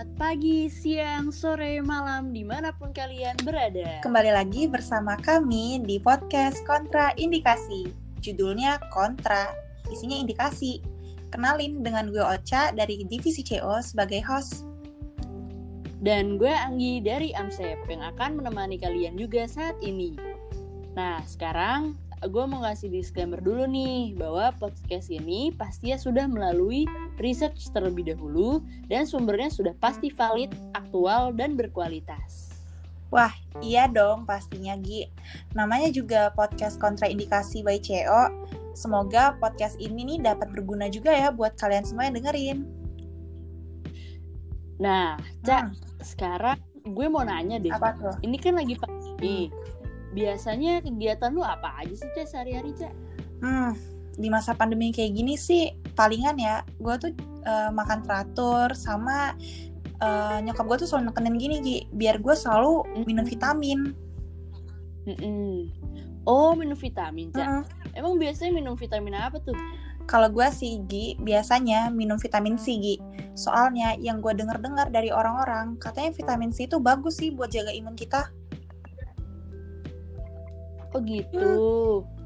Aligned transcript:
Selamat 0.00 0.16
pagi, 0.16 0.72
siang, 0.72 1.28
sore, 1.28 1.76
malam, 1.84 2.32
di 2.32 2.40
mana 2.40 2.72
pun 2.72 2.88
kalian 2.88 3.36
berada. 3.44 4.00
Kembali 4.00 4.32
lagi 4.32 4.64
bersama 4.64 5.12
kami 5.20 5.76
di 5.84 6.00
podcast 6.00 6.64
Kontra 6.64 7.12
Indikasi. 7.20 7.92
Judulnya 8.24 8.80
Kontra, 8.88 9.52
isinya 9.92 10.16
indikasi. 10.16 10.80
Kenalin 11.28 11.84
dengan 11.84 12.08
gue 12.08 12.24
Ocha 12.24 12.72
dari 12.72 13.04
Divisi 13.04 13.44
CO 13.44 13.76
sebagai 13.84 14.24
host. 14.24 14.64
Dan 16.00 16.40
gue 16.40 16.48
Anggi 16.48 17.04
dari 17.04 17.36
Amsep 17.36 17.84
yang 17.92 18.00
akan 18.00 18.40
menemani 18.40 18.80
kalian 18.80 19.20
juga 19.20 19.44
saat 19.44 19.76
ini. 19.84 20.16
Nah, 20.96 21.20
sekarang 21.28 21.92
gue 22.20 22.44
mau 22.44 22.60
ngasih 22.60 22.92
disclaimer 22.92 23.40
dulu 23.40 23.64
nih 23.64 24.12
bahwa 24.12 24.52
podcast 24.60 25.08
ini 25.08 25.56
pastinya 25.56 25.96
sudah 25.96 26.28
melalui 26.28 26.84
research 27.16 27.72
terlebih 27.72 28.12
dahulu 28.12 28.60
dan 28.92 29.08
sumbernya 29.08 29.48
sudah 29.48 29.72
pasti 29.80 30.12
valid, 30.12 30.52
aktual, 30.76 31.32
dan 31.32 31.56
berkualitas. 31.56 32.52
Wah, 33.08 33.32
iya 33.64 33.88
dong 33.88 34.28
pastinya 34.28 34.76
Gi. 34.76 35.08
Namanya 35.56 35.88
juga 35.90 36.30
podcast 36.36 36.76
kontraindikasi 36.76 37.64
by 37.64 37.80
CO. 37.80 38.28
Semoga 38.76 39.34
podcast 39.40 39.80
ini 39.80 40.14
nih 40.14 40.30
dapat 40.30 40.52
berguna 40.52 40.92
juga 40.92 41.10
ya 41.10 41.32
buat 41.32 41.56
kalian 41.56 41.88
semua 41.88 42.06
yang 42.06 42.20
dengerin. 42.20 42.58
Nah, 44.78 45.16
Cak, 45.42 45.72
hmm. 45.72 45.76
sekarang 46.04 46.60
gue 46.84 47.06
mau 47.08 47.24
nanya 47.24 47.56
deh. 47.58 47.72
Apa 47.72 47.96
tuh? 47.96 48.14
Ini 48.22 48.36
kan 48.38 48.60
lagi 48.60 48.76
pagi 48.76 49.50
biasanya 50.10 50.82
kegiatan 50.82 51.30
lu 51.30 51.42
apa 51.42 51.82
aja 51.82 51.94
sih 51.94 52.10
cah 52.14 52.26
sehari-hari 52.26 52.74
cah? 52.74 52.92
Hmm, 53.40 53.72
di 54.18 54.28
masa 54.28 54.52
pandemi 54.52 54.90
kayak 54.90 55.16
gini 55.16 55.34
sih 55.38 55.72
palingan 55.96 56.36
ya 56.36 56.66
gue 56.78 56.94
tuh 57.00 57.12
uh, 57.46 57.70
makan 57.72 58.04
teratur 58.04 58.74
sama 58.76 59.32
uh, 60.00 60.38
nyokap 60.42 60.64
gue 60.66 60.76
tuh 60.84 60.88
selalu 60.88 61.12
nekenin 61.12 61.36
gini 61.36 61.56
Gi, 61.62 61.78
biar 61.94 62.18
gue 62.18 62.34
selalu 62.34 63.04
minum 63.06 63.24
vitamin. 63.24 63.92
Mm 65.08 65.16
-mm. 65.16 65.54
Oh 66.28 66.52
minum 66.52 66.76
vitamin 66.76 67.32
cak? 67.32 67.46
Mm 67.46 67.62
-mm. 67.64 67.96
Emang 67.96 68.14
biasanya 68.20 68.52
minum 68.52 68.74
vitamin 68.76 69.16
apa 69.16 69.38
tuh? 69.40 69.56
Kalau 70.08 70.26
gue 70.32 70.48
sih 70.50 70.82
Gi, 70.90 71.16
biasanya 71.22 71.92
minum 71.92 72.18
vitamin 72.18 72.58
C 72.58 72.76
Gi. 72.80 72.96
Soalnya 73.38 73.94
yang 73.96 74.18
gue 74.18 74.34
denger-dengar 74.34 74.90
dari 74.90 75.14
orang-orang 75.14 75.78
katanya 75.78 76.10
vitamin 76.12 76.50
C 76.50 76.66
itu 76.66 76.82
bagus 76.82 77.20
sih 77.20 77.30
buat 77.30 77.52
jaga 77.52 77.70
imun 77.70 77.94
kita. 77.94 78.32
Oh 80.90 81.00
gitu. 81.02 81.50
Hmm. 82.02 82.18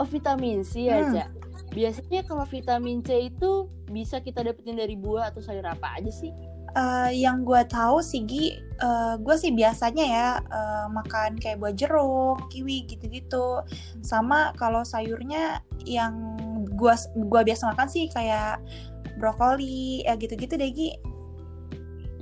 Oh 0.00 0.08
vitamin 0.08 0.64
C 0.64 0.88
ya, 0.88 1.04
hmm. 1.04 1.28
Biasanya 1.70 2.26
kalau 2.26 2.42
vitamin 2.48 2.98
C 3.04 3.30
itu 3.30 3.70
bisa 3.86 4.18
kita 4.18 4.42
dapetin 4.42 4.74
dari 4.80 4.98
buah 4.98 5.30
atau 5.30 5.38
sayur 5.44 5.62
apa 5.62 6.00
aja 6.00 6.10
sih? 6.10 6.32
Uh, 6.70 7.10
yang 7.10 7.42
gue 7.42 7.58
tahu 7.66 7.98
sih 7.98 8.22
Gi, 8.26 8.54
uh, 8.78 9.18
gue 9.18 9.34
sih 9.34 9.50
biasanya 9.50 10.04
ya 10.06 10.28
uh, 10.38 10.86
makan 10.86 11.34
kayak 11.34 11.58
buah 11.58 11.74
jeruk, 11.74 12.46
kiwi 12.50 12.86
gitu-gitu. 12.86 13.62
Sama 14.06 14.54
kalau 14.54 14.86
sayurnya 14.86 15.66
yang 15.82 16.38
gue 16.70 16.94
gua 17.26 17.42
biasa 17.42 17.74
makan 17.74 17.88
sih 17.90 18.06
kayak 18.10 18.62
brokoli, 19.18 20.06
ya 20.06 20.14
gitu-gitu 20.14 20.54
deh 20.54 20.70
Gi. 20.70 20.90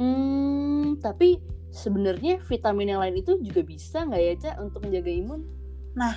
Hmm, 0.01 0.97
tapi 1.05 1.37
sebenarnya 1.71 2.41
vitamin 2.45 2.97
yang 2.97 3.01
lain 3.01 3.21
itu 3.21 3.39
juga 3.45 3.63
bisa 3.65 4.05
nggak 4.05 4.23
ya 4.23 4.35
cak 4.39 4.55
untuk 4.63 4.87
menjaga 4.87 5.11
imun? 5.13 5.41
Nah 5.97 6.15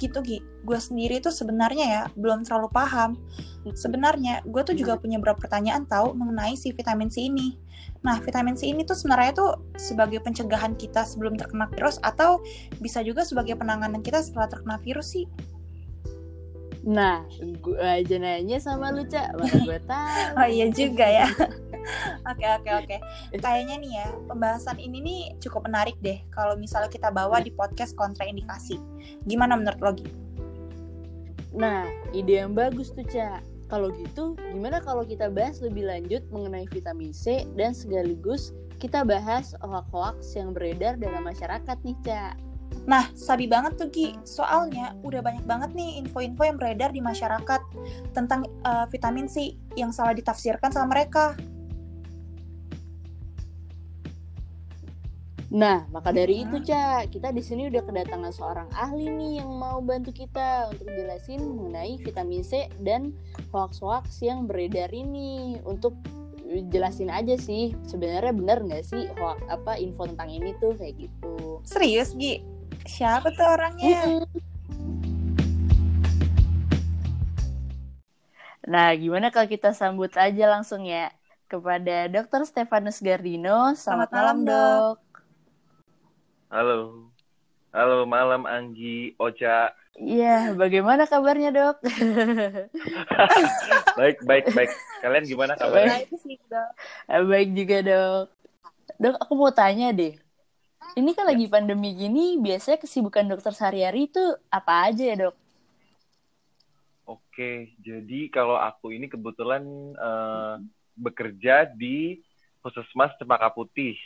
gitu 0.00 0.24
Gi, 0.24 0.40
gue 0.40 0.78
sendiri 0.80 1.20
tuh 1.20 1.28
sebenarnya 1.28 1.84
ya 1.84 2.02
belum 2.16 2.48
terlalu 2.48 2.72
paham. 2.72 3.20
Sebenarnya 3.76 4.40
gue 4.48 4.62
tuh 4.64 4.72
juga 4.72 4.96
punya 4.96 5.20
beberapa 5.20 5.44
pertanyaan 5.44 5.84
tahu 5.84 6.16
mengenai 6.16 6.56
si 6.56 6.72
vitamin 6.72 7.12
C 7.12 7.28
ini. 7.28 7.60
Nah 8.00 8.16
vitamin 8.16 8.56
C 8.56 8.72
ini 8.72 8.88
tuh 8.88 8.96
sebenarnya 8.96 9.36
tuh 9.36 9.50
sebagai 9.76 10.24
pencegahan 10.24 10.72
kita 10.72 11.04
sebelum 11.04 11.36
terkena 11.36 11.68
virus 11.68 12.00
atau 12.00 12.40
bisa 12.80 13.04
juga 13.04 13.28
sebagai 13.28 13.60
penanganan 13.60 14.00
kita 14.00 14.24
setelah 14.24 14.48
terkena 14.48 14.80
virus 14.80 15.12
sih. 15.12 15.28
Nah, 16.80 17.28
gue 17.40 17.76
aja 17.76 18.16
nanya 18.16 18.56
sama 18.56 18.88
lu, 18.88 19.04
Cak. 19.04 19.36
Mana 19.36 19.56
gue 19.60 19.78
tahu. 19.84 20.32
oh 20.40 20.48
iya 20.48 20.66
juga 20.72 21.06
ya. 21.06 21.28
Oke 22.28 22.44
oke 22.44 22.70
oke. 22.84 22.96
Kayaknya 23.40 23.74
nih 23.80 23.92
ya 23.96 24.06
pembahasan 24.28 24.76
ini 24.76 25.00
nih 25.00 25.20
cukup 25.40 25.64
menarik 25.66 25.96
deh 26.04 26.20
kalau 26.28 26.54
misalnya 26.54 26.92
kita 26.92 27.08
bawa 27.08 27.40
di 27.40 27.50
podcast 27.50 27.96
kontraindikasi. 27.96 28.76
Gimana 29.24 29.56
menurut 29.56 29.80
lo? 29.80 29.92
Nah, 31.56 31.88
ide 32.14 32.44
yang 32.44 32.52
bagus 32.54 32.92
tuh 32.92 33.02
Ca. 33.08 33.42
Kalau 33.70 33.90
gitu, 33.96 34.34
gimana 34.50 34.82
kalau 34.82 35.06
kita 35.06 35.32
bahas 35.32 35.62
lebih 35.62 35.86
lanjut 35.86 36.26
mengenai 36.28 36.66
vitamin 36.68 37.14
C 37.14 37.46
dan 37.54 37.72
sekaligus 37.72 38.52
kita 38.80 39.04
bahas 39.04 39.52
hoax-hoax 39.60 40.34
yang 40.34 40.56
beredar 40.56 40.96
dalam 40.96 41.22
masyarakat 41.22 41.76
nih 41.84 41.98
Ca. 42.04 42.49
Nah, 42.88 43.06
sabi 43.14 43.46
banget 43.46 43.78
tuh 43.78 43.90
Ki, 43.92 44.18
soalnya 44.26 44.98
udah 45.06 45.22
banyak 45.22 45.44
banget 45.46 45.70
nih 45.78 46.02
info-info 46.02 46.42
yang 46.42 46.58
beredar 46.58 46.90
di 46.90 46.98
masyarakat 46.98 47.60
tentang 48.16 48.48
uh, 48.66 48.88
vitamin 48.90 49.30
C 49.30 49.54
yang 49.78 49.94
salah 49.94 50.16
ditafsirkan 50.16 50.74
sama 50.74 50.98
mereka. 50.98 51.38
Nah, 55.50 55.82
maka 55.90 56.14
dari 56.14 56.46
itu, 56.46 56.62
Cak, 56.62 57.10
kita 57.10 57.34
di 57.34 57.42
sini 57.42 57.66
udah 57.66 57.82
kedatangan 57.82 58.30
seorang 58.30 58.68
ahli 58.70 59.10
nih 59.10 59.42
yang 59.42 59.50
mau 59.50 59.82
bantu 59.82 60.14
kita 60.14 60.70
untuk 60.70 60.86
jelasin 60.94 61.42
mengenai 61.42 61.98
vitamin 61.98 62.46
C 62.46 62.70
dan 62.78 63.10
hoax-hoax 63.50 64.22
yang 64.22 64.46
beredar 64.46 64.94
ini 64.94 65.58
untuk 65.66 65.98
jelasin 66.70 67.10
aja 67.10 67.38
sih 67.38 67.74
sebenarnya 67.86 68.34
bener 68.34 68.58
nggak 68.66 68.82
sih 68.82 69.06
hoax 69.22 69.38
apa 69.46 69.78
info 69.78 70.06
tentang 70.06 70.30
ini 70.30 70.54
tuh 70.62 70.74
kayak 70.78 71.06
gitu. 71.06 71.62
Serius, 71.66 72.14
Gi? 72.14 72.59
Siapa 72.86 73.28
tuh 73.32 73.46
orangnya? 73.46 74.02
Nah, 78.70 78.94
gimana 78.94 79.34
kalau 79.34 79.48
kita 79.50 79.74
sambut 79.74 80.14
aja 80.14 80.44
langsung 80.46 80.86
ya 80.86 81.10
kepada 81.50 82.06
Dr. 82.06 82.46
Stefanus 82.46 83.02
Gardino. 83.02 83.74
Selamat, 83.74 84.10
Selamat 84.10 84.10
malam, 84.14 84.36
dok. 84.46 84.96
Halo. 86.50 86.78
Halo 87.70 88.02
malam 88.06 88.46
Anggi, 88.46 89.14
Ocha. 89.18 89.74
Iya, 89.98 90.54
bagaimana 90.54 91.06
kabarnya 91.06 91.50
dok? 91.50 91.82
baik, 93.98 94.22
baik, 94.22 94.46
baik. 94.54 94.70
Kalian 95.02 95.24
gimana 95.26 95.58
kabarnya? 95.58 96.06
Baik, 96.06 96.40
eh, 97.10 97.22
baik 97.26 97.48
juga 97.58 97.76
dok. 97.82 98.26
Dok, 99.02 99.16
aku 99.18 99.32
mau 99.34 99.50
tanya 99.50 99.90
deh. 99.90 100.14
Ini 100.98 101.10
kan 101.14 101.26
lagi 101.30 101.46
pandemi 101.46 101.94
gini, 101.94 102.34
biasanya 102.42 102.82
kesibukan 102.82 103.22
dokter 103.30 103.54
sehari-hari 103.54 104.10
itu 104.10 104.22
apa 104.50 104.90
aja 104.90 105.04
ya 105.06 105.16
dok? 105.28 105.36
Oke, 107.06 107.74
jadi 107.78 108.30
kalau 108.30 108.58
aku 108.58 108.90
ini 108.94 109.06
kebetulan 109.06 109.62
uh, 109.98 110.58
bekerja 110.98 111.70
di 111.70 112.18
Puskesmas 112.62 113.14
Cempaka 113.16 113.50
Putih 113.50 113.96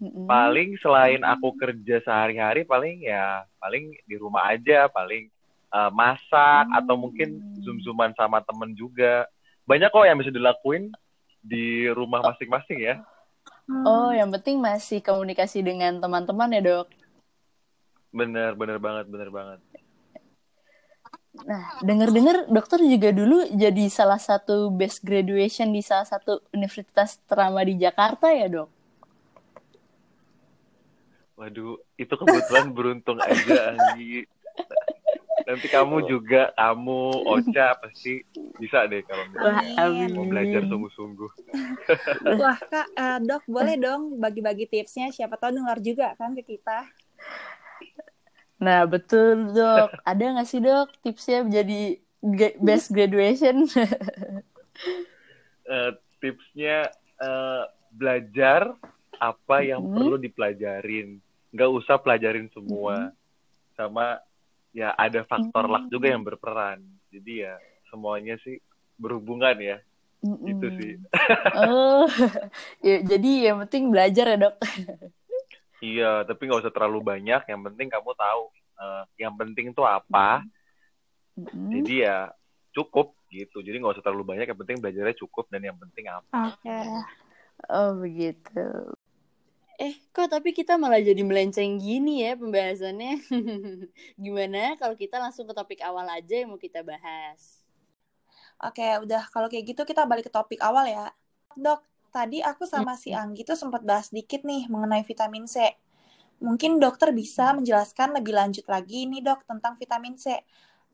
hmm 0.00 0.24
Paling 0.24 0.80
selain 0.80 1.20
aku 1.20 1.52
kerja 1.60 2.00
sehari-hari 2.00 2.64
paling 2.64 3.04
ya 3.04 3.44
paling 3.60 3.92
di 4.08 4.16
rumah 4.16 4.48
aja, 4.48 4.88
paling 4.88 5.28
uh, 5.68 5.92
masak 5.92 6.64
mm. 6.72 6.78
atau 6.80 6.96
mungkin 6.96 7.36
zoom-zooman 7.60 8.16
sama 8.16 8.40
temen 8.40 8.72
juga. 8.72 9.28
Banyak 9.68 9.92
kok 9.92 10.08
yang 10.08 10.16
bisa 10.16 10.32
dilakuin 10.32 10.88
di 11.44 11.84
rumah 11.92 12.24
masing-masing 12.24 12.80
ya. 12.80 12.96
Oh, 13.68 14.10
yang 14.10 14.32
penting 14.34 14.58
masih 14.58 15.04
komunikasi 15.04 15.60
dengan 15.60 16.00
teman-teman 16.00 16.50
ya, 16.52 16.60
Dok. 16.60 16.88
Bener, 18.10 18.56
bener 18.58 18.78
banget, 18.82 19.06
bener 19.06 19.30
banget. 19.30 19.58
Nah, 21.30 21.78
denger-dengar 21.80 22.50
dokter 22.50 22.82
juga 22.82 23.14
dulu 23.14 23.46
jadi 23.54 23.86
salah 23.86 24.18
satu 24.18 24.68
best 24.74 25.00
graduation 25.06 25.70
di 25.70 25.80
salah 25.80 26.04
satu 26.04 26.42
universitas 26.50 27.22
ternama 27.24 27.62
di 27.62 27.78
Jakarta 27.78 28.34
ya, 28.34 28.50
Dok? 28.50 28.68
Waduh, 31.38 31.80
itu 31.96 32.12
kebetulan 32.12 32.68
beruntung 32.74 33.16
aja 33.22 33.72
Anggi. 33.72 34.26
Nanti 35.46 35.66
kamu 35.68 36.08
juga, 36.08 36.52
kamu, 36.56 37.00
Ocha 37.24 37.76
pasti 37.78 38.24
bisa 38.60 38.84
deh 38.88 39.00
kalau 39.06 39.24
misalnya 39.30 40.06
mau 40.12 40.26
belajar 40.26 40.62
sungguh-sungguh. 40.66 41.30
Wah 42.40 42.58
kak, 42.58 42.88
uh, 42.96 43.18
dok 43.24 43.44
boleh 43.48 43.76
dong 43.80 44.20
bagi-bagi 44.20 44.68
tipsnya. 44.68 45.12
Siapa 45.14 45.36
tahu 45.40 45.60
dengar 45.60 45.78
juga 45.80 46.12
kan 46.16 46.36
ke 46.36 46.44
kita. 46.44 46.86
Nah 48.60 48.84
betul 48.84 49.56
dok. 49.56 49.94
Ada 50.04 50.24
nggak 50.36 50.48
sih 50.48 50.60
dok 50.60 50.88
tipsnya 51.00 51.46
menjadi 51.46 52.00
best 52.60 52.92
graduation? 52.92 53.64
uh, 55.64 55.90
tipsnya 56.20 56.88
uh, 57.20 57.64
belajar 57.90 58.76
apa 59.20 59.56
yang 59.60 59.84
hmm. 59.84 59.92
perlu 59.96 60.16
dipelajarin 60.16 61.20
nggak 61.50 61.70
usah 61.70 61.98
pelajarin 61.98 62.46
semua 62.54 63.10
mm-hmm. 63.10 63.74
sama 63.74 64.22
ya 64.70 64.94
ada 64.94 65.26
faktor 65.26 65.66
mm-hmm. 65.66 65.74
luck 65.74 65.84
juga 65.90 66.06
yang 66.10 66.22
berperan 66.22 66.78
jadi 67.10 67.32
ya 67.50 67.54
semuanya 67.90 68.38
sih 68.42 68.58
berhubungan 69.00 69.56
ya 69.58 69.78
Mm 70.20 70.36
-mm. 70.36 70.50
Itu 70.52 70.66
sih. 70.76 70.92
oh, 71.64 72.04
ya, 72.86 72.96
jadi 73.00 73.30
yang 73.50 73.64
penting 73.64 73.88
belajar 73.88 74.24
ya 74.28 74.36
dok. 74.36 74.56
iya, 75.80 76.28
tapi 76.28 76.44
nggak 76.44 76.60
usah 76.60 76.74
terlalu 76.76 77.00
banyak. 77.00 77.40
Yang 77.48 77.60
penting 77.72 77.88
kamu 77.88 78.12
tahu. 78.12 78.44
Uh, 78.80 79.04
yang 79.16 79.32
penting 79.36 79.72
tuh 79.72 79.88
apa. 79.88 80.44
Mm 81.36 81.44
-hmm. 81.48 81.68
Jadi 81.72 81.94
ya 82.04 82.28
cukup 82.76 83.16
gitu. 83.32 83.64
Jadi 83.64 83.80
nggak 83.80 83.96
usah 83.96 84.04
terlalu 84.04 84.36
banyak. 84.36 84.44
Yang 84.44 84.60
penting 84.60 84.78
belajarnya 84.84 85.16
cukup 85.16 85.48
dan 85.48 85.64
yang 85.64 85.78
penting 85.80 86.04
apa. 86.12 86.52
Oke. 86.52 86.68
Okay. 86.68 86.88
Oh 87.72 87.96
begitu. 87.96 88.64
Eh, 89.80 89.96
kok 90.12 90.28
tapi 90.28 90.52
kita 90.52 90.76
malah 90.76 91.00
jadi 91.00 91.24
melenceng 91.24 91.80
gini 91.80 92.20
ya 92.20 92.36
pembahasannya. 92.36 93.16
Gimana 94.20 94.76
kalau 94.76 94.92
kita 94.92 95.16
langsung 95.16 95.48
ke 95.48 95.56
topik 95.56 95.80
awal 95.80 96.04
aja 96.04 96.44
yang 96.44 96.52
mau 96.52 96.60
kita 96.60 96.84
bahas? 96.84 97.64
Oke, 98.60 98.84
udah 99.00 99.24
kalau 99.32 99.48
kayak 99.48 99.72
gitu 99.72 99.88
kita 99.88 100.04
balik 100.04 100.28
ke 100.28 100.32
topik 100.32 100.60
awal 100.60 100.84
ya. 100.84 101.08
Dok, 101.56 101.80
tadi 102.12 102.44
aku 102.44 102.68
sama 102.68 102.92
si 103.00 103.16
Anggi 103.16 103.40
tuh 103.40 103.56
sempat 103.56 103.80
bahas 103.80 104.12
dikit 104.12 104.44
nih 104.44 104.68
mengenai 104.68 105.00
vitamin 105.00 105.48
C. 105.48 105.72
Mungkin 106.44 106.76
dokter 106.76 107.08
bisa 107.16 107.56
menjelaskan 107.56 108.12
lebih 108.20 108.36
lanjut 108.36 108.68
lagi 108.68 109.08
nih 109.08 109.24
dok 109.24 109.48
tentang 109.48 109.80
vitamin 109.80 110.12
C. 110.20 110.44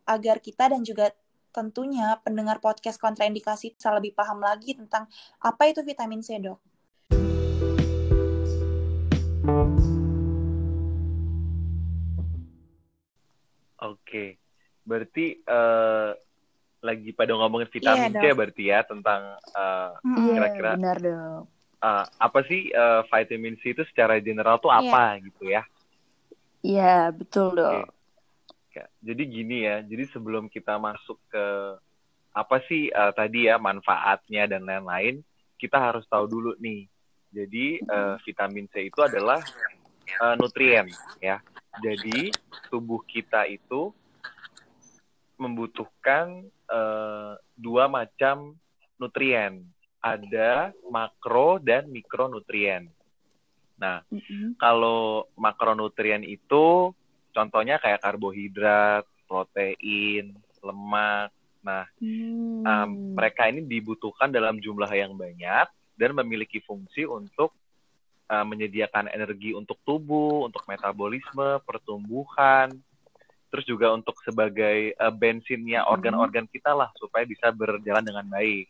Agar 0.06 0.38
kita 0.38 0.70
dan 0.70 0.86
juga 0.86 1.10
tentunya 1.50 2.14
pendengar 2.22 2.62
podcast 2.62 3.02
kontraindikasi 3.02 3.74
bisa 3.74 3.90
lebih 3.90 4.14
paham 4.14 4.38
lagi 4.38 4.78
tentang 4.78 5.10
apa 5.42 5.66
itu 5.66 5.82
vitamin 5.82 6.22
C 6.22 6.38
dok. 6.38 6.75
Oke, 13.86 14.42
berarti 14.82 15.38
uh, 15.46 16.10
lagi 16.82 17.10
pada 17.14 17.34
ngomongin 17.34 17.70
vitamin 17.70 18.10
yeah, 18.14 18.22
C 18.22 18.24
berarti 18.34 18.64
ya 18.70 18.80
tentang 18.82 19.38
uh, 19.54 19.94
kira-kira 20.02 20.74
benar 20.74 20.98
dong. 20.98 21.42
Uh, 21.76 22.04
apa 22.18 22.40
sih 22.48 22.72
uh, 22.72 23.06
vitamin 23.06 23.54
C 23.60 23.76
itu 23.76 23.82
secara 23.92 24.18
general 24.18 24.58
tuh 24.58 24.72
iya. 24.72 24.80
apa 24.80 25.02
yeah. 25.02 25.22
gitu 25.22 25.42
ya? 25.46 25.62
Iya 26.66 26.82
yeah, 26.82 27.02
betul 27.14 27.54
dong. 27.54 27.86
Okay. 28.70 28.86
Jadi 29.00 29.22
gini 29.24 29.64
ya, 29.64 29.80
jadi 29.80 30.04
sebelum 30.12 30.52
kita 30.52 30.76
masuk 30.76 31.16
ke 31.32 31.46
apa 32.36 32.56
sih 32.68 32.92
uh, 32.92 33.08
tadi 33.16 33.48
ya 33.48 33.56
manfaatnya 33.56 34.44
dan 34.44 34.68
lain-lain, 34.68 35.24
kita 35.56 35.80
harus 35.80 36.04
tahu 36.10 36.28
dulu 36.28 36.52
nih. 36.60 36.84
Jadi 37.32 37.80
uh, 37.88 38.20
vitamin 38.20 38.68
C 38.68 38.92
itu 38.92 39.00
adalah 39.00 39.40
uh, 40.20 40.34
nutrien 40.36 40.88
ya. 41.24 41.40
Jadi 41.84 42.32
tubuh 42.72 43.00
kita 43.04 43.44
itu 43.48 43.92
membutuhkan 45.36 46.48
uh, 46.68 47.36
dua 47.56 47.88
macam 47.88 48.56
nutrien. 48.96 49.64
Ada 50.00 50.72
makro 50.88 51.58
dan 51.60 51.90
mikronutrien. 51.90 52.88
Nah, 53.76 54.00
mm-hmm. 54.08 54.56
kalau 54.56 55.28
makronutrien 55.36 56.24
itu 56.24 56.94
contohnya 57.36 57.76
kayak 57.76 58.00
karbohidrat, 58.00 59.04
protein, 59.28 60.32
lemak. 60.64 61.30
Nah, 61.60 61.84
mm. 62.00 62.64
um, 62.64 62.90
mereka 63.18 63.50
ini 63.52 63.66
dibutuhkan 63.66 64.32
dalam 64.32 64.56
jumlah 64.62 64.88
yang 64.88 65.12
banyak 65.12 65.68
dan 65.98 66.10
memiliki 66.16 66.62
fungsi 66.64 67.04
untuk 67.04 67.52
uh, 68.30 68.44
menyediakan 68.46 69.10
energi 69.10 69.54
untuk 69.54 69.78
tubuh, 69.86 70.46
untuk 70.46 70.62
metabolisme, 70.66 71.62
pertumbuhan, 71.62 72.70
terus 73.50 73.64
juga 73.64 73.94
untuk 73.94 74.18
sebagai 74.26 74.92
uh, 74.98 75.14
bensinnya 75.14 75.82
mm-hmm. 75.82 75.94
organ-organ 75.94 76.46
kita 76.50 76.74
lah 76.74 76.90
supaya 76.98 77.24
bisa 77.24 77.48
berjalan 77.54 78.04
dengan 78.04 78.26
baik. 78.26 78.66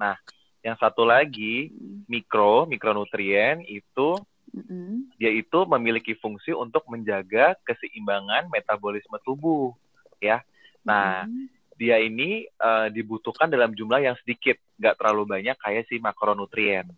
Nah, 0.00 0.16
yang 0.64 0.76
satu 0.80 1.04
lagi 1.04 1.70
mm-hmm. 1.70 2.08
mikro 2.08 2.64
mikronutrien 2.64 3.60
itu 3.68 4.16
mm-hmm. 4.50 5.20
dia 5.20 5.30
itu 5.30 5.58
memiliki 5.68 6.16
fungsi 6.16 6.56
untuk 6.56 6.88
menjaga 6.88 7.54
keseimbangan 7.62 8.48
metabolisme 8.48 9.20
tubuh, 9.22 9.76
ya. 10.18 10.40
Nah, 10.82 11.28
mm-hmm. 11.28 11.46
dia 11.76 11.96
ini 12.00 12.48
uh, 12.58 12.88
dibutuhkan 12.88 13.52
dalam 13.52 13.76
jumlah 13.76 14.00
yang 14.00 14.16
sedikit, 14.24 14.56
nggak 14.80 14.96
terlalu 14.98 15.22
banyak 15.28 15.56
kayak 15.60 15.84
si 15.86 16.00
makronutrien, 16.00 16.88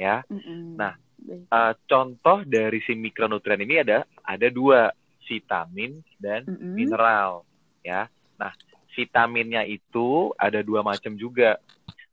ya. 0.00 0.24
Mm-hmm. 0.26 0.80
Nah, 0.80 0.96
uh, 1.30 1.72
contoh 1.86 2.42
dari 2.46 2.82
si 2.84 2.92
mikronutrien 2.96 3.60
ini 3.62 3.82
ada 3.82 4.04
ada 4.22 4.48
dua 4.48 4.90
vitamin 5.26 6.02
dan 6.18 6.46
mm 6.46 6.56
-hmm. 6.56 6.72
mineral 6.74 7.30
ya. 7.82 8.10
Nah 8.38 8.52
vitaminnya 8.92 9.62
itu 9.64 10.34
ada 10.36 10.60
dua 10.60 10.82
macam 10.82 11.14
juga. 11.16 11.58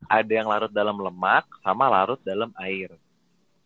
Ada 0.09 0.31
yang 0.31 0.47
larut 0.47 0.71
dalam 0.71 0.95
lemak 0.95 1.45
sama 1.61 1.85
larut 1.91 2.17
dalam 2.23 2.49
air. 2.57 2.89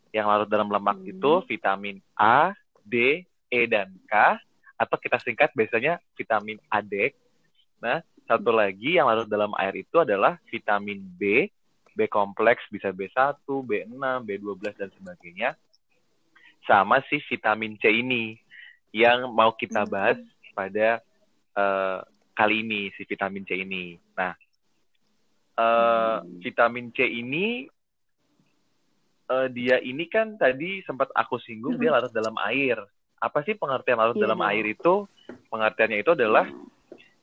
Yang 0.10 0.26
larut 0.28 0.50
dalam 0.50 0.68
lemak 0.68 0.98
mm 1.00 1.12
itu 1.14 1.34
vitamin 1.46 2.02
A 2.18 2.52
D 2.84 3.24
E 3.54 3.62
dan 3.70 3.94
K 4.10 4.42
atau 4.84 4.98
kita 5.00 5.18
singkat 5.22 5.54
biasanya 5.54 6.02
vitamin 6.18 6.58
AD 6.68 7.14
nah 7.80 8.00
satu 8.24 8.52
lagi 8.56 8.96
yang 8.96 9.08
larut 9.08 9.28
dalam 9.28 9.52
air 9.60 9.84
itu 9.84 10.00
adalah 10.00 10.40
vitamin 10.48 11.04
B 11.04 11.52
B 11.94 12.10
kompleks 12.10 12.66
bisa 12.74 12.90
B1, 12.90 13.42
B6, 13.46 13.94
B12 14.26 14.62
dan 14.76 14.90
sebagainya. 14.98 15.50
Sama 16.66 17.04
si 17.12 17.20
vitamin 17.30 17.76
C 17.78 17.92
ini 17.92 18.40
yang 18.94 19.30
mau 19.34 19.52
kita 19.54 19.84
hmm. 19.84 19.92
bahas 19.92 20.20
pada 20.54 21.02
uh, 21.58 22.00
kali 22.34 22.66
ini 22.66 22.90
si 22.94 23.06
vitamin 23.06 23.44
C 23.46 23.58
ini. 23.62 23.98
Nah, 24.18 24.34
uh, 25.58 26.22
hmm. 26.22 26.40
vitamin 26.42 26.94
C 26.94 27.06
ini 27.06 27.68
uh, 29.30 29.48
dia 29.50 29.82
ini 29.82 30.06
kan 30.10 30.38
tadi 30.38 30.82
sempat 30.86 31.10
aku 31.14 31.42
singgung 31.42 31.78
hmm. 31.78 31.82
dia 31.82 31.92
larut 31.94 32.14
dalam 32.14 32.38
air. 32.48 32.80
Apa 33.24 33.40
sih 33.48 33.56
pengertian 33.56 34.00
larut 34.00 34.18
yeah. 34.20 34.24
dalam 34.28 34.40
iya. 34.44 34.50
air 34.52 34.66
itu? 34.72 35.08
Pengertiannya 35.48 36.00
itu 36.04 36.12
adalah 36.12 36.46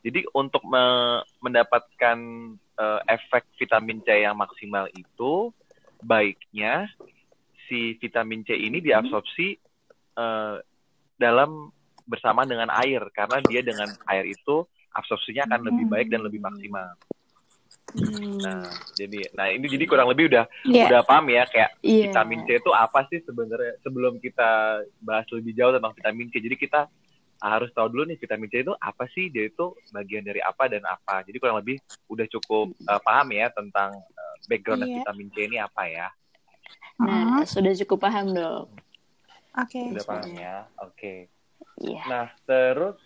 jadi 0.01 0.25
untuk 0.33 0.65
me 0.65 1.19
mendapatkan 1.41 2.17
uh, 2.77 2.99
efek 3.05 3.45
vitamin 3.61 4.01
C 4.01 4.25
yang 4.25 4.37
maksimal 4.37 4.89
itu 4.97 5.53
baiknya 6.01 6.89
si 7.69 7.95
vitamin 8.01 8.41
C 8.41 8.57
ini 8.57 8.81
diabsorpsi 8.81 9.55
uh, 10.17 10.57
dalam 11.21 11.69
bersama 12.09 12.43
dengan 12.49 12.73
air 12.73 13.05
karena 13.13 13.37
dia 13.45 13.61
dengan 13.61 13.87
air 14.09 14.25
itu 14.25 14.65
absorpsinya 14.91 15.47
akan 15.47 15.61
lebih 15.71 15.85
baik 15.87 16.07
dan 16.11 16.25
lebih 16.25 16.41
maksimal. 16.43 16.97
Hmm. 17.91 18.39
Nah, 18.39 18.71
jadi 18.95 19.31
nah 19.35 19.51
ini 19.51 19.67
jadi 19.67 19.83
kurang 19.83 20.07
lebih 20.11 20.31
udah 20.31 20.45
yeah. 20.67 20.87
udah 20.87 21.01
paham 21.03 21.27
ya 21.27 21.43
kayak 21.47 21.75
yeah. 21.83 22.07
vitamin 22.07 22.43
C 22.47 22.59
itu 22.59 22.71
apa 22.71 23.03
sih 23.11 23.19
sebenarnya 23.23 23.79
sebelum 23.83 24.17
kita 24.19 24.81
bahas 25.03 25.27
lebih 25.31 25.53
jauh 25.55 25.75
tentang 25.75 25.93
vitamin 25.95 26.27
C. 26.31 26.39
Jadi 26.39 26.55
kita 26.55 26.87
harus 27.41 27.73
tahu 27.73 27.89
dulu 27.89 28.05
nih 28.05 28.17
vitamin 28.21 28.49
C 28.53 28.61
itu 28.61 28.73
apa 28.77 29.09
sih 29.09 29.33
dia 29.33 29.49
itu 29.49 29.73
bagian 29.89 30.21
dari 30.21 30.37
apa 30.45 30.69
dan 30.69 30.85
apa 30.85 31.25
jadi 31.25 31.41
kurang 31.41 31.57
lebih 31.57 31.81
udah 32.05 32.25
cukup 32.29 32.69
uh, 32.85 33.01
paham 33.01 33.33
ya 33.33 33.49
tentang 33.49 33.97
uh, 33.97 34.35
background 34.45 34.85
yeah. 34.85 35.01
vitamin 35.01 35.27
C 35.33 35.49
ini 35.49 35.57
apa 35.57 35.83
ya 35.89 36.07
nah 37.01 37.41
uh. 37.41 37.43
sudah 37.49 37.73
cukup 37.81 38.05
paham 38.05 38.29
dong 38.29 38.69
oke 39.57 39.65
okay. 39.65 39.89
sudah 39.89 40.05
paham 40.05 40.29
ya 40.37 40.55
oke 40.85 40.93
okay. 40.93 41.17
yeah. 41.81 42.05
nah 42.05 42.27
terus 42.45 43.01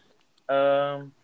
um, 0.51 1.15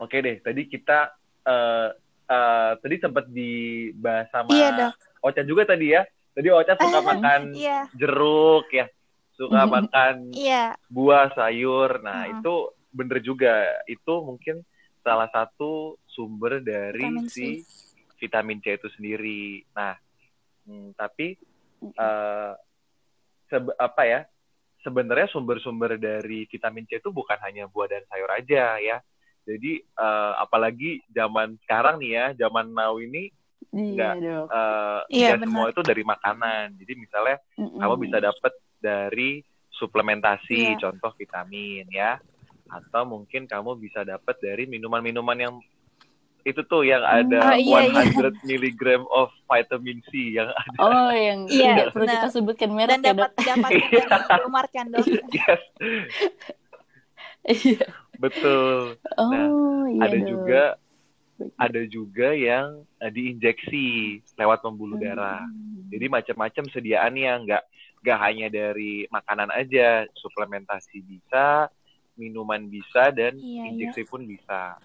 oke 0.00 0.08
okay 0.08 0.18
deh 0.24 0.36
tadi 0.40 0.62
kita 0.64 1.12
uh, 1.44 1.92
uh, 2.24 2.72
tadi 2.80 2.96
sempat 2.96 3.28
dibahas 3.28 4.32
sama 4.32 4.50
yeah, 4.56 4.96
Ocha 5.20 5.44
juga 5.44 5.68
tadi 5.68 5.92
ya 5.92 6.08
tadi 6.32 6.48
Ocha 6.48 6.72
suka 6.72 7.04
makan 7.04 7.52
yeah. 7.52 7.84
jeruk 7.92 8.64
ya 8.72 8.88
suka 9.36 9.68
makan 9.68 10.32
yeah. 10.32 10.72
buah 10.88 11.30
sayur. 11.36 12.00
Nah 12.00 12.26
uh. 12.26 12.32
itu 12.40 12.54
bener 12.90 13.20
juga. 13.20 13.68
Itu 13.84 14.24
mungkin 14.24 14.64
salah 15.04 15.30
satu 15.30 16.00
sumber 16.08 16.58
dari 16.64 17.04
vitamin 17.04 17.28
si 17.28 17.62
vitamin 18.18 18.58
C 18.64 18.74
itu 18.80 18.88
sendiri. 18.96 19.62
Nah 19.76 19.94
hmm, 20.66 20.96
tapi 20.96 21.36
uh, 22.00 22.52
apa 23.78 24.02
ya 24.02 24.20
sebenarnya 24.82 25.30
sumber-sumber 25.30 26.00
dari 26.00 26.48
vitamin 26.50 26.88
C 26.88 26.98
itu 26.98 27.12
bukan 27.12 27.38
hanya 27.44 27.68
buah 27.68 27.92
dan 27.92 28.02
sayur 28.08 28.30
aja 28.32 28.80
ya. 28.80 28.98
Jadi 29.46 29.78
uh, 29.94 30.42
apalagi 30.42 31.06
zaman 31.14 31.54
sekarang 31.62 32.02
nih 32.02 32.10
ya 32.10 32.26
zaman 32.48 32.72
now 32.74 32.98
ini 32.98 33.30
Iya, 33.76 34.16
uh, 34.48 35.00
iya, 35.12 35.36
semua 35.36 35.68
itu 35.68 35.82
dari 35.84 36.00
makanan. 36.00 36.80
Jadi 36.80 36.92
misalnya 36.96 37.36
mm 37.60 37.76
-mm. 37.76 37.78
kamu 37.82 37.94
bisa 38.08 38.16
dapat 38.24 38.52
dari 38.80 39.42
suplementasi, 39.76 40.76
yeah. 40.76 40.80
contoh 40.80 41.12
vitamin 41.16 41.84
ya, 41.92 42.16
atau 42.66 43.04
mungkin 43.04 43.44
kamu 43.44 43.76
bisa 43.78 44.02
dapat 44.02 44.36
dari 44.40 44.64
minuman-minuman 44.66 45.38
yang 45.38 45.54
itu 46.46 46.62
tuh 46.70 46.86
yang 46.86 47.02
ada 47.02 47.42
oh, 47.42 47.58
iya, 47.58 48.06
100 48.06 48.46
iya. 48.46 48.54
mg 48.54 48.82
of 49.10 49.34
vitamin 49.50 49.98
C 50.06 50.38
yang 50.38 50.46
ada. 50.46 50.78
Oh, 50.78 51.10
yang 51.10 51.50
iya, 51.50 51.90
perlu 51.90 52.06
kita 52.06 52.30
sebutkan 52.30 52.70
merek 52.70 53.02
Dan 53.02 53.02
ya, 53.02 53.10
dapat 53.10 53.30
dapat 53.42 53.70
Umar 54.48 54.66
kan. 54.70 54.86
Yes. 55.34 55.62
Iya. 57.46 57.86
Betul. 58.22 58.94
Oh, 59.18 59.30
nah, 59.30 59.90
iya 59.90 60.02
ada 60.06 60.18
dong. 60.22 60.26
juga 60.30 60.62
ada 61.58 61.82
juga 61.84 62.32
yang 62.32 62.86
uh, 63.02 63.10
diinjeksi 63.10 64.18
lewat 64.38 64.62
pembuluh 64.62 64.96
darah. 65.02 65.42
Hmm. 65.42 65.90
Jadi 65.90 66.06
macam-macam 66.08 66.64
sediaannya, 66.72 67.32
nggak 67.44 67.62
nggak 68.06 68.22
hanya 68.22 68.46
dari 68.46 69.10
makanan 69.10 69.50
aja, 69.50 70.06
suplementasi 70.14 71.02
bisa, 71.02 71.66
minuman 72.14 72.70
bisa, 72.70 73.10
dan 73.10 73.34
iya, 73.34 73.66
injeksi 73.74 74.06
iya. 74.06 74.08
pun 74.08 74.22
bisa. 74.22 74.78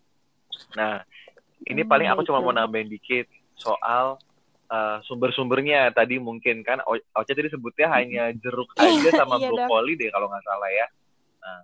Nah, 0.73 1.05
ini 1.69 1.85
hmm, 1.85 1.91
paling 1.93 2.09
aku 2.09 2.25
cuma 2.25 2.41
mau 2.41 2.49
nambahin 2.49 2.89
dikit 2.89 3.29
soal 3.53 4.17
uh, 4.73 4.97
sumber-sumbernya 5.05 5.93
tadi 5.93 6.17
mungkin 6.17 6.65
kan 6.65 6.81
Ocha 6.89 7.37
tadi 7.37 7.53
sebutnya 7.53 7.93
hmm. 7.93 7.95
hanya 8.01 8.23
jeruk 8.33 8.73
aja 8.81 9.21
sama 9.21 9.37
iya 9.37 9.53
brokoli 9.53 9.93
deh 9.93 10.09
kalau 10.09 10.25
nggak 10.25 10.45
salah 10.49 10.69
ya. 10.73 10.87
Nah, 11.45 11.61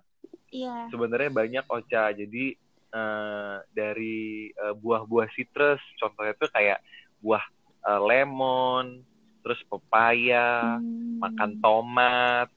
iya. 0.54 0.76
Sebenarnya 0.94 1.30
banyak 1.34 1.64
Ocha. 1.66 2.14
Jadi 2.14 2.54
uh, 2.94 3.58
dari 3.74 4.54
uh, 4.54 4.78
buah-buah 4.78 5.26
citrus, 5.34 5.82
contohnya 5.98 6.38
itu 6.38 6.46
kayak 6.54 6.78
buah 7.18 7.42
uh, 7.82 8.00
lemon, 8.06 9.02
terus 9.48 9.64
pepaya, 9.64 10.76
hmm. 10.76 11.24
makan 11.24 11.50
tomat, 11.64 12.52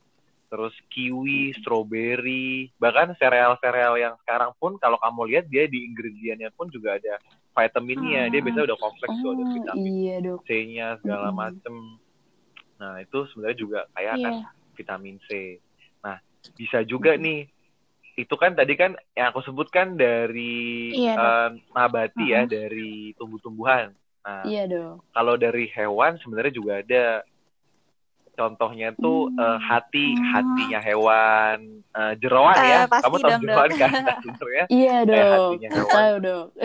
terus 0.52 0.76
kiwi, 0.92 1.56
stroberi, 1.56 2.68
bahkan 2.76 3.16
sereal-sereal 3.16 3.96
yang 3.96 4.20
sekarang 4.20 4.52
pun 4.60 4.76
kalau 4.76 5.00
kamu 5.00 5.32
lihat 5.32 5.46
dia 5.48 5.64
di 5.72 5.88
ingredientnya 5.88 6.52
pun 6.52 6.68
juga 6.68 7.00
ada 7.00 7.16
vitaminnya, 7.56 8.28
ah. 8.28 8.30
dia 8.36 8.44
biasanya 8.44 8.68
udah 8.68 8.80
kompleks 8.84 9.16
oh, 9.16 9.20
tuh 9.24 9.32
ada 9.32 9.44
vitamin 9.56 9.92
iya, 9.96 10.16
C-nya 10.44 10.88
segala 11.00 11.32
hmm. 11.32 11.38
macem. 11.40 11.76
Nah 12.84 12.94
itu 13.00 13.18
sebenarnya 13.32 13.58
juga 13.64 13.80
kayak 13.96 14.16
yeah. 14.20 14.24
kan 14.28 14.34
vitamin 14.76 15.16
C. 15.24 15.30
Nah 16.04 16.20
bisa 16.60 16.84
juga 16.84 17.16
hmm. 17.16 17.24
nih 17.24 17.40
itu 18.20 18.36
kan 18.36 18.52
tadi 18.52 18.76
kan 18.76 18.92
yang 19.16 19.32
aku 19.32 19.40
sebutkan 19.48 19.96
dari 19.96 20.92
iya, 20.92 21.16
uh, 21.16 21.50
nabati 21.72 22.20
uh 22.20 22.28
-huh. 22.28 22.34
ya 22.36 22.42
dari 22.44 23.16
tumbuh-tumbuhan. 23.16 23.96
Nah, 24.22 24.44
iya 24.46 24.70
dong. 24.70 25.02
Kalau 25.14 25.36
dari 25.38 25.66
hewan 25.74 26.18
sebenarnya 26.22 26.54
juga 26.54 26.74
ada. 26.82 27.06
Contohnya 28.32 28.96
tuh 28.96 29.28
hmm. 29.28 29.38
uh, 29.38 29.60
hati. 29.60 30.14
Hmm. 30.16 30.26
hatinya 30.34 30.80
hewan. 30.82 31.58
Uh, 31.92 32.14
jeroan 32.22 32.56
uh, 32.56 32.64
ya. 32.64 32.80
Kamu 32.88 33.18
tahu 33.20 33.30
dong, 33.30 33.42
jeroan 33.44 33.72
kan? 33.76 33.92
Sebenarnya 34.24 34.66
iya 34.82 34.98
dong. 35.04 35.18
eh, 35.18 35.28
hatinya 35.28 35.70
hewan. 35.70 35.92
tahu 35.92 36.16
dong. 36.22 36.48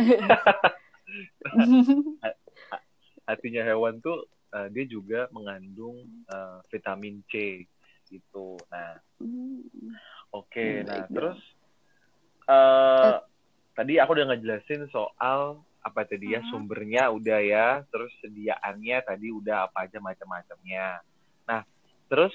Hatinya 3.26 3.62
hewan 3.66 3.98
tuh 3.98 4.30
uh, 4.54 4.68
dia 4.70 4.86
juga 4.86 5.26
mengandung 5.34 6.06
uh, 6.30 6.62
vitamin 6.70 7.26
C 7.26 7.66
gitu. 8.06 8.54
Nah. 8.70 9.02
Hmm. 9.18 9.64
oke 10.28 10.52
okay, 10.52 10.84
hmm, 10.84 10.92
nah 10.92 11.08
terus 11.08 11.40
uh, 12.52 13.16
tadi 13.72 13.96
aku 13.96 14.12
udah 14.12 14.28
ngejelasin 14.28 14.84
soal 14.92 15.64
apa 15.86 16.02
tadi 16.02 16.34
ya 16.34 16.42
hmm. 16.42 16.50
sumbernya 16.50 17.14
udah 17.14 17.38
ya. 17.38 17.68
Terus 17.94 18.10
sediaannya 18.18 18.98
tadi 19.06 19.30
udah 19.30 19.70
apa 19.70 19.86
aja 19.86 20.02
macam-macamnya. 20.02 20.98
Nah 21.46 21.62
terus 22.10 22.34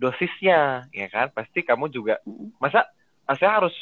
dosisnya 0.00 0.88
ya 0.88 1.06
kan? 1.12 1.28
Pasti 1.36 1.60
kamu 1.60 1.92
juga 1.92 2.16
masa 2.56 2.88
saya 3.28 3.60
harus 3.60 3.76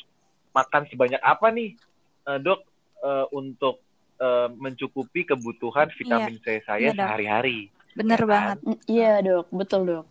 makan 0.50 0.90
sebanyak 0.90 1.22
apa 1.22 1.46
nih 1.54 1.78
uh, 2.26 2.42
dok? 2.42 2.60
Uh, 2.96 3.28
untuk 3.36 3.84
uh, 4.24 4.48
mencukupi 4.56 5.28
kebutuhan 5.28 5.92
vitamin 5.94 6.40
iya. 6.40 6.42
C 6.42 6.46
saya 6.64 6.88
iya, 6.90 6.96
sehari-hari 6.96 7.68
bener 7.96 8.20
ya 8.20 8.28
banget. 8.28 8.58
Kan? 8.60 8.76
iya 8.86 9.12
dok. 9.24 9.46
Betul 9.50 9.80
dok. 9.88 10.04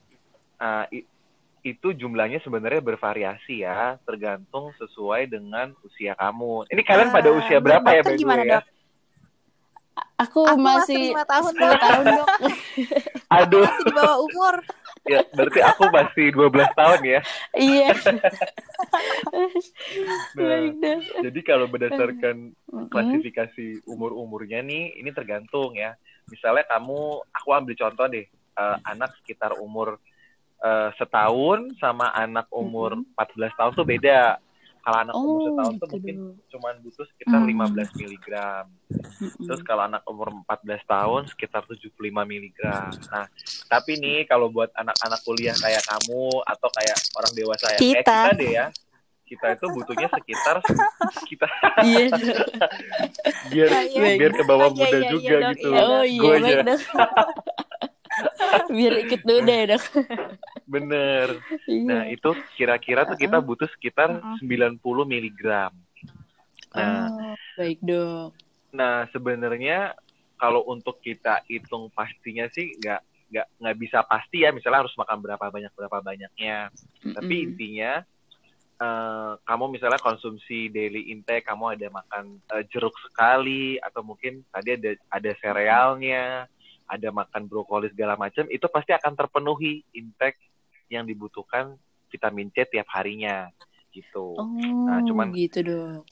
Uh, 0.57 0.85
itu 1.65 1.87
jumlahnya 1.97 2.41
sebenarnya 2.45 2.81
bervariasi 2.81 3.65
ya 3.65 3.97
tergantung 4.05 4.73
sesuai 4.77 5.29
dengan 5.29 5.73
usia 5.85 6.13
kamu. 6.17 6.69
Ini 6.69 6.81
kalian 6.85 7.09
pada 7.09 7.29
usia 7.33 7.57
berapa 7.57 7.85
ya 7.89 8.01
gimana, 8.13 8.43
ya? 8.45 8.59
dok? 8.61 8.65
Aku, 10.15 10.47
aku 10.47 10.55
masih, 10.63 11.11
masih 11.11 11.27
tahun, 11.27 11.51
10 11.59 11.83
tahun 11.83 12.03
dok. 12.07 12.27
Aduh. 13.43 13.67
Masih 13.67 13.83
di 13.83 13.93
bawah 13.93 14.17
umur. 14.23 14.55
ya, 15.05 15.21
berarti 15.35 15.59
aku 15.61 15.83
masih 15.91 16.25
12 16.33 16.79
tahun 16.79 16.99
ya. 17.03 17.19
Iya. 17.53 17.89
nah, 20.39 20.59
jadi 21.19 21.39
kalau 21.43 21.67
berdasarkan 21.67 22.55
klasifikasi 22.87 23.83
umur-umurnya 23.85 24.63
nih, 24.63 24.97
ini 24.97 25.11
tergantung 25.11 25.75
ya. 25.75 25.99
Misalnya 26.31 26.63
kamu, 26.65 27.21
aku 27.35 27.49
ambil 27.51 27.75
contoh 27.75 28.05
deh, 28.07 28.25
uh, 28.55 28.77
anak 28.87 29.13
sekitar 29.21 29.53
umur 29.59 29.99
uh, 30.63 30.89
setahun 30.95 31.75
sama 31.77 32.09
anak 32.15 32.47
umur 32.55 32.97
14 33.19 33.59
tahun 33.59 33.71
tuh 33.75 33.85
beda 33.85 34.39
kalau 34.85 34.97
anak 35.01 35.13
oh, 35.17 35.21
umur 35.25 35.41
setahun 35.49 35.73
gitu 35.73 35.81
tuh 35.81 35.89
mungkin 35.97 36.17
cuma 36.53 36.67
butuh 36.77 37.05
sekitar 37.09 37.39
hmm. 37.41 37.49
15 37.57 38.01
mg. 38.05 38.27
Terus 39.41 39.61
kalau 39.65 39.83
anak 39.89 40.05
umur 40.05 40.27
14 40.45 40.85
tahun 40.85 41.21
sekitar 41.33 41.65
75 41.65 41.89
mg. 42.13 42.59
Nah, 43.09 43.25
tapi 43.65 43.97
nih 43.97 44.29
kalau 44.29 44.53
buat 44.53 44.69
anak-anak 44.77 45.19
kuliah 45.25 45.57
kayak 45.57 45.81
kamu 45.89 46.29
atau 46.45 46.69
kayak 46.69 46.97
orang 47.17 47.33
dewasa 47.33 47.65
ya, 47.73 47.79
kita. 47.81 47.97
kayak 48.05 48.05
kita 48.05 48.37
deh 48.37 48.51
ya, 48.53 48.65
kita 49.25 49.45
itu 49.57 49.65
butuhnya 49.73 50.07
sekitar 50.13 50.55
kita 51.33 51.47
iya. 51.81 52.05
biar 53.49 53.69
biar 54.21 54.31
ke 54.37 54.43
bawah 54.45 54.69
iya, 54.69 54.77
muda 54.77 54.97
iya, 55.01 55.09
juga 55.09 55.35
iya, 55.41 55.49
gitu. 55.49 55.69
Iya, 55.73 55.81
oh 55.81 56.03
iya, 56.05 56.21
Gue 56.21 56.35
aja. 56.37 56.75
biar 58.75 58.93
ikut 59.03 59.21
dulu 59.27 59.39
deh 59.43 59.61
dok 59.75 59.83
bener 60.65 61.37
iya. 61.69 61.85
nah 61.85 62.01
itu 62.09 62.33
kira-kira 62.57 63.05
tuh 63.05 63.17
kita 63.17 63.37
butuh 63.37 63.69
sekitar 63.77 64.17
uh 64.17 64.37
-huh. 64.41 64.77
90 64.81 64.81
miligram 65.05 65.71
nah 66.73 67.07
oh, 67.07 67.37
baik 67.55 67.79
dok 67.85 68.33
nah 68.73 69.07
sebenarnya 69.13 69.93
kalau 70.35 70.67
untuk 70.67 70.99
kita 70.99 71.45
hitung 71.47 71.87
pastinya 71.93 72.49
sih 72.51 72.75
nggak 72.81 73.01
nggak 73.31 73.47
nggak 73.61 73.77
bisa 73.79 74.03
pasti 74.03 74.43
ya 74.43 74.51
misalnya 74.51 74.83
harus 74.85 74.97
makan 74.99 75.23
berapa 75.23 75.45
banyak 75.47 75.71
berapa 75.73 75.97
banyaknya 76.03 76.69
mm 76.69 76.75
-hmm. 76.75 77.13
tapi 77.15 77.35
intinya 77.45 78.03
Uh, 78.75 79.39
kamu 79.47 79.79
misalnya 79.79 80.03
konsumsi 80.03 80.67
daily 80.67 81.07
intake, 81.07 81.47
kamu 81.47 81.79
ada 81.79 81.87
makan 81.95 82.43
uh, 82.51 82.59
jeruk 82.67 82.91
sekali 83.07 83.79
atau 83.79 84.03
mungkin 84.03 84.43
tadi 84.51 84.75
ada 84.75 84.91
ada 85.15 85.31
serealnya, 85.39 86.43
ada 86.83 87.07
makan 87.07 87.47
brokoli 87.47 87.87
segala 87.95 88.19
macam, 88.19 88.43
itu 88.51 88.67
pasti 88.67 88.91
akan 88.91 89.15
terpenuhi 89.15 89.79
intake 89.95 90.35
yang 90.89 91.03
dibutuhkan 91.03 91.77
vitamin 92.09 92.49
C 92.53 92.63
tiap 92.69 92.87
harinya 92.93 93.49
gitu. 93.95 94.35
Oh, 94.35 94.47
nah, 94.85 94.99
cuman 95.03 95.31
gitu 95.31 95.63
dong. 95.63 96.03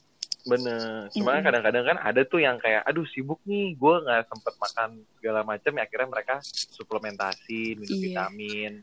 Bener. 0.43 1.07
Cuman 1.15 1.39
mm. 1.39 1.45
kadang-kadang 1.47 1.85
kan 1.87 1.97
ada 2.03 2.21
tuh 2.27 2.43
yang 2.43 2.59
kayak, 2.59 2.83
aduh 2.83 3.07
sibuk 3.11 3.39
nih, 3.47 3.75
gue 3.79 3.95
nggak 4.03 4.27
sempet 4.27 4.53
makan 4.59 4.89
segala 5.19 5.39
macam, 5.47 5.71
ya 5.71 5.83
akhirnya 5.87 6.09
mereka 6.11 6.35
suplementasi, 6.43 7.79
minum 7.79 7.95
yeah. 7.95 8.03
vitamin. 8.03 8.73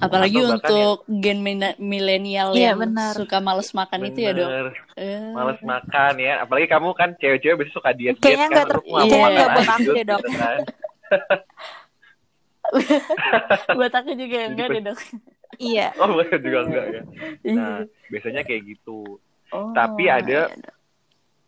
Apalagi 0.00 0.40
Atau 0.40 0.52
untuk 0.56 0.96
yang... 1.08 1.40
gen 1.40 1.76
milenial 1.80 2.52
yeah, 2.56 2.72
yang 2.72 2.80
benar. 2.80 3.12
suka 3.16 3.40
males 3.40 3.72
makan 3.72 3.98
bener. 4.04 4.10
itu 4.12 4.18
ya 4.20 4.32
dok. 4.36 4.48
Uh. 4.96 5.32
Males 5.32 5.60
makan 5.64 6.12
ya, 6.20 6.32
apalagi 6.44 6.66
kamu 6.68 6.88
kan 6.92 7.10
cewek-cewek 7.16 7.56
biasanya 7.56 7.76
suka 7.76 7.90
diet 7.96 8.16
diet 8.20 8.36
kan, 8.36 8.50
gak 8.52 8.66
ter... 8.68 8.78
kayaknya 8.84 9.28
nggak 9.32 9.48
buat 9.56 9.70
aku 9.72 9.90
deh 9.96 10.04
dok. 10.04 10.22
Buat 13.78 13.92
aku 13.92 14.10
juga 14.16 14.38
enggak 14.48 14.68
deh 14.72 14.82
dok. 14.82 15.00
Iya. 15.60 15.92
Oh 16.00 16.08
buat 16.16 16.32
juga 16.32 16.58
enggak 16.64 16.86
ya. 16.88 17.02
Iya. 17.44 17.54
Nah 17.56 17.76
biasanya 18.08 18.42
kayak 18.42 18.62
gitu. 18.76 19.20
Oh, 19.52 19.70
Tapi 19.76 20.08
ada 20.08 20.48
iya, 20.48 20.72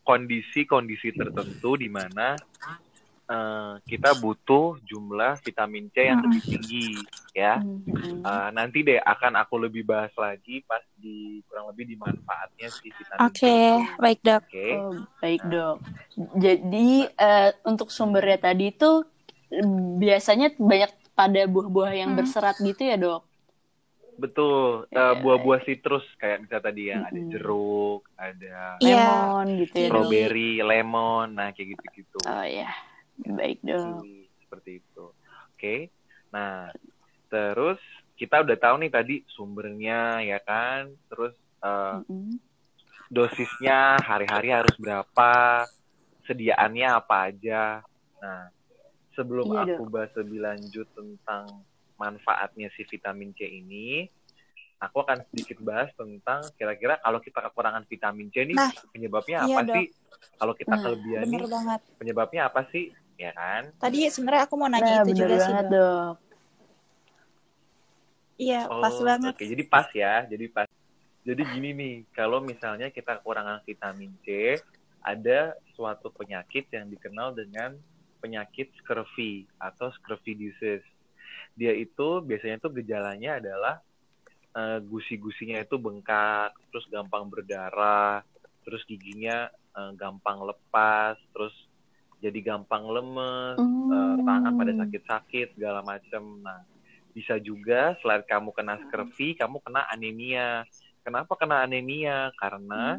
kondisi-kondisi 0.04 1.16
tertentu 1.16 1.80
di 1.80 1.88
mana 1.88 2.36
uh, 3.28 3.80
kita 3.88 4.12
butuh 4.20 4.76
jumlah 4.84 5.40
vitamin 5.40 5.88
C 5.88 6.12
yang 6.12 6.20
lebih 6.20 6.42
tinggi 6.44 6.88
ya. 7.32 7.64
Uh, 8.20 8.48
nanti 8.52 8.84
deh 8.84 9.00
akan 9.00 9.40
aku 9.40 9.56
lebih 9.56 9.88
bahas 9.88 10.12
lagi 10.20 10.60
pas 10.68 10.84
di 11.00 11.40
kurang 11.48 11.72
lebih 11.72 11.88
di 11.88 11.96
manfaatnya 11.96 12.68
si 12.68 12.92
vitamin 12.92 13.24
Oke, 13.24 13.40
okay, 13.40 13.68
baik 13.96 14.20
dok. 14.20 14.42
Okay. 14.52 14.72
Oh, 14.76 14.92
baik 15.24 15.42
dok. 15.48 15.76
Jadi 16.36 16.90
uh, 17.16 17.50
untuk 17.64 17.88
sumbernya 17.88 18.38
tadi 18.52 18.68
itu 18.68 19.02
biasanya 20.00 20.52
banyak 20.58 21.03
pada 21.14 21.40
buah-buah 21.46 21.92
yang 21.94 22.10
hmm. 22.12 22.18
berserat 22.20 22.58
gitu 22.58 22.82
ya 22.82 22.98
dok? 22.98 23.22
Betul, 24.14 24.86
uh, 24.94 25.14
buah-buah 25.18 25.66
citrus 25.66 26.06
kayak 26.22 26.46
misalnya 26.46 26.64
tadi 26.70 26.82
yang 26.86 27.02
ada 27.02 27.20
jeruk, 27.34 28.02
ada 28.14 28.78
iya. 28.78 28.94
lemon 28.94 29.46
gitu 29.58 29.74
ya. 29.74 29.88
Strawberry, 29.90 30.52
lemon, 30.62 31.28
nah 31.34 31.50
kayak 31.50 31.74
gitu-gitu. 31.74 32.18
Oh 32.30 32.46
ya, 32.46 32.70
baik 33.26 33.58
dok. 33.66 34.06
Seperti 34.46 34.70
itu. 34.78 35.04
Oke, 35.10 35.58
okay. 35.58 35.80
nah 36.30 36.70
terus 37.26 37.82
kita 38.14 38.46
udah 38.46 38.54
tahu 38.54 38.86
nih 38.86 38.92
tadi 38.94 39.14
sumbernya 39.34 40.22
ya 40.22 40.38
kan, 40.38 40.94
terus 41.10 41.34
uh, 41.66 41.98
mm 41.98 42.06
-hmm. 42.06 42.34
dosisnya 43.10 43.98
hari-hari 43.98 44.54
harus 44.54 44.78
berapa, 44.78 45.66
sediaannya 46.30 46.88
apa 46.88 47.16
aja. 47.34 47.62
Nah, 48.22 48.46
sebelum 49.14 49.48
iya, 49.50 49.74
aku 49.78 49.82
bahas 49.88 50.10
lebih 50.18 50.42
lanjut 50.42 50.86
tentang 50.94 51.62
manfaatnya 51.94 52.68
si 52.74 52.82
vitamin 52.86 53.30
C 53.34 53.46
ini, 53.46 54.10
aku 54.82 55.02
akan 55.02 55.22
sedikit 55.30 55.62
bahas 55.62 55.90
tentang 55.94 56.50
kira-kira 56.58 56.98
kalau 57.00 57.18
kita 57.22 57.38
kekurangan 57.50 57.86
vitamin 57.86 58.28
C 58.34 58.44
nih 58.44 58.58
Nah, 58.58 58.70
penyebabnya 58.92 59.36
iya 59.46 59.56
apa 59.56 59.60
dong. 59.64 59.74
sih? 59.78 59.86
Kalau 60.34 60.54
kita 60.58 60.74
Nah, 60.74 60.82
kelebihan 60.82 61.24
Bener 61.30 61.46
banget. 61.46 61.80
penyebabnya 61.98 62.40
apa 62.50 62.60
sih? 62.74 62.90
Ya 63.14 63.30
kan? 63.30 63.70
Tadi 63.78 64.10
sebenarnya 64.10 64.42
aku 64.50 64.54
mau 64.58 64.66
nanya 64.66 64.82
Nah, 64.82 65.06
itu 65.06 65.10
juga 65.14 65.36
sih. 65.38 65.52
banget 65.54 65.66
Dok. 65.70 65.74
dok. 65.78 66.14
Iya, 68.34 68.60
pas 68.66 68.94
Oh, 68.98 69.06
banget. 69.06 69.32
Oke, 69.38 69.44
jadi 69.46 69.62
pas 69.70 69.88
ya, 69.94 70.14
jadi 70.26 70.46
pas. 70.50 70.66
Jadi 71.24 71.40
gini 71.56 71.70
nih, 71.72 71.94
kalau 72.12 72.42
misalnya 72.42 72.90
kita 72.92 73.16
kekurangan 73.22 73.62
vitamin 73.64 74.12
C, 74.26 74.58
ada 75.00 75.54
suatu 75.72 76.12
penyakit 76.12 76.68
yang 76.74 76.90
dikenal 76.90 77.32
dengan 77.32 77.78
penyakit 78.24 78.72
scurvy 78.80 79.44
atau 79.60 79.92
scurvy 80.00 80.32
disease. 80.32 80.88
Dia 81.52 81.76
itu 81.76 82.24
biasanya 82.24 82.56
tuh 82.56 82.72
gejalanya 82.72 83.36
adalah 83.36 83.84
eh, 84.56 84.80
gusi-gusinya 84.80 85.60
itu 85.60 85.76
bengkak, 85.76 86.56
terus 86.72 86.88
gampang 86.88 87.28
berdarah, 87.28 88.24
terus 88.64 88.80
giginya 88.88 89.52
eh, 89.76 89.92
gampang 90.00 90.40
lepas, 90.40 91.20
terus 91.36 91.52
jadi 92.24 92.40
gampang 92.40 92.88
lemes, 92.88 93.60
eh, 93.92 94.16
tangan 94.24 94.52
pada 94.56 94.72
Hmm. 94.72 94.80
sakit-sakit 94.80 95.46
segala 95.60 95.84
macam. 95.84 96.40
Nah, 96.40 96.64
bisa 97.12 97.36
juga 97.36 97.92
selain 98.00 98.24
kamu 98.24 98.50
kena 98.56 98.80
scurvy, 98.88 99.36
kamu 99.36 99.60
kena 99.60 99.84
anemia. 99.92 100.64
Kenapa 101.04 101.36
kena 101.36 101.68
anemia? 101.68 102.32
Karena 102.40 102.96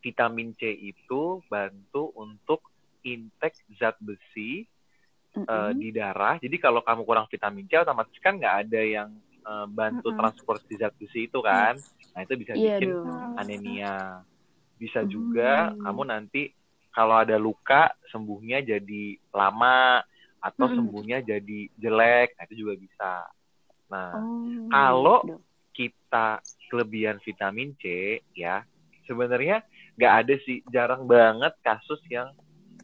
vitamin 0.00 0.56
C 0.56 0.72
itu 0.72 1.44
bantu 1.52 2.08
untuk 2.16 2.64
intake 3.02 3.58
zat 3.78 3.96
besi 4.00 4.64
eh, 5.36 5.40
Mm-mm. 5.40 5.78
di 5.78 5.88
darah. 5.94 6.36
Jadi 6.38 6.56
kalau 6.58 6.82
kamu 6.82 7.02
kurang 7.06 7.26
vitamin 7.30 7.66
C, 7.66 7.78
otomatis 7.78 8.16
kan 8.18 8.36
nggak 8.36 8.56
ada 8.66 8.80
yang 8.82 9.10
eh, 9.40 9.66
bantu 9.70 10.10
Mm-mm. 10.10 10.18
transport 10.18 10.60
si 10.66 10.74
zat 10.76 10.92
besi 10.98 11.26
itu 11.30 11.38
kan. 11.40 11.78
Nah 12.12 12.20
itu 12.26 12.34
bisa 12.34 12.52
Iya 12.54 12.76
bikin 12.76 12.90
dong. 12.92 13.38
anemia. 13.38 14.20
Bisa 14.80 15.04
juga 15.04 15.70
Hmm. 15.70 15.80
kamu 15.84 16.02
nanti 16.08 16.42
kalau 16.90 17.22
ada 17.22 17.36
luka 17.38 17.92
sembuhnya 18.10 18.64
jadi 18.66 19.04
lama 19.30 20.02
atau 20.40 20.66
Mm-mm. 20.66 20.76
sembuhnya 20.76 21.18
jadi 21.22 21.60
jelek, 21.76 22.34
nah 22.34 22.44
itu 22.48 22.64
juga 22.66 22.74
bisa. 22.80 23.12
Nah, 23.92 24.10
Oh, 24.16 24.68
kalau- 24.72 25.22
dok. 25.28 25.40
kita 25.70 26.40
kelebihan 26.68 27.18
vitamin 27.22 27.72
C 27.78 28.18
ya 28.34 28.62
sebenarnya 29.06 29.62
nggak 29.96 30.14
ada 30.22 30.34
sih 30.44 30.62
jarang 30.68 31.06
banget 31.06 31.54
kasus 31.62 31.98
yang 32.10 32.30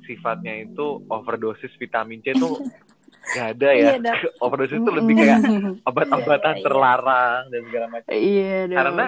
sifatnya 0.04 0.68
itu 0.68 1.00
overdosis 1.08 1.72
vitamin 1.78 2.20
C 2.20 2.34
tuh 2.34 2.60
nggak 3.32 3.48
ada 3.58 3.68
ya 3.74 3.90
Iya, 3.96 4.12
overdosis 4.44 4.78
itu 4.78 4.90
lebih 4.92 5.14
kayak 5.16 5.40
obat-obatan 5.88 6.52
Iya, 6.52 6.60
iya. 6.60 6.64
terlarang 6.64 7.42
dan 7.48 7.60
segala 7.66 7.86
macam 7.88 8.10
Iya 8.12 8.58
karena 8.68 9.04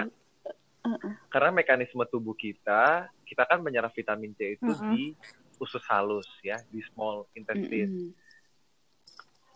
karena 1.29 1.49
mekanisme 1.53 2.03
tubuh 2.07 2.33
kita 2.33 3.07
kita 3.23 3.43
kan 3.45 3.59
menyerap 3.61 3.93
vitamin 3.93 4.33
C 4.33 4.57
itu 4.57 4.65
Mm-mm. 4.65 4.91
di 4.95 5.13
usus 5.59 5.83
halus 5.85 6.25
ya 6.41 6.57
di 6.71 6.79
small 6.89 7.27
intestine 7.35 7.91
Mm-mm. 7.91 8.11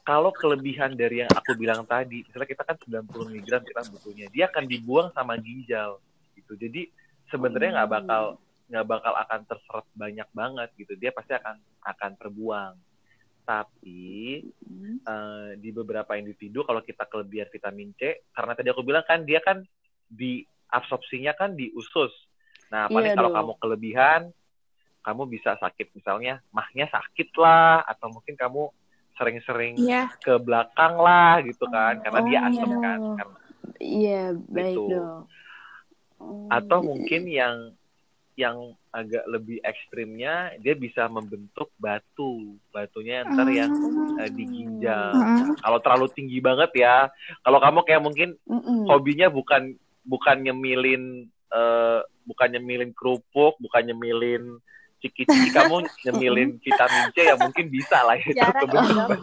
kalau 0.04 0.36
kelebihan 0.36 1.00
dari 1.00 1.24
yang 1.24 1.32
aku 1.32 1.56
bilang 1.56 1.88
tadi, 1.88 2.28
misalnya 2.28 2.44
kita 2.44 2.68
kan 2.68 2.76
90 2.76 3.40
mg 3.40 3.48
kita 3.64 3.82
butuhnya, 3.88 4.28
dia 4.36 4.52
akan 4.52 4.68
dibuang 4.68 5.08
sama 5.16 5.40
ginjal 5.40 5.96
gitu. 6.36 6.60
Jadi 6.60 6.92
sebenarnya 7.32 7.80
nggak 7.80 7.88
Oh. 7.88 7.94
bakal 7.96 8.24
nggak 8.68 8.86
bakal 8.86 9.14
akan 9.14 9.42
terserap 9.44 9.86
banyak 9.94 10.28
banget 10.32 10.70
gitu. 10.76 10.94
Dia 10.96 11.12
pasti 11.12 11.34
akan 11.34 11.56
akan 11.84 12.12
terbuang. 12.16 12.74
Tapi 13.44 14.40
Mm. 14.64 15.04
eh, 15.04 15.50
di 15.60 15.70
beberapa 15.70 16.16
individu 16.16 16.64
kalau 16.64 16.80
kita 16.80 17.04
kelebihan 17.06 17.52
vitamin 17.52 17.92
C, 17.94 18.24
karena 18.32 18.56
tadi 18.56 18.72
aku 18.72 18.82
bilang 18.82 19.04
kan 19.04 19.22
dia 19.22 19.40
kan 19.40 19.60
di 20.08 20.42
absorpsinya 20.70 21.36
kan 21.36 21.54
di 21.54 21.70
usus. 21.72 22.10
Nah, 22.72 22.88
paling 22.88 23.14
Iya 23.14 23.20
kalau 23.20 23.30
dong. 23.30 23.38
kamu 23.38 23.54
kelebihan, 23.60 24.22
kamu 25.04 25.22
bisa 25.28 25.60
sakit 25.60 25.92
misalnya 25.94 26.40
mahnya 26.50 26.88
sakit 26.88 27.30
lah, 27.36 27.84
atau 27.84 28.10
mungkin 28.10 28.34
kamu 28.34 28.72
sering-sering 29.14 29.78
Iya. 29.78 30.10
ke 30.18 30.40
belakang 30.40 30.98
lah 30.98 31.38
gitu 31.44 31.70
kan 31.70 32.02
karena 32.02 32.20
Oh, 32.20 32.26
dia 32.26 32.40
asam 32.50 32.66
iya. 32.66 32.80
kan 32.80 33.00
Karena- 33.14 33.42
Iya 33.78 34.24
baik 34.50 34.74
Gitu. 34.74 34.90
dong. 34.90 35.22
Oh, 36.18 36.48
atau 36.50 36.78
jadi- 36.80 36.88
mungkin 36.88 37.22
yang 37.28 37.56
yang 38.34 38.58
agak 38.90 39.22
lebih 39.30 39.62
ekstrimnya 39.62 40.58
dia 40.58 40.74
bisa 40.74 41.06
membentuk 41.06 41.70
batu 41.78 42.58
batunya 42.70 43.22
ntar 43.26 43.46
yang 43.50 43.70
eh, 44.18 44.30
di 44.34 44.46
ginjal 44.50 45.14
Mm-mm. 45.14 45.58
kalau 45.62 45.78
terlalu 45.82 46.08
tinggi 46.14 46.42
banget 46.42 46.72
ya 46.74 47.10
kalau 47.46 47.62
kamu 47.62 47.86
kayak 47.86 48.02
mungkin 48.02 48.30
Mm-mm. 48.50 48.90
hobinya 48.90 49.30
bukan 49.30 49.78
bukan 50.02 50.38
nyemilin 50.42 51.30
eh, 51.30 52.00
bukan 52.26 52.48
nyemilin 52.58 52.92
kerupuk 52.98 53.54
bukan 53.62 53.84
nyemilin 53.86 54.58
ciki-ciki 54.98 55.50
kamu 55.58 55.86
nyemilin 56.10 56.50
vitamin 56.58 57.06
C 57.14 57.18
ya 57.30 57.36
mungkin 57.38 57.66
bisa 57.70 58.02
lah 58.02 58.18
ya 58.18 58.32
Jarang, 58.34 58.66
jarang 58.72 59.10
banget. 59.10 59.18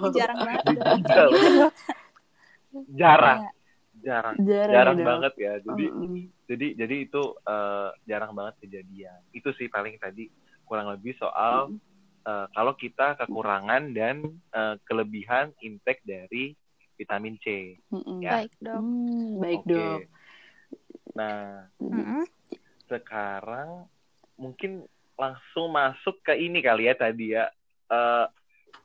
jarang 3.01 3.41
Iya. 3.43 3.60
Jarang 4.01 4.37
jarang, 4.43 4.73
jarang 4.73 4.97
dong. 4.97 5.07
banget 5.07 5.35
ya 5.37 5.55
jadi 5.61 5.85
Mm-mm. 5.93 6.29
jadi 6.49 6.67
jadi 6.75 6.97
itu 7.07 7.23
eh, 7.45 7.91
jarang 8.05 8.33
banget 8.33 8.55
kejadian 8.65 9.21
itu 9.31 9.49
sih 9.57 9.69
paling 9.69 9.97
tadi 10.01 10.29
kurang 10.65 10.91
lebih 10.93 11.15
soal 11.17 11.73
eh, 12.27 12.47
kalau 12.53 12.73
kita 12.75 13.17
kekurangan 13.21 13.93
dan 13.93 14.17
eh, 14.51 14.77
kelebihan 14.89 15.53
intake 15.61 16.01
dari 16.05 16.57
vitamin 16.97 17.37
C 17.41 17.77
Mm-mm. 17.93 18.21
Ya. 18.21 18.45
Baik, 18.45 18.53
Dok. 18.61 18.81
Hmm, 18.81 19.29
baik 19.41 19.61
oke 19.65 19.71
dok. 19.73 20.01
nah 21.17 21.67
Mm-mm. 21.81 22.23
sekarang 22.87 23.89
mungkin 24.37 24.85
langsung 25.17 25.69
masuk 25.69 26.17
ke 26.25 26.33
ini 26.39 26.65
kali 26.65 26.89
ya 26.89 26.95
tadi 26.97 27.37
ya 27.37 27.47
Eh, 27.91 28.27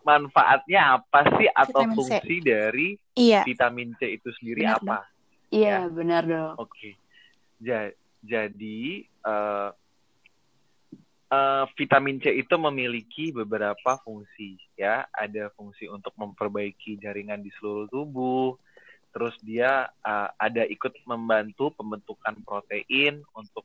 manfaatnya 0.02 1.00
apa 1.00 1.20
sih 1.38 1.50
atau 1.50 1.82
Vitamin 1.82 1.92
C. 1.92 1.98
fungsi 1.98 2.36
dari 2.40 2.88
Iya. 3.16 3.42
vitamin 3.44 3.90
C 3.98 4.20
itu 4.20 4.30
sendiri 4.38 4.68
Benar, 4.68 4.78
apa 4.80 4.98
Iya 5.50 5.88
benar 5.88 6.24
dok. 6.28 6.54
Oke. 6.60 7.00
Ja- 7.58 7.94
jadi 8.20 8.82
eh, 9.06 9.70
eh, 11.32 11.66
vitamin 11.78 12.18
C 12.20 12.34
itu 12.34 12.56
memiliki 12.58 13.32
beberapa 13.32 13.98
fungsi 14.04 14.58
ya. 14.76 15.06
Ada 15.10 15.54
fungsi 15.56 15.88
untuk 15.88 16.12
memperbaiki 16.18 17.00
jaringan 17.00 17.40
di 17.40 17.54
seluruh 17.56 17.88
tubuh. 17.88 18.58
Terus 19.16 19.38
dia 19.40 19.88
eh, 19.88 20.30
ada 20.36 20.64
ikut 20.68 20.92
membantu 21.08 21.72
pembentukan 21.72 22.36
protein 22.44 23.24
untuk 23.32 23.64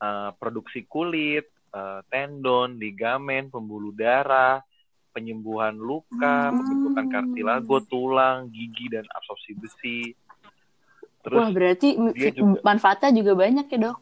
eh, 0.00 0.30
produksi 0.40 0.86
kulit, 0.88 1.44
eh, 1.74 2.00
tendon, 2.08 2.78
ligamen, 2.80 3.52
pembuluh 3.52 3.92
darah, 3.92 4.64
penyembuhan 5.12 5.76
luka, 5.76 6.50
Hmm. 6.50 6.56
pembentukan 6.58 7.06
kartilago, 7.06 7.76
tulang, 7.84 8.48
gigi 8.48 8.88
dan 8.88 9.04
absorpsi 9.12 9.52
besi. 9.54 10.00
Terus 11.22 11.38
Wah 11.38 11.50
berarti 11.54 11.94
juga- 12.34 12.60
manfaatnya 12.66 13.10
juga 13.14 13.32
banyak 13.38 13.66
ya 13.68 13.78
dok. 13.78 13.98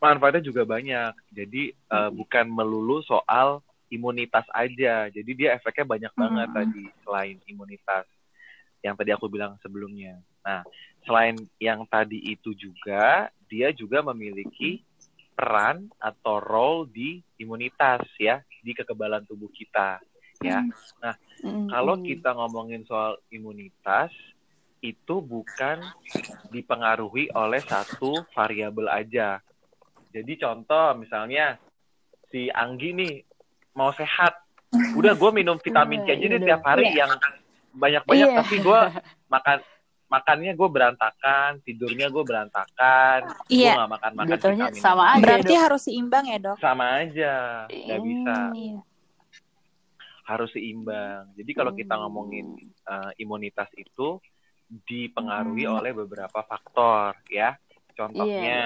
manfaatnya 0.00 0.40
juga 0.40 0.64
banyak. 0.64 1.12
Jadi 1.28 1.76
uh, 1.92 2.08
Hmm. 2.08 2.16
bukan 2.16 2.46
melulu 2.48 3.04
soal 3.04 3.60
imunitas 3.92 4.48
aja. 4.56 5.12
Jadi 5.12 5.30
dia 5.36 5.52
efeknya 5.52 5.84
banyak 5.84 6.12
banget 6.16 6.48
Hmm. 6.48 6.56
tadi 6.56 6.84
selain 7.04 7.36
imunitas 7.44 8.08
yang 8.80 8.96
tadi 8.96 9.12
aku 9.12 9.28
bilang 9.28 9.60
sebelumnya. 9.60 10.16
Nah, 10.40 10.64
selain 11.04 11.36
yang 11.60 11.84
tadi 11.84 12.16
itu 12.32 12.56
juga 12.56 13.28
dia 13.44 13.76
juga 13.76 14.00
memiliki 14.00 14.80
peran 15.36 15.92
atau 16.00 16.40
role 16.40 16.88
di 16.88 17.10
imunitas 17.36 18.00
ya, 18.16 18.40
di 18.64 18.72
kekebalan 18.72 19.28
tubuh 19.28 19.52
kita 19.52 20.00
ya. 20.40 20.64
Mm-mm. 21.40 21.68
Kalau 21.68 21.94
kita 22.00 22.32
ngomongin 22.32 22.84
soal 22.84 23.16
imunitas, 23.28 24.12
itu 24.80 25.20
bukan 25.20 25.84
dipengaruhi 26.48 27.28
oleh 27.30 27.60
satu 27.60 28.24
variabel 28.32 28.88
aja. 28.88 29.40
Jadi 30.10 30.32
contoh 30.36 30.96
misalnya 30.96 31.60
si 32.26 32.48
Anggi 32.48 32.90
nih 32.90 33.14
mau 33.72 33.92
sehat, 33.92 34.40
udah 34.96 35.12
gue 35.12 35.30
minum 35.30 35.56
vitamin 35.56 36.02
C 36.02 36.08
aja 36.10 36.18
Iya, 36.18 36.26
deh 36.26 36.38
iya 36.38 36.48
tiap 36.48 36.62
hari 36.64 36.84
Iya. 36.86 36.96
yang 36.98 37.12
banyak-banyak, 37.72 38.26
Iya. 38.26 38.38
tapi 38.40 38.56
gue 38.58 38.80
makan 39.28 39.58
makannya 40.10 40.52
gue 40.52 40.68
berantakan, 40.68 41.50
tidurnya 41.62 42.10
gue 42.10 42.24
berantakan, 42.26 43.20
gue 43.46 43.54
Iya. 43.54 43.78
gak 43.78 43.90
makan 43.90 44.12
makan 44.16 44.30
Jatuhnya 44.34 44.66
vitamin. 44.66 44.82
sama 44.82 45.04
aja. 45.06 45.22
Berarti 45.22 45.54
Dok. 45.54 45.62
harus 45.62 45.80
seimbang 45.84 46.24
ya, 46.26 46.38
Dok? 46.40 46.56
sama 46.58 46.84
aja, 46.98 47.34
nggak 47.68 48.00
bisa 48.02 48.34
Hmm. 48.34 48.54
Iya. 48.56 48.78
Harus 50.30 50.50
seimbang. 50.54 51.34
Jadi 51.34 51.50
kalau 51.50 51.74
kita 51.74 51.98
ngomongin 51.98 52.54
uh, 52.86 53.10
imunitas 53.18 53.66
itu 53.74 54.22
dipengaruhi 54.70 55.66
Hmm. 55.66 55.82
oleh 55.82 55.90
beberapa 55.90 56.46
faktor 56.46 57.18
ya. 57.26 57.58
Iya. 57.58 57.94
Contohnya 57.98 58.60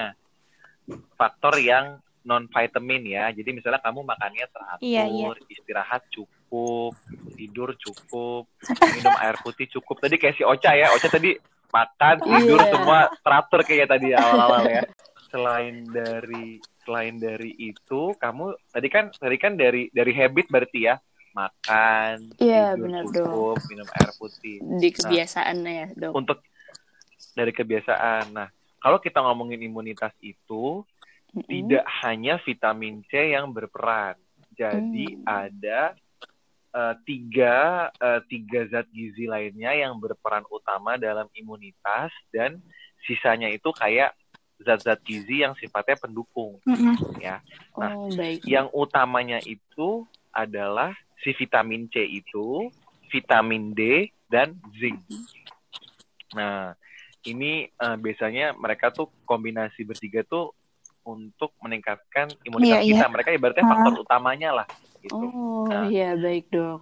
faktor 1.17 1.57
yang 1.59 1.97
non 2.25 2.45
vitamin 2.49 3.03
ya. 3.09 3.33
Jadi 3.33 3.57
misalnya 3.57 3.81
kamu 3.81 4.05
makannya 4.05 4.47
teratur, 4.53 4.85
Iya, 4.85 5.05
iya. 5.09 5.33
istirahat 5.49 6.05
cukup, 6.13 6.93
tidur 7.37 7.73
cukup, 7.77 8.45
minum 8.93 9.17
air 9.21 9.37
putih 9.41 9.69
cukup. 9.73 10.05
Tadi 10.05 10.17
kayak 10.21 10.37
si 10.37 10.45
Ocha 10.45 10.77
ya. 10.77 10.93
Ocha 10.93 11.09
tadi 11.09 11.37
makan, 11.73 12.15
tidur 12.21 12.61
Iya. 12.61 12.71
semua 12.73 13.01
teratur 13.25 13.61
kayak 13.65 13.89
tadi 13.89 14.09
awal-awal 14.13 14.63
ya. 14.69 14.83
Selain 15.33 15.85
dari 15.89 16.61
selain 16.85 17.17
dari 17.17 17.51
itu, 17.59 18.13
kamu 18.21 18.55
tadi 18.71 18.89
kan 18.93 19.05
tadi 19.17 19.37
kan 19.41 19.57
dari 19.57 19.89
dari 19.89 20.13
habit 20.13 20.53
berarti 20.53 20.81
ya 20.85 21.01
makan, 21.35 22.31
Iya, 22.39 22.79
tidur 22.79 23.11
cukup, 23.11 23.59
minum 23.67 23.89
air 23.91 24.11
putih. 24.15 24.63
Di 24.63 24.89
kebiasaannya 24.95 25.73
ya, 25.75 25.87
dok. 25.99 26.13
Untuk 26.15 26.39
dari 27.35 27.51
kebiasaan. 27.51 28.31
Nah, 28.31 28.49
kalau 28.79 29.03
kita 29.03 29.19
ngomongin 29.19 29.59
imunitas 29.61 30.15
itu 30.23 30.87
Mm-mm. 31.35 31.51
tidak 31.51 31.85
hanya 32.07 32.39
vitamin 32.39 33.03
C 33.11 33.35
yang 33.35 33.51
berperan. 33.51 34.15
Jadi 34.55 35.19
Hmm. 35.19 35.27
ada 35.27 35.81
eh, 36.75 36.95
tiga 37.03 37.91
eh, 37.99 38.23
tiga 38.31 38.67
zat 38.71 38.87
gizi 38.91 39.27
lainnya 39.27 39.75
yang 39.75 39.99
berperan 39.99 40.47
utama 40.47 40.95
dalam 40.95 41.27
imunitas 41.35 42.11
dan 42.31 42.59
sisanya 43.03 43.51
itu 43.51 43.71
kayak 43.75 44.15
zat-zat 44.63 45.03
gizi 45.03 45.43
yang 45.43 45.55
sifatnya 45.59 45.99
pendukung 45.99 46.63
Mm-mm. 46.63 46.95
ya. 47.19 47.43
Nah, 47.75 47.91
Oh, 47.95 48.11
baik. 48.15 48.47
Yang 48.47 48.71
utamanya 48.71 49.39
itu 49.43 50.07
adalah 50.31 50.95
si 51.23 51.31
vitamin 51.37 51.87
C 51.93 52.03
itu, 52.03 52.71
vitamin 53.13 53.75
D 53.77 54.11
dan 54.27 54.59
zinc. 54.75 55.03
Nah, 56.35 56.75
ini 57.25 57.69
eh, 57.69 57.97
biasanya 57.97 58.53
mereka 58.59 58.91
tuh 58.91 59.09
kombinasi 59.25 59.87
bertiga 59.87 60.27
tuh 60.27 60.53
untuk 61.05 61.53
meningkatkan 61.61 62.33
imunitas 62.49 62.81
iya. 62.83 63.05
kita. 63.05 63.07
Mereka 63.13 63.31
ibaratnya 63.37 63.65
Ah. 63.65 63.71
faktor 63.77 63.93
utamanya 64.01 64.51
lah 64.63 64.67
gitu. 65.05 65.25
Oh, 65.29 65.69
Nah. 65.69 65.87
iya, 65.89 66.17
baik, 66.17 66.49
dok. 66.49 66.81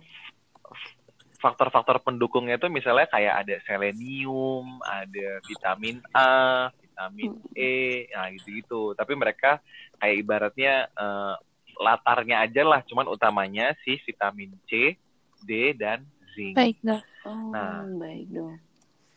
Faktor-faktor 1.42 1.98
pendukungnya 2.06 2.54
itu 2.54 2.70
misalnya 2.70 3.10
kayak 3.10 3.34
ada 3.42 3.56
selenium, 3.66 4.78
ada 4.86 5.42
vitamin 5.42 5.98
A, 6.14 6.70
vitamin 6.78 7.34
E, 7.58 8.06
nah 8.14 8.30
gitu-gitu. 8.30 8.94
Tapi 8.94 9.12
mereka 9.18 9.58
kayak 9.98 10.16
ibaratnya 10.22 10.86
eh, 10.86 11.34
latarnya 11.76 12.44
aja 12.44 12.62
lah, 12.62 12.80
cuman 12.84 13.08
utamanya 13.08 13.72
si 13.82 13.96
vitamin 14.02 14.52
C, 14.66 14.96
D 15.40 15.72
dan 15.74 16.04
zinc. 16.32 16.54
Baik, 16.54 16.78
dok. 16.80 17.02
Oh, 17.24 17.50
Nah. 17.50 17.84
baik, 17.96 18.26
dok. 18.30 18.56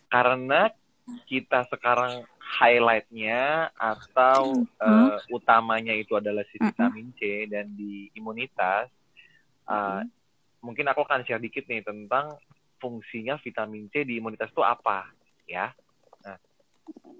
Karena 0.08 0.72
kita 1.26 1.70
sekarang 1.70 2.24
highlightnya 2.40 3.70
atau 3.74 4.66
Hmm. 4.78 4.86
eh, 4.86 5.20
utamanya 5.30 5.94
itu 5.94 6.14
adalah 6.14 6.46
si 6.50 6.58
vitamin 6.58 7.10
C 7.18 7.46
dan 7.46 7.74
di 7.74 8.10
imunitas. 8.14 8.90
eh, 9.66 9.74
Mm-mm. 9.74 10.06
mungkin 10.62 10.86
aku 10.86 11.02
akan 11.02 11.26
share 11.26 11.42
dikit 11.42 11.66
nih 11.66 11.82
tentang 11.82 12.38
fungsinya 12.78 13.42
vitamin 13.42 13.90
C 13.90 14.06
di 14.06 14.22
imunitas 14.22 14.54
itu 14.54 14.62
apa 14.62 15.10
ya. 15.46 15.74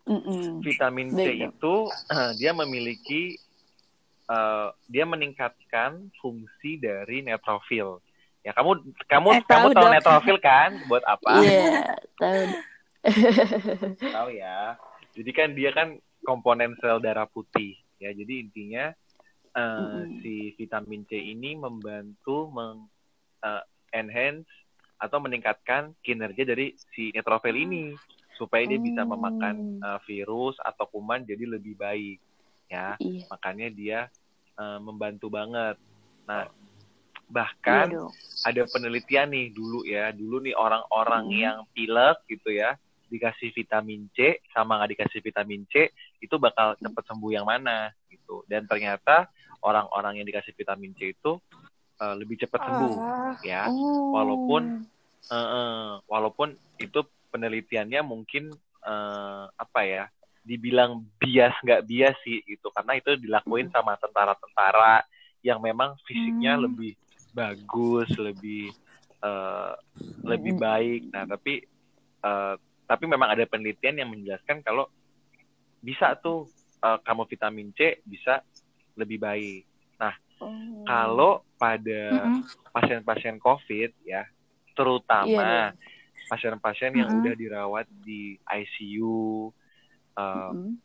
Mm-mm. 0.06 0.62
Vitamin 0.62 1.18
C 1.18 1.26
Baik, 1.26 1.50
itu 1.50 1.76
dia 2.40 2.54
memiliki 2.54 3.42
eh, 4.26 4.68
dia 4.90 5.06
meningkatkan 5.06 6.10
fungsi 6.20 6.78
dari 6.78 7.22
neutrofil. 7.22 8.02
Ya 8.46 8.54
kamu 8.54 8.94
kamu 9.10 9.30
Eh, 9.34 9.42
kamu 9.50 9.68
tahu, 9.74 9.74
tahu 9.74 9.86
Dok. 9.86 9.92
neutrofil 9.98 10.38
kan 10.38 10.70
buat 10.86 11.04
apa? 11.06 11.32
Iya, 11.42 11.66
tahu. 12.18 12.42
Dok. 12.46 12.62
tahu 14.16 14.30
ya. 14.34 14.78
Jadi 15.16 15.32
kan 15.34 15.50
dia 15.54 15.70
kan 15.74 15.98
komponen 16.22 16.74
sel 16.82 17.02
darah 17.02 17.26
putih 17.26 17.78
ya. 17.98 18.14
Jadi 18.14 18.46
intinya 18.46 18.94
eh, 19.56 19.62
Mm-mm. 19.62 20.22
si 20.22 20.54
vitamin 20.58 21.06
C 21.10 21.18
ini 21.18 21.58
membantu 21.58 22.50
meng 22.54 22.86
eh, 23.42 23.64
enhance 23.94 24.50
atau 24.96 25.20
meningkatkan 25.20 25.92
kinerja 26.02 26.48
dari 26.48 26.72
si 26.96 27.12
neutrofil 27.12 27.56
ini 27.56 27.92
supaya 28.36 28.68
dia 28.68 28.80
bisa 28.80 29.08
memakan 29.08 29.80
eh, 29.80 30.00
virus 30.06 30.60
atau 30.62 30.86
kuman 30.92 31.24
jadi 31.24 31.48
lebih 31.58 31.80
baik 31.80 32.20
ya. 32.68 32.98
Iya, 32.98 33.26
Makanya 33.28 33.68
dia 33.70 34.00
eh, 34.56 34.80
membantu 34.80 35.28
banget. 35.28 35.76
Nah, 36.26 36.48
iya, 36.48 36.54
bahkan 37.28 37.90
dok. 37.90 38.12
ada 38.44 38.62
penelitian 38.68 39.28
nih 39.28 39.50
dulu 39.50 39.82
ya 39.84 40.10
dulu 40.10 40.40
nih 40.40 40.54
orang-orang 40.54 41.26
Mm. 41.26 41.36
yang 41.36 41.58
pilek 41.72 42.18
gitu 42.28 42.54
ya 42.54 42.78
dikasih 43.06 43.50
vitamin 43.52 44.06
C 44.12 44.38
sama 44.50 44.78
nggak 44.78 44.92
dikasih 44.94 45.20
vitamin 45.20 45.66
C 45.68 45.90
itu 46.20 46.36
bakal 46.38 46.74
cepet 46.76 47.04
sembuh 47.04 47.32
yang 47.32 47.44
mana 47.44 47.90
gitu 48.08 48.46
dan 48.46 48.66
ternyata 48.66 49.26
orang-orang 49.60 50.22
yang 50.22 50.28
dikasih 50.28 50.54
vitamin 50.54 50.94
C 50.94 51.14
itu 51.14 51.42
eh, 51.96 52.16
lebih 52.16 52.38
cepat 52.38 52.62
sembuh 52.62 52.96
Ah. 52.96 53.36
ya 53.42 53.64
Oh. 53.68 54.14
walaupun 54.14 54.86
eh, 55.26 55.36
eh, 55.36 55.90
walaupun 56.06 56.54
itu 56.78 57.00
penelitiannya 57.30 58.02
mungkin 58.02 58.54
eh, 58.82 59.46
apa 59.50 59.82
ya 59.82 60.06
dibilang 60.46 61.02
bias 61.18 61.58
nggak 61.60 61.84
bias 61.84 62.14
sih 62.22 62.46
gitu 62.46 62.70
karena 62.70 62.96
itu 62.96 63.18
dilakuin 63.18 63.68
sama 63.74 63.98
tentara-tentara 63.98 65.02
yang 65.42 65.58
memang 65.58 65.98
fisiknya 66.06 66.56
Hmm. 66.56 66.70
lebih 66.70 66.94
bagus 67.34 68.08
lebih 68.16 68.70
eh, 69.20 69.74
lebih 70.22 70.54
Mm. 70.54 70.62
baik 70.62 71.02
nah 71.10 71.26
tapi 71.26 71.66
eh, 72.22 72.56
tapi 72.86 73.04
memang 73.10 73.34
ada 73.34 73.42
penelitian 73.44 73.98
yang 73.98 74.10
menjelaskan 74.14 74.62
kalau 74.62 74.86
bisa 75.82 76.14
tuh 76.16 76.46
eh, 76.80 77.00
kamu 77.02 77.26
vitamin 77.26 77.74
C 77.74 78.00
bisa 78.06 78.46
lebih 78.94 79.18
baik 79.18 79.66
Oh. 80.36 80.52
kalau 80.84 81.48
pada 81.56 82.28
pasien-pasien 82.70 83.40
COVID 83.40 84.04
ya, 84.04 84.28
terutama 84.76 85.72
Iya, 85.72 85.72
pasien-pasien 86.28 86.92
yang 86.92 87.08
Mm-mm. 87.08 87.24
udah 87.24 87.34
dirawat 87.40 87.88
di 88.04 88.36
ICU 88.44 89.48
uh, 90.16 90.52
Mm-mm. 90.52 90.76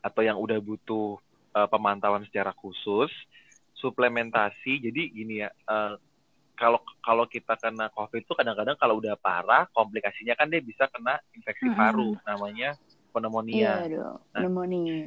atau 0.00 0.22
yang 0.24 0.36
udah 0.40 0.58
butuh 0.60 1.16
uh, 1.56 1.68
pemantauan 1.68 2.24
secara 2.28 2.52
khusus, 2.56 3.12
suplementasi. 3.76 4.80
Jadi 4.80 5.02
gini 5.12 5.44
ya, 5.44 5.48
uh, 5.68 5.96
kalau 6.56 6.80
kalau 7.00 7.24
kita 7.24 7.56
kena 7.56 7.88
COVID 7.92 8.20
itu 8.20 8.34
kadang-kadang 8.36 8.76
kalau 8.76 9.00
udah 9.00 9.16
parah, 9.16 9.64
komplikasinya 9.72 10.36
kan 10.36 10.52
dia 10.52 10.60
bisa 10.60 10.88
kena 10.92 11.16
infeksi 11.32 11.68
Mm-mm. 11.68 11.78
paru, 11.78 12.10
namanya 12.28 12.76
Iya, 13.10 13.18
pneumonia. 13.18 13.72
dok. 13.90 14.16
Nah. 14.30 14.40
Pneumonia. 14.40 14.98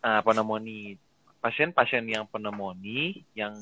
Nah, 0.00 0.20
pneumonia. 0.24 0.96
Pasien-pasien 1.38 2.02
yang 2.08 2.24
pneumonia 2.26 3.14
yang 3.36 3.54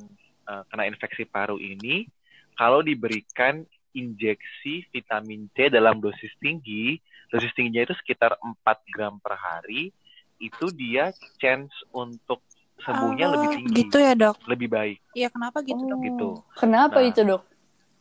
uh, 0.47 0.63
kena 0.71 0.89
infeksi 0.89 1.27
paru 1.27 1.59
ini 1.61 2.09
kalau 2.57 2.81
diberikan 2.81 3.67
injeksi 3.93 4.89
vitamin 4.93 5.49
C 5.53 5.69
dalam 5.69 6.01
dosis 6.01 6.33
tinggi, 6.41 6.97
dosis 7.29 7.53
tingginya 7.55 7.87
itu 7.87 7.95
sekitar 7.99 8.37
4 8.39 8.79
gram 8.91 9.19
per 9.19 9.35
hari, 9.35 9.91
itu 10.39 10.67
dia 10.73 11.11
chance 11.41 11.73
untuk 11.91 12.41
sembuhnya 12.85 13.27
Oh, 13.27 13.33
lebih 13.35 13.49
tinggi, 13.57 13.73
Gitu 13.89 13.97
ya, 13.99 14.13
dok. 14.13 14.37
lebih 14.47 14.69
baik 14.69 14.99
Iya, 15.17 15.29
kenapa 15.33 15.65
gitu, 15.65 15.81
dok? 15.81 15.99
gitu. 16.05 16.29
Kenapa 16.55 16.99
Nah. 17.01 17.09
itu, 17.09 17.21
dok? 17.25 17.43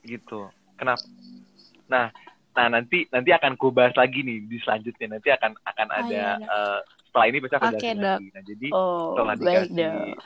gitu. 0.04 0.40
Kenapa? 0.76 1.04
Nah, 1.88 2.06
nah 2.52 2.68
nanti 2.68 3.08
nanti 3.08 3.32
akan 3.32 3.56
ku 3.56 3.72
bahas 3.72 3.96
lagi 3.96 4.20
nih 4.22 4.44
di 4.48 4.58
selanjutnya 4.60 5.16
nanti 5.16 5.32
akan 5.32 5.52
akan 5.64 5.88
Ah, 5.92 6.00
ada 6.04 6.24
iya, 6.36 6.46
eh, 6.46 6.80
setelah 7.08 7.26
ini 7.32 7.38
bisa 7.40 7.56
jelasin 7.58 7.80
Dok. 7.96 8.04
lagi. 8.04 8.26
Nah, 8.36 8.44
jadi 8.44 8.68
Oh, 8.76 9.08
setelah 9.16 9.36
baik, 9.40 9.70
dikasih 9.72 9.76
dok. 9.80 10.20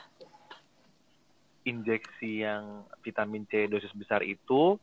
injeksi 1.60 2.30
yang 2.42 2.62
vitamin 3.04 3.44
C 3.46 3.68
dosis 3.68 3.92
besar 3.94 4.24
itu 4.24 4.80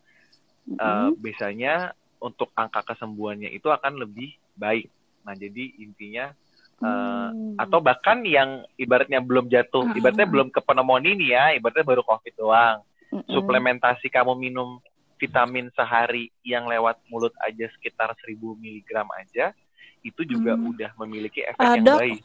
eh, 0.67 1.09
Mm-mm. 1.09 1.19
biasanya 1.19 1.91
untuk 2.17 2.49
angka 2.53 2.81
kesembuhannya 2.83 3.49
itu 3.49 3.67
akan 3.67 3.97
lebih 3.97 4.33
baik. 4.53 4.89
Nah, 5.21 5.33
jadi 5.33 5.75
intinya 5.77 6.33
eh, 6.77 6.85
Hmm. 7.33 7.57
atau 7.57 7.81
bahkan 7.81 8.21
yang 8.21 8.61
ibaratnya 8.77 9.17
belum 9.17 9.49
jatuh, 9.49 9.81
Mm-mm. 9.81 9.97
ibaratnya 9.97 10.29
belum 10.29 10.53
ke 10.53 10.61
pneumonia 10.61 11.17
nih 11.17 11.29
ya, 11.33 11.45
ibaratnya 11.57 11.81
baru 11.81 12.05
COVID 12.05 12.33
doang. 12.37 12.85
Mm-mm. 13.09 13.33
Suplementasi 13.33 14.13
kamu 14.13 14.37
minum 14.37 14.77
vitamin 15.17 15.73
sehari 15.73 16.29
yang 16.45 16.69
lewat 16.69 17.01
mulut 17.09 17.33
aja 17.41 17.65
sekitar 17.73 18.13
1000 18.21 18.53
mg 18.53 18.85
aja, 18.93 19.57
itu 20.05 20.21
juga 20.21 20.53
Hmm. 20.53 20.69
udah 20.69 20.93
memiliki 21.01 21.41
efek 21.41 21.57
Ah, 21.57 21.73
yang 21.73 21.85
Dok. 21.89 21.97
baik. 21.97 22.21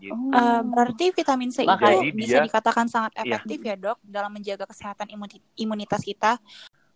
Gitu. 0.00 0.16
Eh, 0.16 0.60
berarti 0.66 1.04
vitamin 1.12 1.50
C 1.52 1.58
itu 1.62 2.16
bisa 2.16 2.40
dia- 2.40 2.46
dikatakan 2.48 2.88
sangat 2.88 3.12
Iya. 3.14 3.22
efektif 3.22 3.60
ya 3.60 3.76
dok 3.76 4.00
dalam 4.02 4.32
menjaga 4.32 4.64
kesehatan 4.64 5.06
imuni- 5.06 5.44
imunitas 5.54 6.00
kita. 6.00 6.40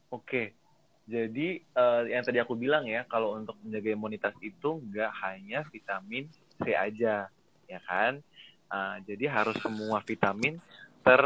Oke, 0.09 0.57
jadi 1.07 1.49
eh, 1.63 2.03
yang 2.11 2.27
tadi 2.27 2.43
aku 2.43 2.59
bilang 2.59 2.83
ya, 2.83 3.07
kalau 3.07 3.39
untuk 3.39 3.55
menjaga 3.63 3.95
imunitas 3.95 4.35
itu 4.43 4.83
nggak 4.91 5.13
hanya 5.23 5.63
vitamin 5.71 6.27
C 6.59 6.75
aja, 6.75 7.31
ya 7.71 7.81
kan? 7.87 8.19
Ah, 8.67 8.99
jadi 9.07 9.31
harus 9.31 9.55
semua 9.63 10.03
vitamin 10.03 10.59
ter 11.07 11.23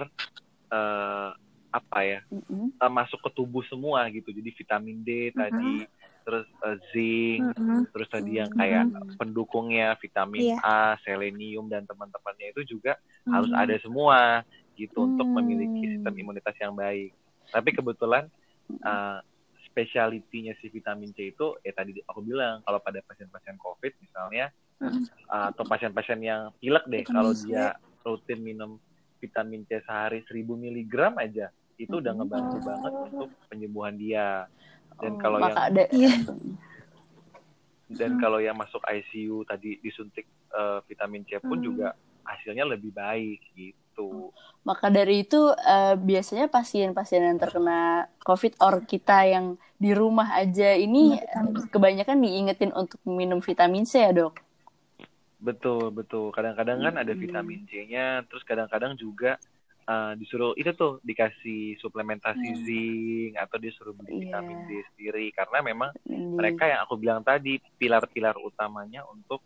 eh, 0.68 1.30
apa 1.70 1.98
ya 2.04 2.20
Mm-mm. 2.28 2.76
eh, 2.76 2.92
masuk 2.92 3.24
ke 3.24 3.30
tubuh 3.32 3.64
semua 3.72 4.04
gitu. 4.12 4.28
Jadi 4.28 4.52
vitamin 4.52 5.00
D 5.00 5.32
tadi, 5.32 5.88
terus 6.28 6.44
eh, 6.68 6.76
zinc, 6.92 7.56
Mm-mm. 7.56 7.88
terus 7.96 8.08
tadi 8.12 8.36
yang 8.36 8.52
kayak 8.52 8.84
Mm. 8.92 9.16
pendukungnya 9.16 9.96
vitamin 9.96 10.44
Iya. 10.44 10.58
A, 10.60 11.00
selenium 11.00 11.72
dan 11.72 11.88
teman-temannya 11.88 12.52
itu 12.52 12.76
juga 12.76 13.00
harus 13.28 13.48
Hmm. 13.48 13.62
ada 13.64 13.76
semua 13.80 14.44
gitu 14.76 15.08
untuk 15.08 15.24
Hmm. 15.28 15.40
memiliki 15.40 15.88
sistem 15.96 16.12
imunitas 16.20 16.56
yang 16.60 16.76
baik. 16.76 17.16
Tapi 17.48 17.70
kebetulan 17.72 18.28
uh, 18.84 19.20
speciality-nya 19.70 20.58
si 20.58 20.66
vitamin 20.68 21.14
C 21.14 21.30
itu 21.30 21.54
ya 21.62 21.72
tadi 21.72 21.96
aku 22.04 22.20
bilang 22.26 22.60
kalau 22.66 22.82
pada 22.82 22.98
pasien-pasien 23.06 23.54
COVID 23.56 23.92
misalnya 24.02 24.50
mm. 24.82 25.30
atau 25.30 25.64
pasien-pasien 25.64 26.20
yang 26.20 26.50
pilek 26.58 26.84
deh 26.90 27.06
kalau 27.06 27.30
dia 27.32 27.78
rutin 28.02 28.42
minum 28.42 28.82
vitamin 29.22 29.62
C 29.68 29.78
sehari 29.84 30.26
1000 30.26 30.42
mg 30.42 30.94
aja 31.20 31.48
itu 31.80 31.94
udah 31.96 32.12
ngebantu 32.12 32.56
oh. 32.60 32.62
banget 32.62 32.92
untuk 33.08 33.30
penyembuhan 33.48 33.94
dia. 33.96 34.44
Dan 35.00 35.16
oh, 35.16 35.18
kalau 35.18 35.38
yang 35.40 35.56
ada, 35.56 35.84
iya. 35.96 36.12
dan 37.88 38.10
hmm. 38.14 38.20
kalau 38.20 38.38
yang 38.38 38.56
masuk 38.60 38.84
ICU 38.84 39.48
tadi 39.48 39.80
disuntik 39.80 40.28
uh, 40.52 40.84
vitamin 40.84 41.24
C 41.24 41.40
pun 41.40 41.56
hmm. 41.56 41.64
juga 41.64 41.88
hasilnya 42.28 42.68
lebih 42.68 42.92
baik 42.92 43.40
gitu. 43.56 43.89
Maka 44.64 44.92
dari 44.92 45.24
itu 45.24 45.50
uh, 45.50 45.96
biasanya 45.96 46.52
pasien-pasien 46.52 47.24
yang 47.24 47.38
terkena 47.40 48.08
COVID 48.24 48.60
or 48.60 48.84
kita 48.84 49.24
yang 49.24 49.56
di 49.80 49.96
rumah 49.96 50.36
aja 50.36 50.76
ini 50.76 51.16
kebanyakan 51.72 52.20
diingetin 52.20 52.72
untuk 52.76 53.00
minum 53.08 53.40
vitamin 53.40 53.88
C 53.88 54.04
ya 54.04 54.12
dok. 54.12 54.36
Betul 55.40 55.88
betul. 55.96 56.28
Kadang-kadang 56.36 56.84
kan 56.84 56.94
ada 57.00 57.12
vitamin 57.16 57.64
C-nya, 57.64 58.28
terus 58.28 58.44
kadang-kadang 58.44 58.92
juga 59.00 59.40
uh, 59.88 60.12
disuruh 60.14 60.52
itu 60.54 60.70
tuh 60.76 61.00
dikasih 61.00 61.80
suplementasi 61.80 62.48
hmm. 62.52 62.60
zinc 62.68 63.32
atau 63.40 63.56
disuruh 63.56 63.94
beli 63.96 64.20
yeah. 64.20 64.20
vitamin 64.28 64.58
D 64.68 64.70
sendiri 64.92 65.26
karena 65.32 65.58
memang 65.64 65.90
hmm. 66.04 66.36
mereka 66.36 66.68
yang 66.68 66.80
aku 66.84 66.94
bilang 67.00 67.24
tadi 67.24 67.56
pilar-pilar 67.80 68.36
utamanya 68.38 69.02
untuk 69.08 69.42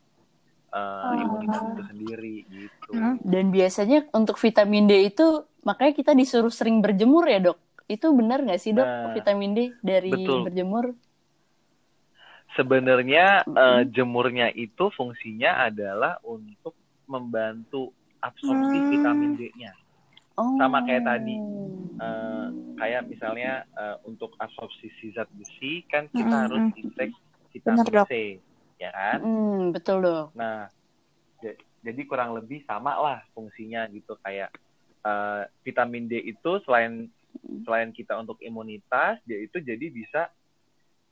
uh, 0.75 1.15
oh. 1.15 1.23
imunitas 1.23 1.63
itu 1.63 1.83
sendiri 1.87 2.37
gitu. 2.51 2.91
Hmm. 2.91 3.17
Dan 3.23 3.55
biasanya 3.55 4.11
untuk 4.11 4.37
vitamin 4.43 4.91
D 4.91 5.09
itu 5.09 5.47
makanya 5.63 5.95
kita 5.95 6.13
disuruh 6.13 6.51
sering 6.51 6.83
berjemur 6.83 7.25
ya 7.31 7.39
dok. 7.39 7.59
Itu 7.87 8.11
benar 8.11 8.43
nggak 8.43 8.61
sih 8.61 8.75
dok 8.75 8.85
nah, 8.85 9.15
vitamin 9.15 9.55
D 9.55 9.61
dari 9.81 10.11
betul. 10.11 10.51
berjemur? 10.51 10.93
sebenarnya 12.55 13.43
mm 13.45 13.51
-hmm. 13.51 13.59
uh, 13.59 13.83
jemurnya 13.91 14.49
itu 14.55 14.89
fungsinya 14.95 15.67
adalah 15.69 16.19
untuk 16.23 16.75
membantu 17.05 17.93
absorpsi 18.25 18.79
hmm. 18.81 18.91
vitamin 18.97 19.31
D-nya. 19.37 19.77
Oh. 20.41 20.57
Sama 20.57 20.81
kayak 20.89 21.05
tadi, 21.05 21.37
uh, 22.01 22.49
kayak 22.81 23.05
misalnya 23.07 23.69
uh, 23.77 24.01
untuk 24.09 24.33
absorpsi 24.41 24.89
zat 25.13 25.29
besi 25.37 25.85
kan 25.93 26.09
kita 26.09 26.25
-hmm. 26.25 26.43
harus 26.49 26.63
intake 26.81 27.15
vitamin 27.53 27.85
Benar, 27.85 28.09
C, 28.09 28.41
ya 28.85 28.93
kan? 28.93 29.19
Mm, 29.25 29.73
betul 29.73 30.05
dong. 30.05 30.29
Nah, 30.37 30.69
jadi 31.85 32.01
kurang 32.09 32.33
lebih 32.33 32.65
sama 32.65 32.97
lah 32.97 33.21
fungsinya 33.37 33.85
gitu 33.93 34.17
kayak 34.25 34.49
uh, 35.05 35.45
vitamin 35.61 36.09
D 36.09 36.17
itu 36.25 36.51
selain 36.65 37.13
selain 37.69 37.93
kita 37.93 38.17
untuk 38.17 38.41
imunitas, 38.41 39.21
dia 39.29 39.45
itu 39.45 39.61
jadi 39.61 39.93
bisa 39.93 40.33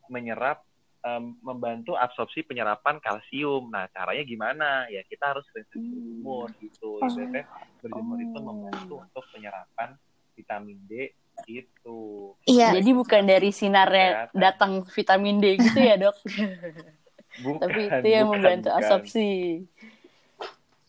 menyerap 0.08 0.64
um, 1.04 1.36
membantu 1.44 1.92
absorpsi 1.98 2.46
penyerapan 2.48 2.96
kalsium. 3.04 3.68
Nah, 3.68 3.90
caranya 3.92 4.24
gimana? 4.24 4.68
Ya 4.88 5.04
kita 5.04 5.36
harus 5.36 5.44
sering 5.52 5.68
berjemur 5.68 6.48
hmm. 6.48 6.60
gitu. 6.64 6.90
Ibaratnya 7.04 7.44
berjemur 7.84 8.16
oh. 8.16 8.24
itu 8.24 8.38
membantu 8.40 8.94
untuk 9.04 9.24
penyerapan 9.34 9.88
vitamin 10.32 10.78
D 10.88 11.12
itu. 11.50 12.00
Iya. 12.48 12.80
Jadi 12.80 12.90
bukan 12.96 13.22
dari 13.28 13.50
sinarnya 13.52 14.08
ya, 14.08 14.20
datang 14.32 14.86
vitamin 14.88 15.36
D 15.42 15.60
gitu 15.60 15.80
ya, 15.84 16.00
Dok? 16.00 16.16
bukan, 17.40 17.60
Tapi 17.64 17.80
itu 17.88 18.08
yang 18.12 18.28
bukan, 18.28 18.36
membantu 18.40 18.68
bukan. 18.68 18.78
absorpsi. 18.82 19.30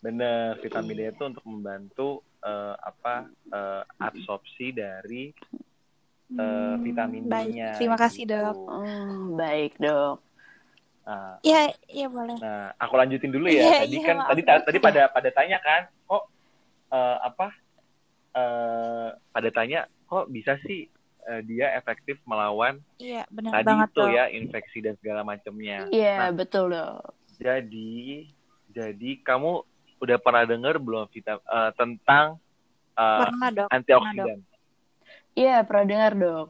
Bener, 0.04 0.60
vitamin 0.60 0.96
D 1.00 1.02
itu 1.16 1.24
untuk 1.24 1.46
membantu 1.48 2.10
uh, 2.44 2.76
apa 2.76 3.32
uh, 3.56 3.88
absorpsi 4.04 4.76
dari 4.76 5.32
uh, 6.36 6.76
vitamin 6.84 7.24
D-nya. 7.24 7.80
Terima 7.80 7.96
kasih 7.96 8.28
gitu. 8.28 8.36
dok. 8.36 8.58
Hmm, 8.68 9.40
baik 9.40 9.80
dok. 9.80 10.20
Nah, 11.04 11.36
ya, 11.44 11.72
ya 11.88 12.08
boleh. 12.08 12.36
Nah, 12.40 12.72
aku 12.80 12.94
lanjutin 12.96 13.32
dulu 13.32 13.48
ya. 13.52 13.64
ya 13.64 13.78
tadi 13.84 13.98
ya, 14.00 14.08
kan, 14.08 14.18
tadi 14.32 14.42
tadi 14.44 14.80
pada 14.80 15.02
pada 15.12 15.30
tanya 15.36 15.58
kan, 15.60 15.82
kok 15.88 16.24
uh, 16.92 17.18
apa? 17.24 17.48
Uh, 18.34 19.10
pada 19.32 19.50
tanya, 19.52 19.88
kok 20.08 20.26
bisa 20.32 20.56
sih 20.64 20.88
uh, 21.30 21.42
dia 21.44 21.74
efektif 21.76 22.20
melawan 22.28 22.80
Iya, 23.00 23.24
benar 23.32 23.52
tadi 23.62 23.68
banget 23.68 23.90
itu 23.92 24.04
ya 24.12 24.24
infeksi 24.32 24.78
dan 24.84 24.96
segala 25.00 25.22
macamnya. 25.24 25.88
Iya, 25.92 26.16
nah, 26.20 26.32
betul 26.32 26.72
dok. 26.72 27.16
Jadi, 27.40 28.28
jadi 28.72 29.12
kamu 29.26 29.66
udah 30.04 30.18
pernah 30.20 30.44
dengar 30.44 30.76
belum 30.80 31.08
vita, 31.12 31.40
uh, 31.48 31.72
tentang 31.76 32.40
uh, 32.96 33.28
pernah, 33.28 33.50
dok. 33.52 33.68
antioksidan? 33.72 34.40
Iya, 35.34 35.66
pernah 35.66 35.86
dengar, 35.90 36.12
Dok. 36.14 36.48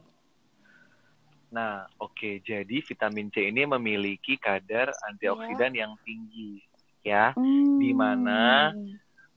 Nah, 1.54 1.88
oke. 1.96 2.12
Okay. 2.12 2.34
Jadi 2.44 2.84
vitamin 2.84 3.32
C 3.32 3.48
ini 3.48 3.64
memiliki 3.64 4.36
kadar 4.36 4.92
antioksidan 5.08 5.72
yeah. 5.72 5.80
yang 5.86 5.92
tinggi, 6.04 6.60
ya. 7.00 7.32
Mm. 7.32 7.80
Di 7.80 7.90
mana 7.96 8.40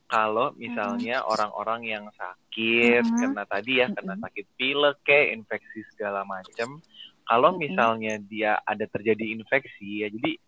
kalau 0.08 0.56
misalnya 0.56 1.20
orang-orang 1.28 1.84
yang 1.84 2.04
sakit 2.16 3.04
mm 3.04 3.16
kena 3.20 3.44
tadi 3.44 3.84
ya, 3.84 3.86
kena 3.92 4.16
sakit 4.16 4.46
pilek 4.56 4.96
kayak 5.04 5.36
infeksi 5.36 5.84
segala 5.94 6.24
macam, 6.24 6.80
kalau 7.28 7.54
misalnya 7.60 8.16
dia 8.24 8.56
ada 8.64 8.88
terjadi 8.88 9.36
infeksi 9.36 10.02
ya, 10.02 10.08
jadi 10.08 10.40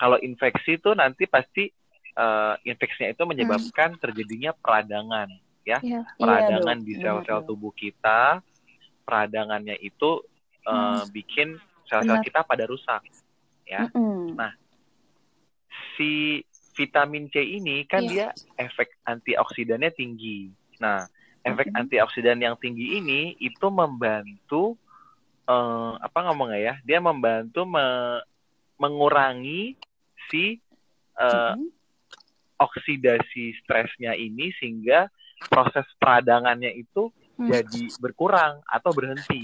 kalau 0.00 0.16
infeksi 0.18 0.80
itu 0.80 0.90
nanti 0.96 1.28
pasti 1.28 1.68
uh, 2.16 2.56
infeksinya 2.64 3.12
itu 3.12 3.24
menyebabkan 3.28 4.00
terjadinya 4.00 4.56
peradangan 4.56 5.28
ya. 5.62 5.78
Yeah. 5.84 6.08
peradangan 6.18 6.82
yeah, 6.82 6.86
di 6.88 6.94
sel-sel 6.98 7.40
tubuh 7.46 7.70
kita 7.76 8.42
peradangannya 9.04 9.76
itu 9.78 10.24
uh, 10.66 11.04
bikin 11.12 11.60
sel-sel 11.86 12.18
kita 12.24 12.42
pada 12.42 12.64
rusak 12.66 13.04
ya. 13.68 13.86
Mm. 13.94 14.34
nah 14.34 14.52
si 15.94 16.42
vitamin 16.72 17.28
C 17.28 17.40
ini 17.40 17.84
kan 17.84 18.04
yeah. 18.08 18.32
dia 18.32 18.66
efek 18.68 18.96
antioksidannya 19.04 19.90
tinggi 19.92 20.50
nah 20.80 21.04
efek 21.42 21.70
mm. 21.70 21.80
antioksidan 21.86 22.38
yang 22.40 22.56
tinggi 22.58 22.98
ini 23.02 23.36
itu 23.38 23.66
membantu 23.68 24.78
uh, 25.46 25.98
apa 26.00 26.18
ngomong 26.30 26.54
ya 26.56 26.78
dia 26.82 26.98
membantu 27.02 27.66
me 27.66 28.18
mengurangi 28.80 29.78
si 30.30 30.58
uh, 31.18 31.54
mm. 31.54 31.68
oksidasi 32.58 33.54
stresnya 33.62 34.16
ini 34.18 34.50
sehingga 34.58 35.06
proses 35.50 35.86
peradangannya 35.98 36.70
itu 36.74 37.10
hmm. 37.38 37.48
jadi 37.50 37.82
berkurang 37.98 38.62
atau 38.66 38.90
berhenti. 38.94 39.42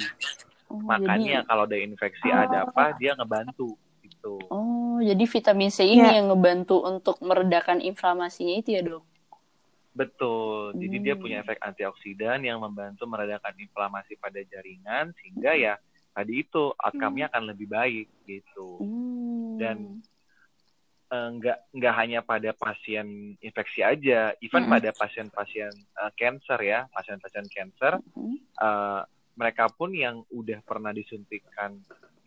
Oh, 0.69 0.79
Makanya 0.85 1.43
jadi... 1.43 1.49
kalau 1.49 1.64
ada 1.67 1.79
infeksi 1.79 2.29
oh. 2.31 2.38
ada 2.38 2.57
apa 2.69 2.95
dia 3.01 3.17
ngebantu 3.17 3.75
gitu. 4.05 4.38
Oh, 4.53 4.78
jadi 5.02 5.24
vitamin 5.24 5.70
C 5.70 5.84
ini 5.87 6.02
yeah. 6.02 6.16
yang 6.20 6.30
ngebantu 6.32 6.82
untuk 6.84 7.18
meredakan 7.24 7.82
inflamasinya 7.82 8.54
itu 8.58 8.70
ya, 8.74 8.82
Dok? 8.84 9.04
Betul. 9.98 10.78
Jadi 10.78 10.96
hmm. 11.00 11.04
dia 11.04 11.14
punya 11.18 11.37
efek 11.42 11.58
antioksidan 11.58 12.46
yang 12.46 12.62
membantu 12.62 13.02
meredakan 13.11 13.54
inflamasi 13.58 14.14
pada 14.22 14.38
jaringan 14.46 15.11
sehingga 15.18 15.58
ya 15.58 15.74
tadi 16.14 16.46
itu 16.46 16.70
outcome-nya 16.78 17.26
hmm. 17.26 17.32
akan 17.34 17.44
lebih 17.50 17.66
baik 17.66 18.06
gitu. 18.22 18.78
Hmm. 18.78 19.58
Dan 19.58 19.98
uh, 21.11 21.28
nggak 21.34 21.58
nggak 21.74 21.94
hanya 21.98 22.20
pada 22.22 22.54
pasien 22.54 23.34
infeksi 23.42 23.82
aja, 23.82 24.37
even 24.38 24.64
mm 24.64 24.66
-hmm. 24.68 24.74
pada 24.78 24.90
pasien-pasien 24.94 25.72
uh, 25.98 26.12
cancer 26.14 26.58
ya, 26.62 26.87
pasien-pasien 26.92 27.46
cancer, 27.50 27.98
mm 27.98 28.12
-hmm. 28.14 28.37
uh, 28.61 29.02
mereka 29.38 29.70
pun 29.72 29.94
yang 29.94 30.22
udah 30.34 30.61
pernah 30.66 30.90
disuntikan 30.90 31.78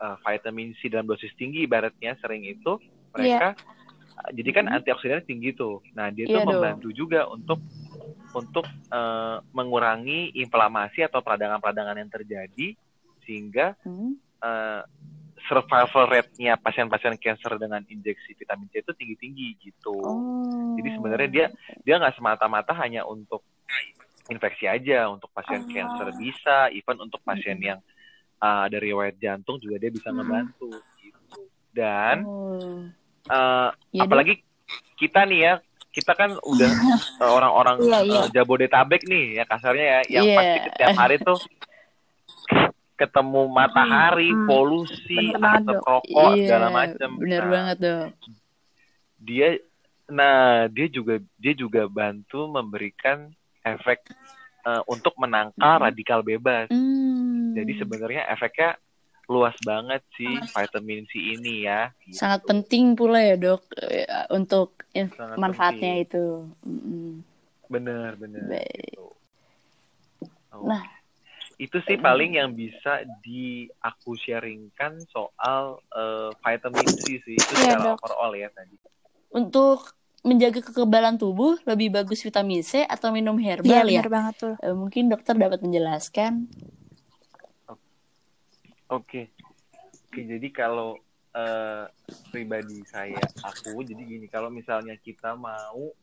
uh, 0.01 0.17
vitamin 0.25 0.73
C 0.81 0.89
dalam 0.89 1.05
dosis 1.05 1.31
tinggi, 1.37 1.63
ibaratnya 1.69 2.17
sering 2.19 2.43
itu 2.43 2.81
mereka, 3.13 3.53
yeah. 3.53 4.17
uh, 4.17 4.29
jadi 4.33 4.49
kan 4.51 4.63
mm 4.65 4.69
-hmm. 4.73 4.77
antioksidannya 4.81 5.25
tinggi 5.29 5.49
tuh, 5.53 5.79
nah 5.93 6.09
dia 6.09 6.25
yeah, 6.25 6.41
tuh 6.41 6.49
membantu 6.49 6.89
dong. 6.89 6.97
juga 6.97 7.29
untuk 7.29 7.59
untuk 8.31 8.65
uh, 8.89 9.43
mengurangi 9.51 10.33
inflamasi 10.39 11.03
atau 11.03 11.19
peradangan-peradangan 11.19 11.99
yang 11.99 12.11
terjadi 12.11 12.67
sehingga 13.23 13.77
mm 13.85 14.31
uh, 14.41 14.83
survival 15.49 16.05
rate-nya 16.05 16.53
pasien-pasien 16.57 17.17
cancer 17.17 17.57
dengan 17.57 17.81
injeksi 17.89 18.37
vitamin 18.37 18.69
C 18.69 18.85
itu 18.85 18.93
tinggi-tinggi 18.93 19.47
gitu. 19.57 19.95
Oh. 19.97 20.77
Jadi 20.77 20.89
sebenarnya 20.97 21.29
dia 21.29 21.47
dia 21.81 21.95
nggak 21.97 22.13
semata-mata 22.17 22.77
hanya 22.77 23.03
untuk 23.09 23.41
infeksi 24.29 24.69
aja, 24.69 25.09
untuk 25.09 25.33
pasien 25.33 25.65
oh. 25.65 25.69
cancer 25.69 26.07
bisa, 26.15 26.69
even 26.69 26.97
untuk 27.01 27.19
pasien 27.25 27.57
yang 27.57 27.79
uh, 28.41 28.65
dari 28.67 28.91
riwayat 28.91 29.15
jantung 29.21 29.61
juga 29.61 29.77
dia 29.77 29.93
bisa 29.93 30.09
ngebantu 30.09 30.73
gitu. 30.99 31.39
Dan 31.71 32.25
oh. 32.25 32.89
uh, 33.29 33.69
ya, 33.93 34.01
apalagi 34.03 34.41
kita 34.97 35.23
nih 35.29 35.39
ya, 35.39 35.53
kita 35.93 36.17
kan 36.17 36.35
udah 36.41 36.71
orang-orang 37.37 37.77
yeah, 37.85 38.01
yeah. 38.03 38.23
uh, 38.25 38.29
Jabodetabek 38.33 39.05
nih 39.07 39.39
ya 39.39 39.43
kasarnya 39.47 39.85
ya, 39.85 39.99
yang 40.19 40.25
yeah. 40.27 40.37
pasti 40.37 40.57
setiap 40.67 40.95
hari 40.97 41.17
tuh 41.21 41.39
ketemu 43.01 43.49
matahari, 43.49 44.29
hmm. 44.29 44.45
polusi, 44.45 45.33
asap 45.33 45.81
rokok 45.81 46.31
iya, 46.37 46.45
segala 46.45 46.67
macam. 46.69 47.09
Bener 47.17 47.41
nah, 47.41 47.49
banget 47.49 47.77
dong. 47.81 48.09
Dia, 49.17 49.49
nah 50.05 50.69
dia 50.69 50.85
juga 50.85 51.17
dia 51.41 51.53
juga 51.57 51.89
bantu 51.89 52.45
memberikan 52.45 53.33
efek 53.65 54.05
uh, 54.69 54.85
untuk 54.85 55.17
menangkal 55.17 55.81
hmm. 55.81 55.85
radikal 55.89 56.21
bebas. 56.21 56.69
Hmm. 57.51 57.57
Jadi 57.59 57.71
sebenarnya 57.75 58.23
efeknya 58.27 58.79
luas 59.27 59.55
banget 59.63 60.03
sih 60.15 60.27
vitamin 60.27 61.03
C 61.07 61.15
ini 61.35 61.63
ya. 61.63 61.91
Gitu. 62.03 62.15
Sangat 62.15 62.43
penting 62.43 62.95
pula 62.95 63.19
ya 63.19 63.35
dok 63.35 63.63
eh, 63.79 64.07
untuk 64.31 64.87
Sangat 64.91 65.35
manfaatnya 65.35 65.99
penting. 65.99 66.07
itu. 66.07 66.25
Mm-mm. 66.63 67.09
Bener 67.67 68.11
bener. 68.15 68.43
Baik. 68.47 68.95
Gitu. 68.95 69.07
Oh. 70.51 70.67
Nah. 70.67 70.83
itu 71.55 71.77
sih 71.85 71.93
paling 71.93 72.41
yang 72.41 72.51
bisa 72.51 73.05
di 73.21 73.69
aku 73.77 74.17
sharingkan 74.17 74.97
soal 75.07 75.77
eh, 75.93 76.33
vitamin 76.41 76.89
C 76.89 77.21
sih 77.21 77.37
itu 77.37 77.53
Iya, 77.53 77.77
secara 77.77 77.93
Dok. 77.93 78.01
overall 78.01 78.33
ya 78.33 78.49
tadi. 78.49 78.75
Untuk 79.29 79.93
menjaga 80.21 80.59
kekebalan 80.59 81.15
tubuh 81.15 81.61
lebih 81.63 81.93
bagus 81.93 82.25
vitamin 82.25 82.61
C 82.61 82.81
atau 82.81 83.13
minum 83.13 83.37
Iya 83.37 83.61
herbal 83.61 83.85
ya? 83.85 84.01
bener 84.01 84.09
banget 84.09 84.35
tuh. 84.41 84.55
Eh, 84.57 84.73
mungkin 84.73 85.07
dokter 85.07 85.37
dapat 85.37 85.61
menjelaskan. 85.61 86.49
Oke. 88.91 89.31
Oke, 90.11 90.21
jadi 90.27 90.47
kalau 90.51 90.99
eh, 91.31 91.85
pribadi 92.31 92.83
saya 92.91 93.23
aku 93.39 93.87
jadi 93.87 94.03
gini, 94.03 94.27
kalau 94.27 94.51
misalnya 94.51 94.99
kita 94.99 95.35
mau 95.39 95.95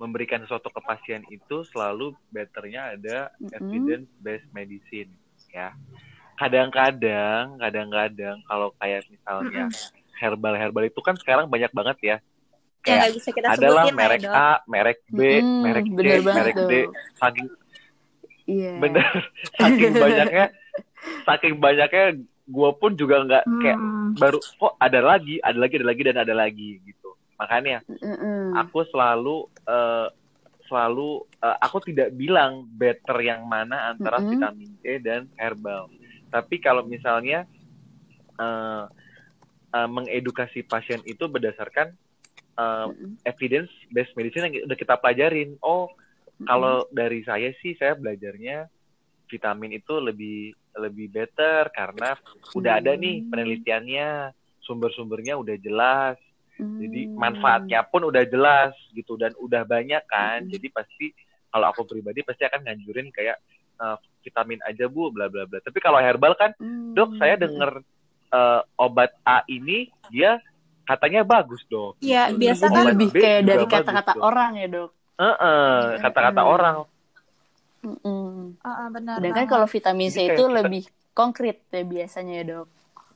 memberikan 0.00 0.40
sesuatu 0.42 0.72
ke 0.72 0.80
pasien 0.82 1.22
itu 1.28 1.62
selalu 1.70 2.16
betternya 2.32 2.96
ada 2.96 3.28
evidence 3.52 4.08
based 4.24 4.48
medicine 4.56 5.12
ya. 5.52 5.76
Kadang-kadang, 6.40 7.60
kadang-kadang 7.60 8.40
kalau 8.48 8.72
kayak 8.80 9.04
misalnya 9.12 9.68
herbal-herbal 10.16 10.88
itu 10.88 11.00
kan 11.04 11.14
sekarang 11.20 11.46
banyak 11.46 11.70
banget 11.70 11.98
ya. 12.00 12.16
Yang 12.16 12.82
Kayak 12.82 12.98
nggak 12.98 13.14
bisa 13.14 13.28
kita 13.30 13.48
adalah 13.52 13.84
sebutin 13.84 13.94
ya, 13.94 14.00
merek. 14.00 14.22
A, 14.32 14.50
merek 14.66 14.98
B, 15.06 15.20
Mm-mm, 15.20 15.60
merek 15.62 15.86
C, 15.92 16.02
merek 16.24 16.56
D. 16.66 16.72
Saking 17.20 17.48
Iya. 18.42 18.74
bener, 18.74 19.06
saking 19.62 19.92
banyaknya, 20.02 20.44
saking 21.24 21.58
banyaknya 21.58 22.18
gue 22.42 22.70
pun 22.76 22.92
juga 22.98 23.22
nggak 23.22 23.44
kayak 23.62 23.78
Hmm. 23.78 24.18
baru 24.18 24.38
kok 24.42 24.74
ada 24.76 25.00
lagi, 25.00 25.40
ada 25.40 25.56
lagi, 25.56 25.74
ada 25.80 25.86
lagi 25.88 26.02
dan 26.04 26.18
ada 26.20 26.34
lagi 26.36 26.70
gitu. 26.84 27.16
Makanya 27.40 27.80
Mm-mm. 27.88 28.52
aku 28.60 28.84
selalu 28.92 29.48
eh, 29.64 30.08
selalu 30.68 31.24
eh, 31.40 31.56
aku 31.62 31.78
tidak 31.86 32.12
bilang 32.12 32.68
better 32.68 33.16
yang 33.24 33.48
mana 33.48 33.94
antara 33.94 34.20
Mm-mm. 34.20 34.36
vitamin 34.36 34.70
C 34.84 35.00
dan 35.00 35.32
herbal. 35.40 35.88
Tapi 36.28 36.60
kalau 36.60 36.84
misalnya 36.84 37.48
eh, 38.36 38.84
eh, 39.72 39.88
mengedukasi 39.88 40.66
pasien 40.68 41.00
itu 41.08 41.24
berdasarkan 41.24 41.88
eh, 42.58 42.86
Mm-mm. 42.90 43.16
evidence 43.24 43.72
based 43.88 44.12
medicine 44.12 44.52
yang 44.52 44.68
udah 44.68 44.76
kita 44.76 45.00
pelajarin. 45.00 45.56
Oh, 45.64 45.88
kalau 46.42 46.84
dari 46.90 47.22
saya 47.24 47.54
sih 47.62 47.78
saya 47.78 47.94
belajarnya 47.94 48.66
vitamin 49.30 49.78
itu 49.78 49.94
lebih 50.02 50.52
lebih 50.74 51.08
better 51.08 51.68
karena 51.70 52.16
udah 52.52 52.72
ada 52.78 52.92
nih 52.92 53.20
Hmm. 53.20 53.28
penelitiannya, 53.28 54.08
sumber-sumbernya 54.60 55.36
udah 55.36 55.56
jelas. 55.58 56.16
Jadi 56.56 57.08
Hmm. 57.08 57.16
manfaatnya 57.18 57.80
pun 57.82 58.06
udah 58.06 58.22
jelas 58.24 58.72
gitu 58.92 59.16
dan 59.16 59.32
udah 59.36 59.64
banyak 59.64 60.02
kan. 60.06 60.46
Hmm. 60.46 60.50
Jadi 60.50 60.66
pasti 60.68 61.06
kalau 61.48 61.68
aku 61.68 61.84
pribadi 61.84 62.22
pasti 62.22 62.42
akan 62.42 62.62
nganjurin 62.62 63.08
kayak 63.10 63.36
eh, 63.74 63.96
vitamin 64.22 64.62
aja 64.62 64.86
Bu 64.86 65.10
bla 65.10 65.26
bla 65.26 65.42
bla. 65.42 65.58
Tapi 65.58 65.74
kalau 65.76 65.98
herbal 65.98 66.38
kan, 66.38 66.54
Hmm. 66.54 66.94
Dok, 66.94 67.18
saya 67.18 67.34
denger 67.34 67.82
eh, 68.30 68.60
obat 68.78 69.12
A 69.22 69.42
ini 69.44 69.90
dia 70.08 70.38
katanya 70.82 71.20
bagus, 71.20 71.60
Dok. 71.66 71.98
Iya, 71.98 72.30
Gitu. 72.30 72.40
biasa 72.40 72.64
kan 72.66 72.84
lebih 72.88 73.08
B 73.10 73.18
kayak 73.18 73.42
dari 73.42 73.66
kata-kata 73.66 74.12
orang 74.16 74.56
ya 74.56 74.66
dok. 74.68 74.90
Heeh, 75.18 76.00
kata-kata 76.00 76.40
Mm-mm. 76.40 76.54
orang. 76.54 76.76
Mm-mm. 77.82 78.56
Ah, 78.60 78.86
ah, 78.86 78.88
benar 78.88 79.18
Sedangkan 79.18 79.36
banget. 79.38 79.50
kalau 79.50 79.66
vitamin 79.66 80.06
C 80.06 80.16
Jadi 80.16 80.26
itu 80.28 80.44
kita- 80.44 80.56
lebih 80.56 80.82
konkret 81.12 81.56
ya 81.68 81.82
biasanya 81.82 82.34
ya 82.34 82.44
dok. 82.46 82.66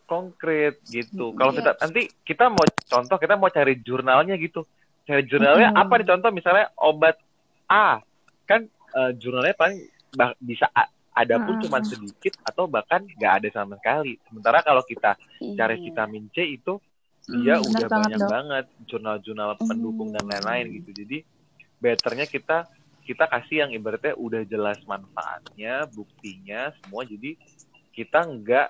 konkret 0.05 0.79
gitu. 0.87 1.31
Mm, 1.31 1.37
Kalau 1.37 1.51
iya. 1.51 1.59
kita 1.59 1.71
nanti 1.81 2.01
kita 2.23 2.45
mau 2.47 2.63
contoh 2.63 3.17
kita 3.17 3.35
mau 3.35 3.49
cari 3.49 3.75
jurnalnya 3.77 4.35
gitu. 4.37 4.63
Cari 5.03 5.23
jurnalnya 5.25 5.69
Mm-mm. 5.69 5.83
apa 5.83 5.95
nih 5.97 6.09
contoh 6.09 6.31
misalnya 6.31 6.67
obat 6.77 7.19
A 7.67 7.99
kan 8.45 8.63
eh, 8.69 9.11
jurnalnya 9.15 9.51
paling 9.53 9.83
bah- 10.13 10.39
bisa 10.39 10.71
a- 10.71 10.87
ada 11.13 11.37
pun 11.37 11.53
Mm-mm. 11.53 11.63
cuma 11.65 11.83
sedikit 11.83 12.39
atau 12.41 12.67
bahkan 12.67 13.03
nggak 13.03 13.33
ada 13.37 13.49
sama 13.53 13.75
sekali. 13.77 14.15
Sementara 14.25 14.63
kalau 14.63 14.83
kita 14.83 15.19
cari 15.53 15.75
Iya. 15.77 15.85
vitamin 15.85 16.31
C 16.31 16.55
itu 16.55 16.79
dia 17.29 17.59
Hmm, 17.59 17.67
udah 17.67 17.75
benar 17.75 17.89
banget, 17.89 17.99
banyak 17.99 18.19
Dok. 18.19 18.31
banget 18.31 18.65
jurnal-jurnal 18.87 19.51
pendukung 19.59 20.09
dan 20.13 20.23
Hmm. 20.23 20.31
lain-lain 20.33 20.67
gitu. 20.73 20.91
Jadi 20.95 21.19
betternya 21.77 22.25
kita 22.25 22.71
kita 23.07 23.31
kasih 23.31 23.57
yang 23.65 23.71
ibaratnya 23.71 24.19
udah 24.19 24.43
jelas 24.43 24.83
manfaatnya, 24.83 25.87
buktinya 25.95 26.75
semua. 26.83 27.07
Jadi 27.07 27.39
kita 27.95 28.27
nggak 28.27 28.69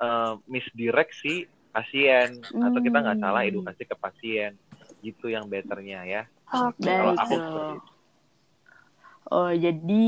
eh, 0.00 0.34
misdirect 0.48 1.12
si 1.14 1.44
pasien 1.70 2.40
atau 2.40 2.80
kita 2.80 2.98
nggak 2.98 3.18
salah 3.20 3.42
Hmm. 3.44 3.50
edukasi 3.52 3.82
ke 3.84 3.94
pasien. 3.94 4.56
Gitu 5.04 5.28
yang 5.28 5.44
betternya 5.44 6.00
ya. 6.08 6.22
Oke. 6.48 6.88
Kalau 6.88 7.12
aku 7.12 7.34
dok. 7.36 7.44
seperti 7.44 7.72
itu. 7.76 7.90
Oh 9.28 9.50
jadi 9.50 10.04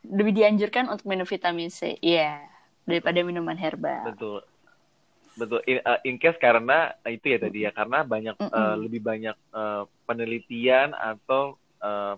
lebih 0.00 0.32
dianjurkan 0.32 0.90
untuk 0.90 1.06
minum 1.06 1.26
vitamin 1.26 1.70
C, 1.70 1.94
iya 2.00 2.42
daripada 2.82 3.22
minuman 3.22 3.54
herbal. 3.54 4.10
Betul. 4.10 4.42
Betul. 5.30 5.60
In, 5.64 5.78
eh, 5.78 6.00
in 6.04 6.18
case 6.18 6.38
karena 6.38 6.90
eh, 7.02 7.14
itu 7.14 7.30
ya 7.30 7.38
tadi 7.38 7.58
ya 7.62 7.70
karena 7.70 8.02
banyak 8.02 8.34
eh, 8.34 8.46
Mm-mm. 8.50 8.74
lebih 8.82 9.00
banyak 9.00 9.36
eh, 9.36 9.82
penelitian 10.04 10.90
atau 10.92 11.54
eh, 11.78 12.14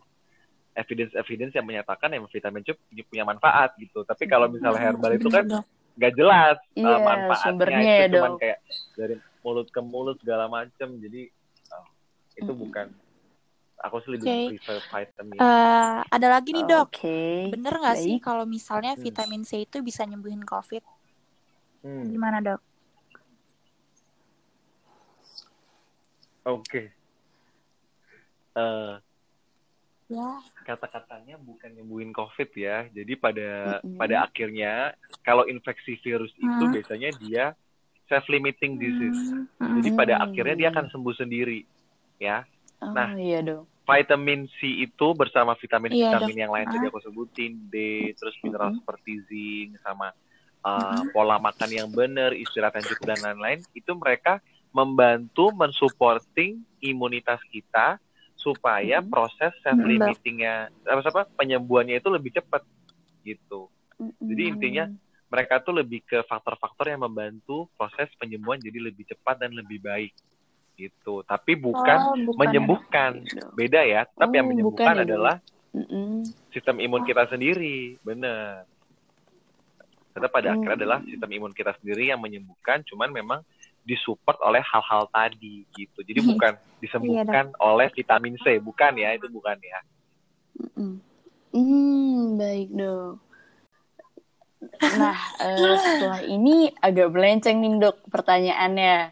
evidence-evidence 0.72 1.52
yang 1.52 1.66
menyatakan 1.68 2.08
yang 2.12 2.24
vitamin 2.28 2.64
C 2.64 2.72
punya 3.04 3.24
manfaat 3.28 3.76
gitu. 3.76 4.04
Tapi 4.08 4.24
kalau 4.24 4.48
misalnya 4.48 4.80
herbal 4.92 5.12
itu 5.16 5.28
kan 5.28 5.44
nggak 5.92 6.12
jelas 6.16 6.56
eh, 6.72 6.80
Iya, 6.80 6.96
manfaatnya 7.04 7.78
itu 7.84 8.02
ya, 8.02 8.08
cuman 8.16 8.32
kayak 8.40 8.58
dari 8.96 9.14
mulut 9.44 9.68
ke 9.68 9.80
mulut 9.84 10.16
segala 10.20 10.48
macam. 10.48 10.88
Jadi 10.96 11.28
oh, 11.76 11.86
itu 12.40 12.52
Mm-mm. 12.52 12.62
bukan 12.64 12.86
aku 13.82 13.96
sih 14.00 14.10
lebih 14.16 14.24
Oke. 14.24 14.40
prefer 14.56 14.78
vitamin. 14.88 15.38
Eh, 15.40 15.98
ada 16.08 16.26
lagi 16.32 16.50
nih 16.56 16.64
dok. 16.64 16.88
Oke. 16.88 17.18
Bener 17.52 17.74
nggak 17.76 17.98
sih 18.00 18.16
kalau 18.22 18.44
misalnya 18.48 18.96
Hmm. 18.96 19.04
vitamin 19.04 19.42
C 19.44 19.68
itu 19.68 19.84
bisa 19.84 20.08
nyembuhin 20.08 20.40
COVID? 20.46 20.80
Hmm, 21.84 22.08
Gimana 22.08 22.38
dok? 22.40 22.60
Oke. 26.48 26.90
Eh, 28.52 28.92
Ya. 30.12 30.30
kata-katanya 30.68 31.40
bukan 31.40 31.72
nyembuhin 31.72 32.12
COVID 32.12 32.50
ya. 32.52 32.84
Jadi 32.92 33.16
pada 33.16 33.80
Mm-mm. 33.80 33.96
pada 33.96 34.28
akhirnya 34.28 34.92
kalau 35.24 35.48
infeksi 35.48 35.96
virus 36.04 36.30
itu 36.36 36.64
biasanya 36.68 37.10
dia 37.16 37.44
self 38.12 38.28
limiting 38.28 38.76
disease. 38.76 39.32
Hmm. 39.56 39.80
Jadi 39.80 39.88
pada 39.96 40.20
akhirnya 40.20 40.54
dia 40.54 40.68
akan 40.68 40.92
sembuh 40.92 41.16
sendiri, 41.16 41.64
ya. 42.20 42.44
Oh 42.84 42.92
Nah. 42.92 43.16
iya 43.16 43.40
dok. 43.40 43.64
Vitamin 43.82 44.46
C 44.62 44.86
itu 44.86 45.06
bersama 45.10 45.58
vitamin-vitamin 45.58 46.36
Iya, 46.38 46.42
yang 46.46 46.52
lain 46.54 46.70
tadi 46.70 46.86
aku 46.86 47.02
sebutin 47.02 47.66
D, 47.66 47.74
terus 48.14 48.36
mineral 48.46 48.70
Mm-mm. 48.70 48.78
seperti 48.78 49.12
zinc 49.26 49.74
sama 49.82 50.14
uh, 50.62 51.02
pola 51.10 51.42
makan 51.42 51.66
yang 51.66 51.90
benar, 51.90 52.30
istirahat 52.30 52.78
yang 52.78 52.86
cukup 52.94 53.10
dan 53.10 53.20
lain-lain, 53.26 53.58
itu 53.74 53.90
mereka 53.98 54.38
membantu 54.70 55.50
mensupporting 55.50 56.62
imunitas 56.78 57.42
kita 57.50 57.98
supaya 58.42 58.98
Mm-mm. 58.98 59.10
proses 59.10 59.54
self 59.62 59.78
limitingnya 59.78 60.66
apa 60.84 61.00
apa 61.06 61.22
penyembuhannya 61.38 62.02
itu 62.02 62.08
lebih 62.10 62.34
cepat 62.34 62.66
gitu. 63.22 63.70
Jadi 64.26 64.42
intinya 64.50 64.84
mereka 65.30 65.62
tuh 65.62 65.78
lebih 65.80 66.02
ke 66.04 66.20
faktor-faktor 66.26 66.92
yang 66.92 67.06
membantu 67.06 67.70
proses 67.78 68.10
penyembuhan 68.18 68.60
jadi 68.60 68.82
lebih 68.82 69.06
cepat 69.08 69.40
dan 69.40 69.54
lebih 69.54 69.80
baik 69.80 70.12
gitu. 70.76 71.22
Tapi 71.24 71.54
bukan 71.56 71.98
Oh, 72.02 72.16
bukan 72.26 72.36
ya, 72.36 72.36
menyembuhkan. 72.36 73.12
Dok. 73.22 73.50
Beda 73.54 73.80
ya. 73.86 74.02
Tapi 74.04 74.34
yang 74.36 74.46
Oh, 74.46 74.50
menyembuhkan 74.52 74.92
bukan 74.92 74.96
ya, 74.98 75.04
adalah 75.06 75.36
Mm-mm. 75.72 76.10
sistem 76.52 76.76
imun 76.82 77.02
kita 77.06 77.24
sendiri. 77.30 77.96
Bener. 78.02 78.66
Tetap 80.12 80.28
pada 80.28 80.52
Hmm. 80.52 80.60
akhirnya 80.60 80.76
adalah 80.76 80.98
sistem 81.08 81.30
imun 81.32 81.52
kita 81.56 81.72
sendiri 81.80 82.12
yang 82.12 82.20
menyembuhkan, 82.20 82.84
cuman 82.84 83.08
memang 83.08 83.40
disupport 83.82 84.38
oleh 84.46 84.62
hal-hal 84.62 85.10
tadi 85.10 85.66
gitu. 85.74 85.98
Jadi 86.02 86.20
bukan 86.22 86.52
disembuhkan 86.78 87.50
oleh 87.58 87.90
vitamin 87.94 88.38
C, 88.42 88.58
bukan 88.62 88.94
ya, 88.98 89.14
itu 89.14 89.26
bukan 89.26 89.58
ya. 89.58 89.80
Mm-mm. 90.58 90.92
Hmm, 91.52 92.40
baik 92.40 92.70
dok. 92.72 93.20
Nah, 94.94 95.18
eh, 95.42 95.74
setelah 95.76 96.20
ini 96.22 96.70
agak 96.78 97.10
melenceng 97.12 97.58
nih 97.60 97.72
dok 97.82 97.96
pertanyaannya. 98.08 99.10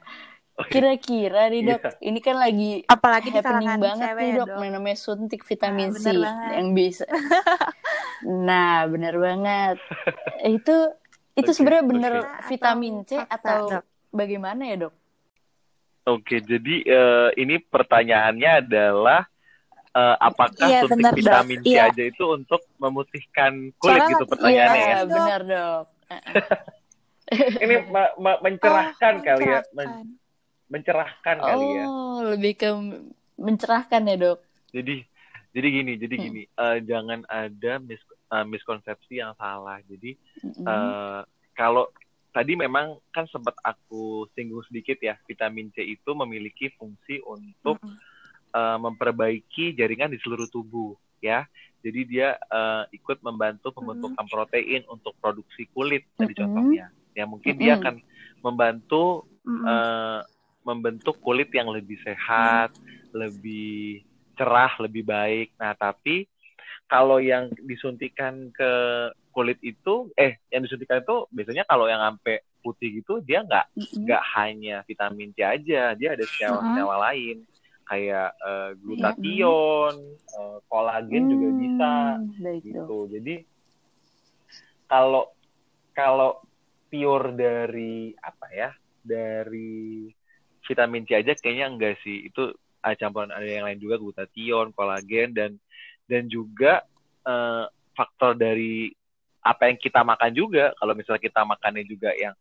Kira-kira 0.71 1.49
nih 1.51 1.63
dok, 1.67 1.81
Iya. 1.83 1.91
ini 2.05 2.19
kan 2.21 2.37
lagi 2.37 2.85
Apalagi 2.87 3.33
happening 3.33 3.81
banget 3.81 4.13
nih 4.15 4.31
dok, 4.39 4.49
Dok. 4.55 4.61
namanya 4.61 4.99
suntik 4.99 5.41
vitamin 5.43 5.91
Nah, 5.91 5.99
C 5.99 6.05
banget. 6.15 6.53
yang 6.55 6.69
bisa. 6.77 7.05
nah, 8.49 8.85
bener 8.87 9.15
banget. 9.17 9.77
Itu 10.61 10.77
itu 11.39 11.51
Oke, 11.51 11.57
sebenarnya 11.57 11.85
bener 11.87 12.15
oke. 12.21 12.45
vitamin 12.49 12.95
C 13.09 13.17
atau 13.17 13.81
Dok. 13.81 13.85
Bagaimana 14.11 14.63
ya 14.67 14.77
dok? 14.87 14.95
Oke, 16.07 16.41
jadi 16.41 16.75
eh, 16.83 17.29
ini 17.37 17.61
pertanyaannya 17.61 18.51
adalah 18.67 19.21
eh, 19.91 20.17
apakah 20.19 20.67
Iya, 20.67 20.81
suntik 20.83 20.97
benar, 20.97 21.13
Dok. 21.13 21.19
vitamin 21.21 21.61
C 21.63 21.69
Iya. 21.71 21.83
aja 21.87 22.03
itu 22.03 22.25
untuk 22.27 22.61
memutihkan 22.77 23.53
kulit 23.77 24.01
Soalnya 24.01 24.11
gitu 24.11 24.25
pertanyaannya 24.27 24.81
Iya, 24.81 24.89
ya? 24.89 24.99
Dok. 24.99 25.09
benar 25.11 25.41
dok. 25.45 25.85
ini 27.63 27.75
ma- 27.87 28.15
ma- 28.17 28.41
mencerahkan 28.41 29.15
Oh, 29.17 29.23
kali 29.23 29.45
ya, 29.45 29.61
Men- 29.71 29.71
mencerahkan. 29.73 30.07
mencerahkan 30.67 31.37
kali 31.39 31.67
ya. 31.69 31.85
Oh, 31.87 32.17
lebih 32.27 32.53
ke 32.55 32.69
mencerahkan 33.37 34.03
ya, 34.05 34.17
Dok. 34.17 34.41
Jadi 34.71 34.97
jadi 35.51 35.67
gini, 35.69 35.93
jadi 35.95 36.15
Hmm. 36.15 36.25
gini, 36.25 36.43
eh, 36.47 36.77
jangan 36.83 37.21
ada 37.27 37.73
mis 37.79 37.99
eh, 38.31 38.47
miskonsepsi 38.47 39.19
yang 39.19 39.35
salah. 39.35 39.79
Jadi 39.85 40.15
eh, 40.43 41.21
kalau 41.53 41.91
tadi 42.31 42.55
memang 42.55 42.99
kan 43.11 43.27
sempat 43.31 43.55
aku 43.63 44.27
singgung 44.35 44.63
sedikit 44.67 44.99
ya, 45.03 45.19
vitamin 45.27 45.71
C 45.75 45.83
itu 45.83 46.11
memiliki 46.15 46.71
fungsi 46.79 47.23
untuk 47.27 47.79
Mm-mm. 47.83 47.99
eh, 48.55 48.79
memperbaiki 48.79 49.75
jaringan 49.75 50.11
di 50.11 50.19
seluruh 50.23 50.47
tubuh 50.51 50.95
ya. 51.23 51.45
Jadi 51.81 52.01
dia 52.07 52.37
eh, 52.37 52.85
ikut 52.95 53.23
membantu 53.23 53.75
pembentukan 53.75 54.27
protein 54.31 54.87
untuk 54.87 55.15
produksi 55.19 55.67
kulit 55.75 56.07
tadi 56.15 56.33
Mm-mm. 56.35 56.41
contohnya. 56.41 56.87
Ya 57.15 57.25
mungkin 57.27 57.55
dia 57.59 57.77
Mm-mm. 57.77 57.83
akan 57.83 57.95
membantu 58.41 59.27
Mm-mm. 59.45 59.67
eh, 59.67 60.21
membentuk 60.61 61.19
kulit 61.25 61.49
yang 61.51 61.73
lebih 61.73 61.97
sehat, 62.05 62.71
lebih 63.17 64.05
cerah, 64.37 64.73
lebih 64.81 65.05
baik. 65.05 65.57
Nah, 65.57 65.73
tapi 65.77 66.29
kalau 66.91 67.23
yang 67.23 67.49
disuntikan 67.65 68.51
ke 68.51 68.73
kulit 69.41 69.57
itu, 69.65 70.13
eh, 70.21 70.37
yang 70.53 70.69
disuntikan 70.69 71.01
itu 71.01 71.25
biasanya 71.33 71.65
kalau 71.65 71.89
yang 71.89 72.05
sampai 72.05 72.45
putih 72.61 73.01
gitu, 73.01 73.25
dia 73.25 73.41
nggak 73.41 73.73
nggak 74.05 74.23
hanya 74.37 74.85
vitamin 74.85 75.33
C 75.33 75.41
aja, 75.41 75.97
dia 75.97 76.09
ada 76.13 76.25
senyawa-senyawa 76.29 76.97
lain 77.09 77.49
kayak 77.89 78.31
eh, 78.37 78.71
glutathione, 78.85 80.01
eh, 80.21 80.59
kolagen 80.69 81.25
juga 81.33 81.49
Hmm, 81.49 81.59
bisa 81.59 81.93
Baik, 82.37 82.63
gitu. 82.69 82.97
Jadi 83.09 83.35
kalau 84.85 85.25
kalau 85.97 86.45
pure 86.93 87.33
dari 87.33 88.13
apa 88.21 88.47
ya? 88.53 88.71
Dari 89.01 90.05
vitamin 90.69 91.09
C 91.09 91.17
aja 91.17 91.33
kayaknya 91.33 91.67
enggak 91.73 91.97
sih. 92.05 92.29
Itu 92.29 92.53
ada 92.85 92.93
campuran 93.01 93.33
ada 93.33 93.49
yang 93.49 93.65
lain 93.65 93.81
juga 93.81 93.97
glutathione, 93.97 94.77
kolagen 94.77 95.33
dan 95.33 95.57
dan 96.05 96.29
juga 96.29 96.85
eh, 97.25 97.65
faktor 97.97 98.37
dari 98.37 98.93
apa 99.41 99.73
yang 99.73 99.79
kita 99.81 100.01
makan 100.05 100.31
juga. 100.37 100.73
Kalau 100.77 100.93
misalnya 100.97 101.23
kita 101.23 101.41
makannya 101.45 101.85
juga 101.89 102.13
yang 102.17 102.35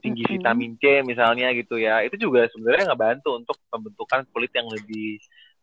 tinggi 0.00 0.28
Mm-mm. 0.28 0.32
vitamin 0.36 0.72
C 0.76 1.00
misalnya 1.04 1.48
gitu 1.56 1.80
ya, 1.80 2.04
itu 2.04 2.16
juga 2.20 2.44
sebenarnya 2.52 2.92
nggak 2.92 3.00
bantu 3.00 3.30
untuk 3.40 3.56
pembentukan 3.72 4.28
kulit 4.32 4.52
yang 4.52 4.68
lebih 4.68 5.20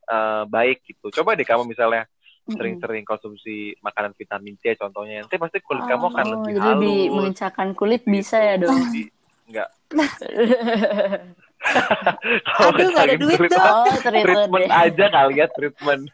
eh, 0.10 0.44
baik 0.50 0.82
gitu. 0.90 1.14
Coba 1.22 1.38
deh 1.38 1.46
kamu 1.46 1.70
misalnya 1.70 2.06
sering-sering 2.44 3.08
konsumsi 3.08 3.72
makanan 3.80 4.12
vitamin 4.20 4.60
C 4.60 4.76
contohnya 4.76 5.24
nanti 5.24 5.40
pasti 5.40 5.64
kulit 5.64 5.80
Oh, 5.84 5.88
kamu 5.88 6.06
akan 6.12 6.26
Oh, 6.28 6.34
lebih 6.36 6.54
jadi 6.60 6.60
halus 6.60 6.76
lebih 6.76 7.04
mengencangkan 7.16 7.70
kulit 7.72 8.02
bisa 8.04 8.38
ya, 8.42 8.56
Dok. 8.60 8.74
Jadi, 8.74 9.04
enggak 9.48 9.70
kalau 9.94 10.08
Aduh, 11.64 12.88
nggak 12.92 13.06
ada 13.08 13.18
duit, 13.18 13.40
Dok. 13.40 13.56
mah, 13.56 13.72
oh, 13.72 13.96
treatment 14.04 14.26
treatment 14.28 14.68
deh. 14.68 14.84
aja 14.84 15.06
kali 15.10 15.34
ya 15.40 15.48
treatment 15.48 16.04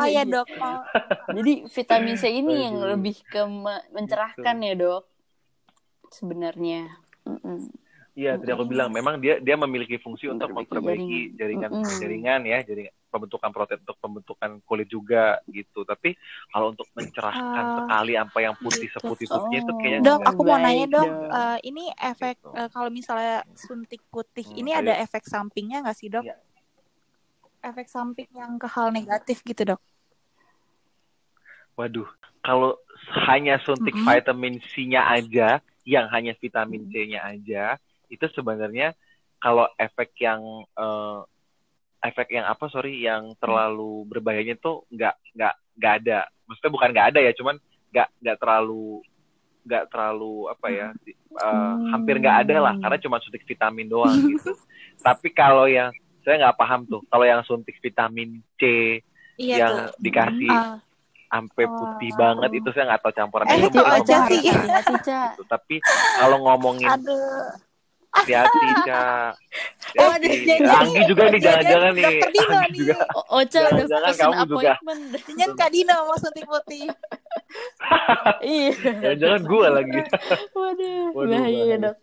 Oh 0.00 0.06
ya 0.06 0.22
dok, 0.22 0.46
mau 0.60 0.86
Jadi 1.34 1.66
vitamin 1.66 2.14
C 2.14 2.30
ini 2.30 2.68
yang 2.68 2.76
Aduh. 2.78 2.94
lebih 2.94 3.16
ke 3.26 3.42
me- 3.48 3.86
mencerahkan 3.90 4.56
ya, 4.62 4.74
Dok. 4.78 5.02
Sebenarnya. 6.10 6.86
Iya, 8.14 8.38
tadi 8.38 8.50
aku 8.54 8.66
bilang 8.66 8.94
memang 8.94 9.18
dia 9.18 9.42
dia 9.42 9.58
memiliki 9.58 9.98
fungsi 9.98 10.30
untuk 10.30 10.54
Memperbaiki 10.54 11.34
jaringan 11.34 11.70
jaringan. 11.82 11.98
Jaringan 11.98 12.40
ya, 12.46 12.58
jaringan 12.62 12.94
pembentukan 13.10 13.50
protein 13.50 13.82
untuk 13.82 13.98
pembentukan 13.98 14.50
kulit 14.64 14.86
juga 14.86 15.42
gitu. 15.50 15.82
Tapi 15.82 16.14
kalau 16.48 16.70
untuk 16.70 16.86
mencerahkan 16.94 17.64
Ah, 17.66 17.76
sekali 17.76 18.14
apa 18.14 18.38
yang 18.40 18.54
putih 18.56 18.86
gitu. 18.86 18.96
seputih-putihnya 18.96 19.58
itu 19.60 19.72
Oh. 19.74 19.78
kayaknya 19.78 20.00
Dok, 20.06 20.20
aku 20.24 20.40
mau 20.46 20.58
nanya 20.58 20.86
dok, 20.88 21.04
Dok. 21.04 21.32
eh, 21.34 21.58
ini 21.66 21.84
efek 21.98 22.36
Gitu. 22.38 22.50
eh, 22.54 22.68
kalau 22.70 22.88
misalnya 22.88 23.36
suntik 23.54 24.00
putih, 24.08 24.46
Hmm, 24.46 24.56
ini 24.56 24.70
ayo. 24.70 24.78
ada 24.80 24.92
efek 25.04 25.22
sampingnya 25.26 25.82
nggak 25.82 25.96
sih 25.98 26.08
dok? 26.08 26.24
Iya. 26.24 26.36
Efek 27.60 27.86
samping 27.92 28.28
yang 28.32 28.56
ke 28.56 28.64
hal 28.72 28.88
negatif 28.88 29.44
gitu 29.44 29.62
dok? 29.76 29.80
Waduh, 31.76 32.08
kalau 32.44 32.76
hanya 33.28 33.56
suntik 33.64 33.94
Mm-mm. 33.94 34.04
vitamin 34.04 34.60
C-nya 34.72 35.02
aja, 35.08 35.48
yang 35.88 36.06
hanya 36.12 36.36
vitamin 36.36 36.84
C-nya 36.92 37.20
aja, 37.24 37.80
itu 38.12 38.26
sebenarnya 38.36 38.92
kalau 39.40 39.64
efek 39.80 40.12
yang 40.20 40.40
eh, 40.76 41.18
efek 42.00 42.32
yang 42.32 42.44
apa 42.44 42.64
sorry, 42.68 43.00
yang 43.00 43.36
terlalu 43.36 44.04
berbahayanya 44.06 44.56
tuh 44.56 44.88
nggak 44.88 45.14
nggak 45.36 45.54
nggak 45.76 45.92
ada. 46.00 46.18
Maksudnya 46.44 46.72
bukan 46.72 46.88
nggak 46.90 47.08
ada 47.12 47.20
ya, 47.20 47.32
cuman 47.32 47.56
nggak 47.90 48.08
nggak 48.18 48.36
terlalu 48.38 49.04
nggak 49.60 49.84
terlalu 49.92 50.34
apa 50.48 50.66
ya, 50.68 50.88
eh, 51.36 51.74
hampir 51.92 52.16
nggak 52.16 52.48
ada 52.48 52.56
lah, 52.58 52.74
karena 52.80 52.98
cuma 52.98 53.20
suntik 53.20 53.44
vitamin 53.44 53.86
doang 53.86 54.16
gitu. 54.16 54.56
Tapi 55.06 55.28
kalau 55.30 55.68
yang 55.68 55.92
saya 56.20 56.40
nggak 56.40 56.56
paham 56.56 56.80
tuh, 56.84 57.04
kalau 57.06 57.24
yang 57.24 57.44
suntik 57.44 57.76
vitamin 57.78 58.40
C 58.56 58.62
Iya 59.36 59.56
yang 59.58 59.72
tuh. 59.88 60.00
dikasih 60.00 60.52
Ah, 60.52 60.76
sampai 61.30 61.64
Oh. 61.64 61.76
putih 61.76 62.12
banget 62.12 62.50
itu 62.56 62.68
saya 62.72 62.92
nggak 62.92 63.00
tahu 63.00 63.12
campuran 63.14 63.46
Eh, 63.48 63.56
itu 63.62 63.80
aja 63.80 64.16
sih. 64.26 64.40
Ca. 65.00 65.20
gitu. 65.32 65.42
Tapi 65.44 65.80
kalau 66.18 66.36
ngomongin 66.42 66.88
aduh, 66.90 67.48
hati-hati, 68.12 68.58
Ca. 68.88 69.30
Oh, 69.96 70.14
jadi- 70.16 70.58
Anggi 70.62 71.00
juga 71.04 71.22
nih, 71.26 71.40
jangan-jangan 71.40 71.92
nih. 71.92 72.04
Dokter 72.04 72.30
Dino 72.30 72.58
nih. 72.60 72.86
Ocha 73.28 73.58
udah 73.64 73.86
pesen 74.04 74.30
appointment. 74.32 75.02
Jangan 75.28 75.50
Kak 75.54 75.70
Dino 75.70 75.94
mau 76.04 76.16
suntik 76.16 76.44
putih. 76.44 76.86
Iya. 78.40 78.70
Jangan-jangan 79.02 79.40
gue 79.42 79.66
lagi. 79.68 80.00
Waduh, 80.52 81.02
bahaya. 81.26 81.74
Dok. 81.80 81.96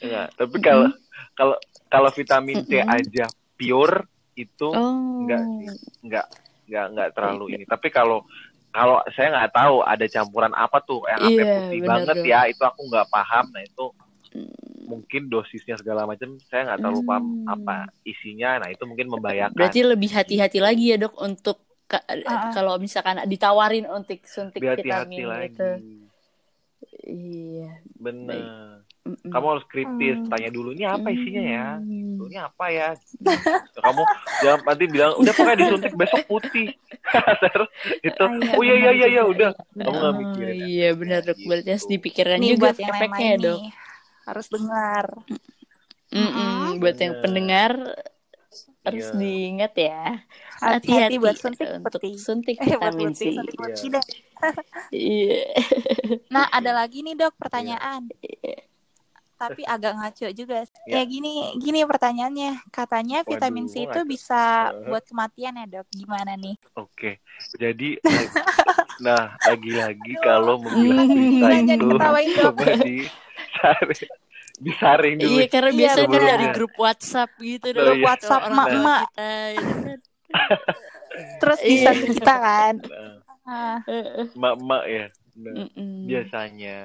Ya, 0.00 0.22
tapi 0.32 0.56
kalau 0.58 0.88
kalau 1.34 1.56
kalau 1.86 2.08
vitamin 2.10 2.64
C 2.64 2.80
aja 2.80 3.28
pure 3.54 4.08
itu 4.34 4.64
Oh. 4.66 5.20
enggak 5.20 5.42
sih. 5.44 5.68
Enggak 6.00 6.26
enggak 6.64 6.84
enggak 6.88 7.08
terlalu 7.12 7.44
Iya. 7.46 7.54
ini. 7.54 7.64
Tapi 7.66 7.88
kalau 7.90 8.24
kalau 8.70 9.04
saya 9.10 9.28
nggak 9.30 9.52
tahu 9.52 9.76
ada 9.82 10.06
campuran 10.06 10.54
apa 10.54 10.78
tuh 10.80 11.04
yang 11.06 11.20
Iya, 11.22 11.44
putih 11.60 11.80
banget 11.82 12.16
Dok. 12.16 12.26
ya, 12.26 12.40
itu 12.46 12.62
aku 12.62 12.80
nggak 12.86 13.06
paham. 13.08 13.44
Nah, 13.50 13.62
itu 13.62 13.84
Hmm. 14.30 14.46
Mungkin 14.90 15.22
dosisnya 15.26 15.74
segala 15.74 16.02
macam 16.02 16.34
saya 16.42 16.66
nggak 16.66 16.78
terlalu 16.78 17.00
paham 17.04 17.22
Hmm. 17.22 17.46
apa 17.48 17.74
isinya. 18.02 18.50
Nah, 18.58 18.68
itu 18.68 18.82
mungkin 18.82 19.06
membahayakan. 19.08 19.54
Berarti 19.54 19.80
lebih 19.80 20.10
hati-hati 20.10 20.58
lagi 20.58 20.84
ya, 20.88 20.98
Dok, 20.98 21.14
untuk 21.16 21.56
ka- 21.86 22.02
Ah. 22.22 22.50
kalau 22.50 22.74
misalkan 22.76 23.22
ditawarin 23.24 23.86
untuk 23.86 24.18
suntik 24.24 24.58
Hati-hati 24.58 24.82
vitamin 24.84 25.24
lagi. 25.24 25.48
gitu. 25.48 25.68
Iya. 27.02 27.70
Bener. 27.94 28.40
Mm-mm. 29.00 29.32
Kamu 29.32 29.46
harus 29.48 29.64
kritis, 29.66 30.12
Hmm. 30.14 30.28
tanya 30.28 30.50
dulu 30.50 30.70
ini 30.70 30.84
apa 30.84 31.08
isinya 31.08 31.40
ya. 31.42 31.66
Ini 32.20 32.36
apa 32.38 32.64
ya? 32.68 32.88
Kamu 33.80 34.02
jangan 34.38 34.60
nanti 34.62 34.84
bilang 34.86 35.16
udah 35.16 35.32
pokoknya 35.32 35.56
disuntik 35.58 35.94
besok 35.94 36.20
putih. 36.26 36.68
Terus 37.42 37.70
itu, 37.98 38.22
Ah, 38.22 38.36
iya, 38.36 38.52
oh 38.52 38.62
iya 38.62 38.74
iya 38.76 38.76
benar 38.76 38.94
iya 38.94 39.06
iya 39.08 39.22
udah. 39.24 39.50
Kamu 39.74 39.88
nggak 39.90 40.04
Oh, 40.06 40.18
mikirin. 40.20 40.52
ya. 40.52 40.62
Iya 40.62 40.88
benar 40.94 41.20
dok, 41.22 41.38
berarti 41.40 41.68
harus 41.70 41.80
Gitu. 41.82 41.92
dipikirkan 41.96 42.38
Nih 42.38 42.48
juga 42.52 42.60
buat 42.60 42.76
yang 42.76 42.90
efeknya 42.92 43.32
dok. 43.40 43.58
nih, 43.58 43.72
harus 44.30 44.46
dengar. 44.46 45.10
Mm-mm, 46.10 46.78
Buat 46.78 46.96
yang 46.96 47.14
Benar. 47.14 47.22
pendengar 47.22 47.72
harus 48.80 49.06
Iya. 49.06 49.16
diingat 49.16 49.72
ya. 49.74 50.02
Hati-hati 50.58 51.16
buat 51.16 51.36
suntik 51.36 51.68
untuk 51.68 52.00
putih. 52.00 52.14
suntik 52.16 52.56
Eh, 52.60 52.66
vitamin 52.68 53.12
C. 53.12 53.20
Iya. 53.28 53.42
dah. 53.90 54.04
Iya. 54.90 55.42
Nah, 56.34 56.46
ada 56.48 56.70
lagi 56.72 57.02
nih 57.02 57.14
dok 57.14 57.34
pertanyaan. 57.36 58.10
Iya. 58.18 58.66
Tapi 59.36 59.64
agak 59.64 59.96
ngaco 59.96 60.26
juga. 60.30 60.66
Ya. 60.84 61.00
Ya 61.00 61.02
gini, 61.02 61.32
gini 61.56 61.80
pertanyaannya. 61.84 62.60
Katanya 62.68 63.22
Waduh, 63.22 63.30
vitamin 63.30 63.66
C 63.66 63.84
itu 63.84 64.00
bisa 64.04 64.68
Uh. 64.68 64.90
buat 64.90 65.04
kematian 65.06 65.56
ya 65.56 65.66
dok. 65.70 65.86
Gimana 65.88 66.34
nih? 66.34 66.58
Oke. 66.74 67.22
Jadi 67.54 67.96
nah, 69.00 69.32
lagi-lagi 69.40 70.12
kalau 70.20 70.58
Hmm. 70.58 70.68
berita 70.68 71.46
Jangan 71.46 71.76
itu 71.78 71.86
ketawain, 71.88 72.30
Dok. 72.34 72.54
Disaring, 74.60 75.16
dulu. 75.16 75.40
Iya 75.40 75.44
karena 75.48 75.70
Iya, 75.72 75.78
biasanya 75.80 76.08
kan 76.12 76.22
dari 76.28 76.46
grup 76.52 76.74
WhatsApp 76.76 77.30
gitu 77.40 77.66
Oh, 77.72 77.96
iya. 77.96 78.04
WhatsApp 78.04 78.42
kita, 78.44 78.52
gitu 78.52 78.66
kan. 78.68 79.98
Terus 81.40 81.58
Iya. 81.60 81.72
bisa 81.72 81.90
ke 81.96 82.06
kita 82.14 82.34
kan? 82.36 82.74
Nah, 82.92 83.16
Ah, 83.50 83.82
Heeh. 83.88 84.30
Emak-emak 84.36 84.82
ya. 84.86 85.06
Nah, 85.40 85.54
Mm-mm. 85.64 86.06
biasanya. 86.06 86.78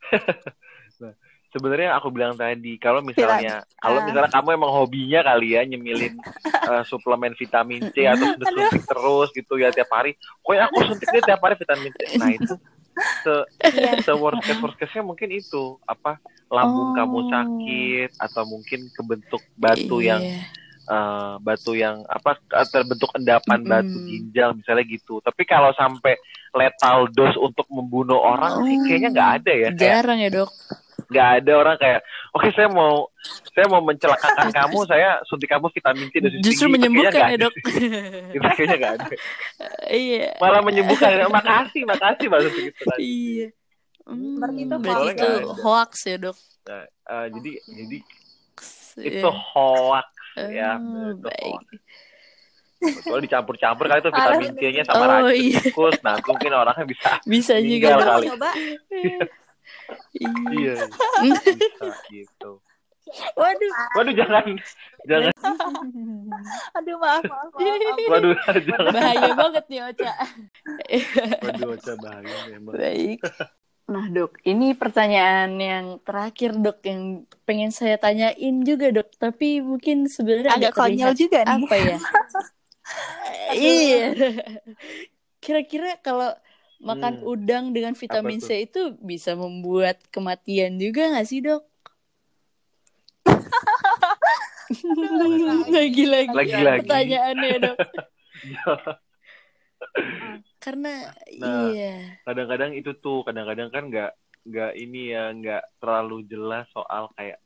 nah, 1.04 1.12
sebenarnya 1.52 1.94
aku 1.94 2.08
bilang 2.10 2.34
tadi 2.34 2.74
kalau 2.80 3.04
misalnya 3.04 3.62
kalau 3.78 4.02
Ah. 4.02 4.06
misalnya 4.08 4.30
kamu 4.32 4.48
emang 4.56 4.72
hobinya 4.72 5.20
kali 5.22 5.54
ya 5.54 5.62
nyemilin 5.62 6.16
eh, 6.64 6.82
suplemen 6.88 7.36
vitamin 7.38 7.86
C 7.92 8.08
atau 8.08 8.26
suntik 8.50 8.82
terus 8.82 9.28
gitu 9.30 9.60
ya 9.60 9.70
tiap 9.70 9.92
hari. 9.92 10.16
Pokoknya 10.42 10.64
aku 10.66 10.78
suntik 10.88 11.08
dia 11.12 11.22
tiap 11.22 11.40
hari 11.44 11.54
vitamin 11.54 11.92
C. 11.92 11.98
Nah, 12.18 12.30
itu 12.32 12.54
se 13.20 13.34
Iya. 13.64 14.00
se 14.00 14.12
worst 14.12 14.40
case 14.40 14.58
worst 14.58 14.76
case-nya 14.76 15.02
mungkin 15.02 15.28
itu 15.28 15.62
apa 15.82 16.18
lambung 16.46 16.90
Oh. 16.90 16.94
kamu 16.94 17.18
sakit 17.26 18.10
atau 18.16 18.42
mungkin 18.44 18.86
kebentuk 18.90 19.42
batu 19.54 19.98
yang 19.98 20.20
Iya. 20.20 20.44
uh, 20.86 21.34
batu 21.38 21.72
yang 21.72 22.04
apa 22.04 22.38
terbentuk 22.64 23.10
endapan 23.12 23.58
Mm-mm. 23.58 23.72
batu 23.72 23.96
ginjal 24.04 24.50
misalnya 24.52 24.84
gitu. 24.84 25.18
Tapi 25.18 25.42
kalau 25.42 25.72
sampai 25.72 26.14
lethal 26.52 27.10
dose 27.10 27.34
untuk 27.36 27.66
membunuh 27.66 28.16
orang 28.16 28.62
sih 28.62 28.76
Oh. 28.76 28.84
kayaknya 28.84 29.10
nggak 29.10 29.30
ada 29.40 29.52
ya. 29.52 29.68
Kayak 29.72 29.80
Jarang 29.80 30.18
ya 30.18 30.30
dok. 30.30 30.50
Nggak 31.06 31.28
ada 31.38 31.52
orang 31.54 31.76
kayak 31.76 32.00
oke 32.30 32.48
saya 32.50 32.68
mau 32.68 33.08
saya 33.50 33.66
mau 33.66 33.80
mencelakakan 33.80 34.48
kamu 34.58 34.78
saya 34.84 35.08
suntik 35.24 35.48
kamu 35.48 35.66
vitamin 35.68 36.06
C 36.08 36.14
dosis 36.18 36.40
Justru 36.40 36.66
tinggi." 36.66 36.74
menyembuhkan 36.74 37.10
Kayaknya 37.10 37.24
ya 37.24 37.30
nggak 37.30 37.40
dok. 37.40 37.54
ada. 37.54 38.34
Itu 38.36 38.46
kayaknya 38.50 38.76
nggak 38.76 38.92
ada. 38.94 39.06
iya. 39.90 40.28
Malah 40.36 40.60
menyembuhkan. 40.60 41.10
makasih, 41.28 41.82
makasih 41.84 42.26
Suti 42.28 42.60
gitu 42.64 42.80
kan. 42.82 42.98
Iya. 42.98 43.48
Hmm, 44.04 44.36
Berarti 44.36 44.60
itu 44.60 44.76
berarti 44.76 45.06
hoax. 45.64 45.90
itu 45.96 46.06
ya 46.06 46.16
dok. 46.20 46.36
Nah, 46.64 46.84
eh, 46.84 47.26
jadi 47.30 47.50
jadi 47.66 47.98
Iya. 48.94 49.10
itu 49.16 49.30
hoax 49.32 50.08
ya, 50.36 50.70
Oh, 50.76 51.08
itu 51.10 51.24
baik. 51.24 51.42
hoax. 51.50 51.66
Betul 52.84 53.18
dicampur-campur 53.24 53.84
kali 53.86 53.96
itu 53.98 54.10
vitamin. 54.12 54.50
C-nya 54.54 54.82
sama 54.84 55.00
Oh, 55.00 55.08
racun 55.24 55.32
iya. 55.32 55.56
tikus. 55.58 55.96
Nah, 55.98 56.20
mungkin 56.20 56.50
orangnya 56.52 56.84
bisa 56.84 57.10
Bisa 57.24 57.54
juga 57.58 57.96
dok. 57.96 58.04
kali. 58.04 58.26
coba 58.28 58.50
Iya. 60.14 60.30
iya 60.54 60.74
bisa 61.22 61.50
gitu. 62.14 62.52
Waduh. 63.36 63.72
Waduh 64.00 64.14
jangan 64.16 64.44
jangan 65.04 65.32
aduh 66.80 66.96
maaf 66.96 67.22
maaf 67.28 67.48
maaf, 67.52 67.60
maaf. 67.60 68.08
waduh 68.12 68.32
jangan 68.64 68.92
Bahaya 68.96 69.32
banget 69.36 69.64
nih 69.68 69.80
Ocha. 69.84 70.12
waduh 71.44 71.66
baca 71.76 71.92
bahaya 72.00 72.36
memang. 72.48 72.72
Baik. 72.72 73.20
Nah 73.84 74.08
dok, 74.08 74.40
ini 74.48 74.72
pertanyaan 74.72 75.60
yang 75.60 75.86
terakhir 76.00 76.56
dok 76.56 76.80
yang 76.88 77.28
pengen 77.44 77.68
saya 77.68 78.00
tanyain 78.00 78.64
juga 78.64 78.88
dok, 78.88 79.12
tapi 79.20 79.60
mungkin 79.60 80.08
sebenarnya 80.08 80.56
agak 80.56 80.72
agak 80.72 80.80
konyol 80.80 81.12
juga 81.12 81.38
nih 81.44 81.52
apa 81.52 81.74
ya? 81.76 81.98
iya. 83.52 84.06
Kira-kira 85.44 86.00
kalau 86.00 86.32
makan 86.78 87.20
Hmm. 87.20 87.28
udang 87.28 87.64
dengan 87.70 87.92
vitamin? 87.92 88.38
C 88.38 88.64
itu 88.64 88.80
bisa 88.98 89.34
membuat 89.34 90.00
kematian 90.08 90.74
juga 90.76 91.10
nggak 91.10 91.26
sih 91.26 91.40
dok? 91.40 91.62
Lagi-lagi 95.66 96.30
Lagi-lagi. 96.30 96.80
pertanyaannya 96.82 97.52
dok. 97.60 97.76
Karena 100.58 100.92
Nah. 101.36 101.68
iya. 101.68 101.94
kadang-kadang 102.24 102.72
itu 102.72 102.96
tuh 102.96 103.20
kadang-kadang 103.22 103.68
kan 103.68 103.84
nggak 103.86 104.10
nggak 104.44 104.72
ini 104.74 105.12
ya 105.12 105.28
nggak 105.30 105.62
terlalu 105.78 106.24
jelas 106.24 106.64
soal 106.70 107.08
kayak 107.14 107.36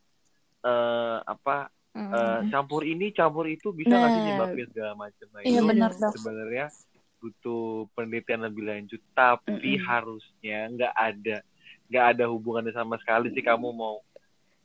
eh 0.60 1.16
apa 1.20 1.70
eh, 1.94 2.40
campur 2.48 2.82
ini 2.82 3.10
campur 3.10 3.46
itu 3.46 3.70
bisa 3.70 3.90
nggak 3.90 4.10
sih 4.12 4.20
Nah. 4.20 4.28
nyebabin 4.28 4.66
segala 4.68 4.92
macam 4.96 5.26
nah 5.28 5.40
iya 5.40 5.50
itu 5.52 5.66
benar 5.66 5.90
dok 5.92 6.12
sebenarnya 6.12 6.66
butuh 7.18 7.64
penelitian 7.92 8.42
lebih 8.42 8.62
lanjut 8.64 9.00
tapi 9.12 9.50
Mm-mm. 9.74 9.84
harusnya 9.84 10.58
nggak 10.70 10.94
ada 10.94 11.36
nggak 11.86 12.04
ada 12.14 12.24
hubungannya 12.26 12.70
sama 12.70 12.94
sekali 12.96 13.30
sih 13.30 13.42
kamu 13.42 13.68
mau 13.70 13.98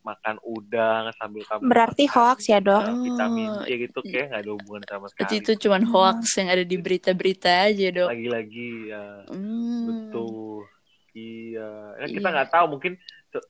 makan 0.02 0.36
udang 0.44 1.10
sambil 1.16 1.42
kamu 1.44 1.62
berarti 1.64 2.04
makan, 2.06 2.14
hoax 2.14 2.40
ya 2.46 2.60
dok 2.60 2.84
eh, 2.84 2.98
vitamin 3.02 3.52
C 3.58 3.68
Oh, 3.68 3.78
gitu 3.80 4.00
kayak 4.04 4.26
nggak 4.30 4.42
ada 4.44 4.52
hubungan 4.52 4.84
sama 4.84 5.06
sekali 5.08 5.24
Berarti 5.24 5.36
itu 5.40 5.52
cuman 5.64 5.84
hoax 5.88 6.20
yang 6.36 6.50
ada 6.50 6.64
di 6.64 6.76
berita-berita 6.76 7.52
aja 7.66 7.88
dok. 7.90 8.10
lagi-lagi 8.12 8.70
ya 8.88 9.06
Hmm. 9.26 9.84
betul 9.84 10.68
iya 11.14 11.70
ya, 11.98 12.06
kita 12.08 12.24
Iya. 12.24 12.34
nggak 12.36 12.50
tahu 12.52 12.66
mungkin 12.70 12.94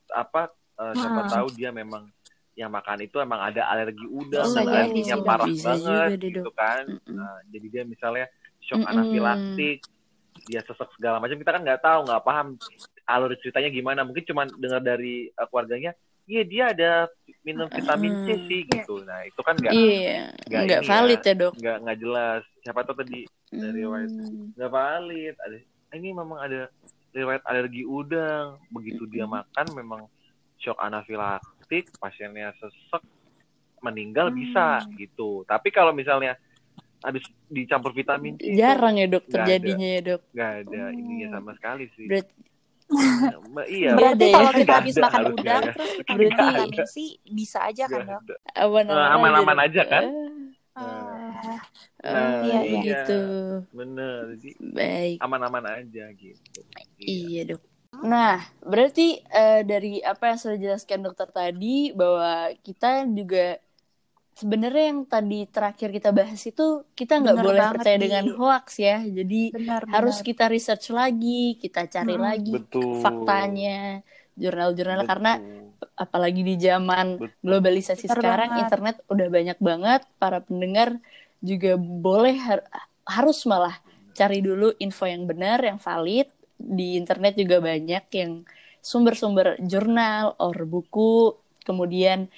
apa 0.09 0.41
eh, 0.73 0.93
siapa 0.95 1.21
Hmm. 1.21 1.31
tahu 1.33 1.47
dia 1.53 1.69
memang 1.69 2.07
yang 2.53 2.69
makan 2.69 3.01
itu 3.01 3.17
emang 3.17 3.41
ada 3.41 3.65
alergi 3.65 4.05
udang 4.05 4.45
Oh, 4.45 4.53
dan 4.53 4.69
alerginya 4.69 5.15
parah 5.25 5.49
bisa 5.49 5.73
banget 5.73 5.89
juga 6.05 6.13
deh, 6.13 6.29
gitu 6.29 6.49
kan 6.53 6.83
Mm-mm. 6.85 7.15
Nah, 7.17 7.37
jadi 7.49 7.65
dia 7.67 7.83
misalnya 7.83 8.25
shock 8.63 8.79
Mm-mm. 8.79 8.91
anafilaktik 8.91 9.83
dia 10.43 10.59
sesek 10.59 10.89
segala 10.93 11.17
macam 11.17 11.35
kita 11.35 11.51
kan 11.51 11.61
nggak 11.61 11.81
tahu 11.81 11.99
nggak 12.03 12.21
paham 12.21 12.47
alur 13.05 13.31
ceritanya 13.37 13.69
gimana 13.69 14.01
mungkin 14.01 14.23
cuma 14.23 14.43
dengar 14.49 14.79
dari 14.79 15.27
eh, 15.27 15.47
keluarganya 15.47 15.91
iya 16.23 16.41
dia 16.41 16.63
ada 16.69 16.91
minum 17.41 17.67
vitamin 17.67 18.23
C 18.23 18.27
Mm. 18.29 18.43
sih 18.45 18.61
gitu 18.65 19.03
nah 19.03 19.19
itu 19.21 19.39
kan 19.39 19.55
nggak 19.55 19.71
Iya, 19.71 20.31
nggak 20.45 20.81
ini 20.81 20.87
valid 20.87 21.21
ya 21.21 21.33
dok. 21.33 21.53
nggak 21.53 21.77
nggak 21.79 21.97
jelas 21.97 22.41
siapa 22.59 22.79
tahu 22.81 22.95
tadi 22.97 23.21
Dari 23.49 23.71
riwayat. 23.77 24.09
Hmm. 24.09 24.45
nggak 24.53 24.71
valid 24.71 25.35
ada 25.37 25.57
ini 25.93 26.09
memang 26.09 26.39
ada 26.39 26.59
riwayat 27.11 27.43
alergi 27.43 27.83
udang 27.83 28.57
begitu 28.69 29.03
dia 29.05 29.23
makan 29.25 29.67
memang 29.73 30.01
shock 30.57 30.79
anafilaktik 30.79 31.91
pasiennya 31.97 32.55
sesek 32.57 33.03
meninggal 33.79 34.27
Hmm. 34.27 34.37
bisa 34.37 34.67
gitu 34.95 35.43
tapi 35.43 35.69
kalau 35.69 35.91
misalnya 35.91 36.39
habis 37.03 37.23
dicampur 37.47 37.91
vitamin 37.91 38.39
C 38.39 38.55
Jarang 38.55 38.95
ya 38.95 39.05
dok 39.05 39.27
terjadinya 39.27 39.87
ya 39.89 40.01
dok. 40.01 40.21
nggak 40.31 40.51
ada 40.63 40.81
Hmm. 40.87 40.97
ininya 40.97 41.27
sama 41.33 41.51
sekali 41.53 41.85
sih 41.93 42.07
Berarti 42.07 42.33
Ma- 43.49 43.69
iya 43.79 43.91
berarti 43.93 44.27
kalau 44.29 44.51
kita 44.53 44.73
habis 44.75 44.95
ada 44.95 45.03
makan 45.03 45.23
udang 45.31 45.63
terus 45.65 45.77
Berarti- 46.07 46.47
vitamin 46.47 46.83
C 46.85 46.95
bisa 47.25 47.59
aja 47.61 47.83
kan 47.85 48.01
dok 48.21 48.39
aman-aman, 48.53 48.95
Nah, 48.95 49.07
aman-aman 49.13 49.57
aja, 49.61 49.81
kan? 49.83 50.03
Ah, 50.73 51.59
Oh, 52.01 52.09
Nah, 52.09 52.41
iya, 52.41 52.59
iya. 52.65 52.79
gitu. 52.81 53.19
bener 53.69 54.33
jadi 54.35 54.49
Baik. 54.59 55.17
aman-aman 55.19 55.63
aja 55.69 56.05
gitu 56.13 56.59
Iya 56.97 57.41
dok. 57.53 57.61
Nah, 58.01 58.41
berarti 58.59 59.07
eh, 59.21 59.61
dari 59.61 60.01
apa 60.01 60.33
yang 60.33 60.39
sudah 60.39 60.55
dijelaskan 60.55 61.03
dokter 61.03 61.29
tadi 61.29 61.93
bahwa 61.93 62.31
kita 62.59 63.05
juga 63.07 63.61
sebenarnya 64.33 64.83
yang 64.89 64.99
tadi 65.05 65.45
terakhir 65.45 65.89
kita 65.89 66.09
bahas 66.09 66.41
itu 66.41 66.65
kita 66.93 67.21
nggak 67.21 67.37
boleh 67.37 67.63
percaya 67.71 67.97
Di. 67.97 68.03
dengan 68.09 68.25
hoax 68.33 68.65
ya. 68.77 68.97
Jadi 69.01 69.53
benar 69.53 69.85
harus 69.87 70.17
benar. 70.19 70.27
kita 70.27 70.45
research 70.49 70.85
lagi, 70.89 71.57
kita 71.57 71.85
cari 71.85 72.15
Hmm. 72.17 72.23
lagi 72.23 72.51
betul 72.53 72.99
faktanya, 72.99 74.01
jurnal-jurnal 74.33 75.05
Betul. 75.05 75.09
karena 75.09 75.31
apalagi 75.93 76.41
di 76.41 76.55
zaman 76.57 77.07
Betul. 77.21 77.29
globalisasi 77.43 78.05
Bener 78.07 78.17
sekarang 78.17 78.49
banget. 78.49 78.63
internet 78.65 78.95
udah 79.05 79.27
banyak 79.29 79.57
banget 79.59 80.01
para 80.17 80.39
pendengar 80.41 80.89
juga 81.39 81.75
boleh 81.77 82.35
har- 82.39 82.67
harus 83.03 83.43
malah 83.45 83.77
cari 84.13 84.39
dulu 84.39 84.71
info 84.79 85.03
yang 85.05 85.25
benar 85.25 85.59
yang 85.59 85.77
valid 85.77 86.25
di 86.55 86.95
internet 86.95 87.35
juga 87.35 87.59
banyak 87.59 88.05
yang 88.09 88.47
sumber-sumber 88.79 89.59
jurnal 89.59 90.39
or 90.39 90.55
buku 90.63 91.35
kemudian 91.63 92.31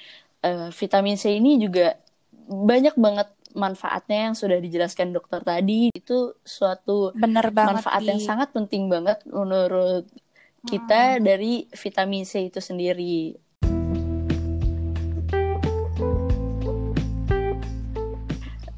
eh, 0.45 0.69
vitamin 0.69 1.17
C 1.17 1.33
ini 1.33 1.57
juga 1.57 1.97
banyak 2.45 2.93
banget 2.93 3.29
manfaatnya 3.55 4.29
yang 4.29 4.35
sudah 4.35 4.59
dijelaskan 4.59 5.15
dokter 5.15 5.39
tadi 5.41 5.89
itu 5.89 6.35
suatu 6.43 7.15
benar 7.15 7.49
banget 7.49 7.81
manfaat 7.81 8.03
yang 8.03 8.21
sangat 8.21 8.51
penting 8.51 8.91
banget 8.91 9.23
menurut 9.25 10.05
kita 10.65 11.21
dari 11.21 11.69
vitamin 11.69 12.25
C 12.25 12.49
itu 12.49 12.57
sendiri. 12.57 13.37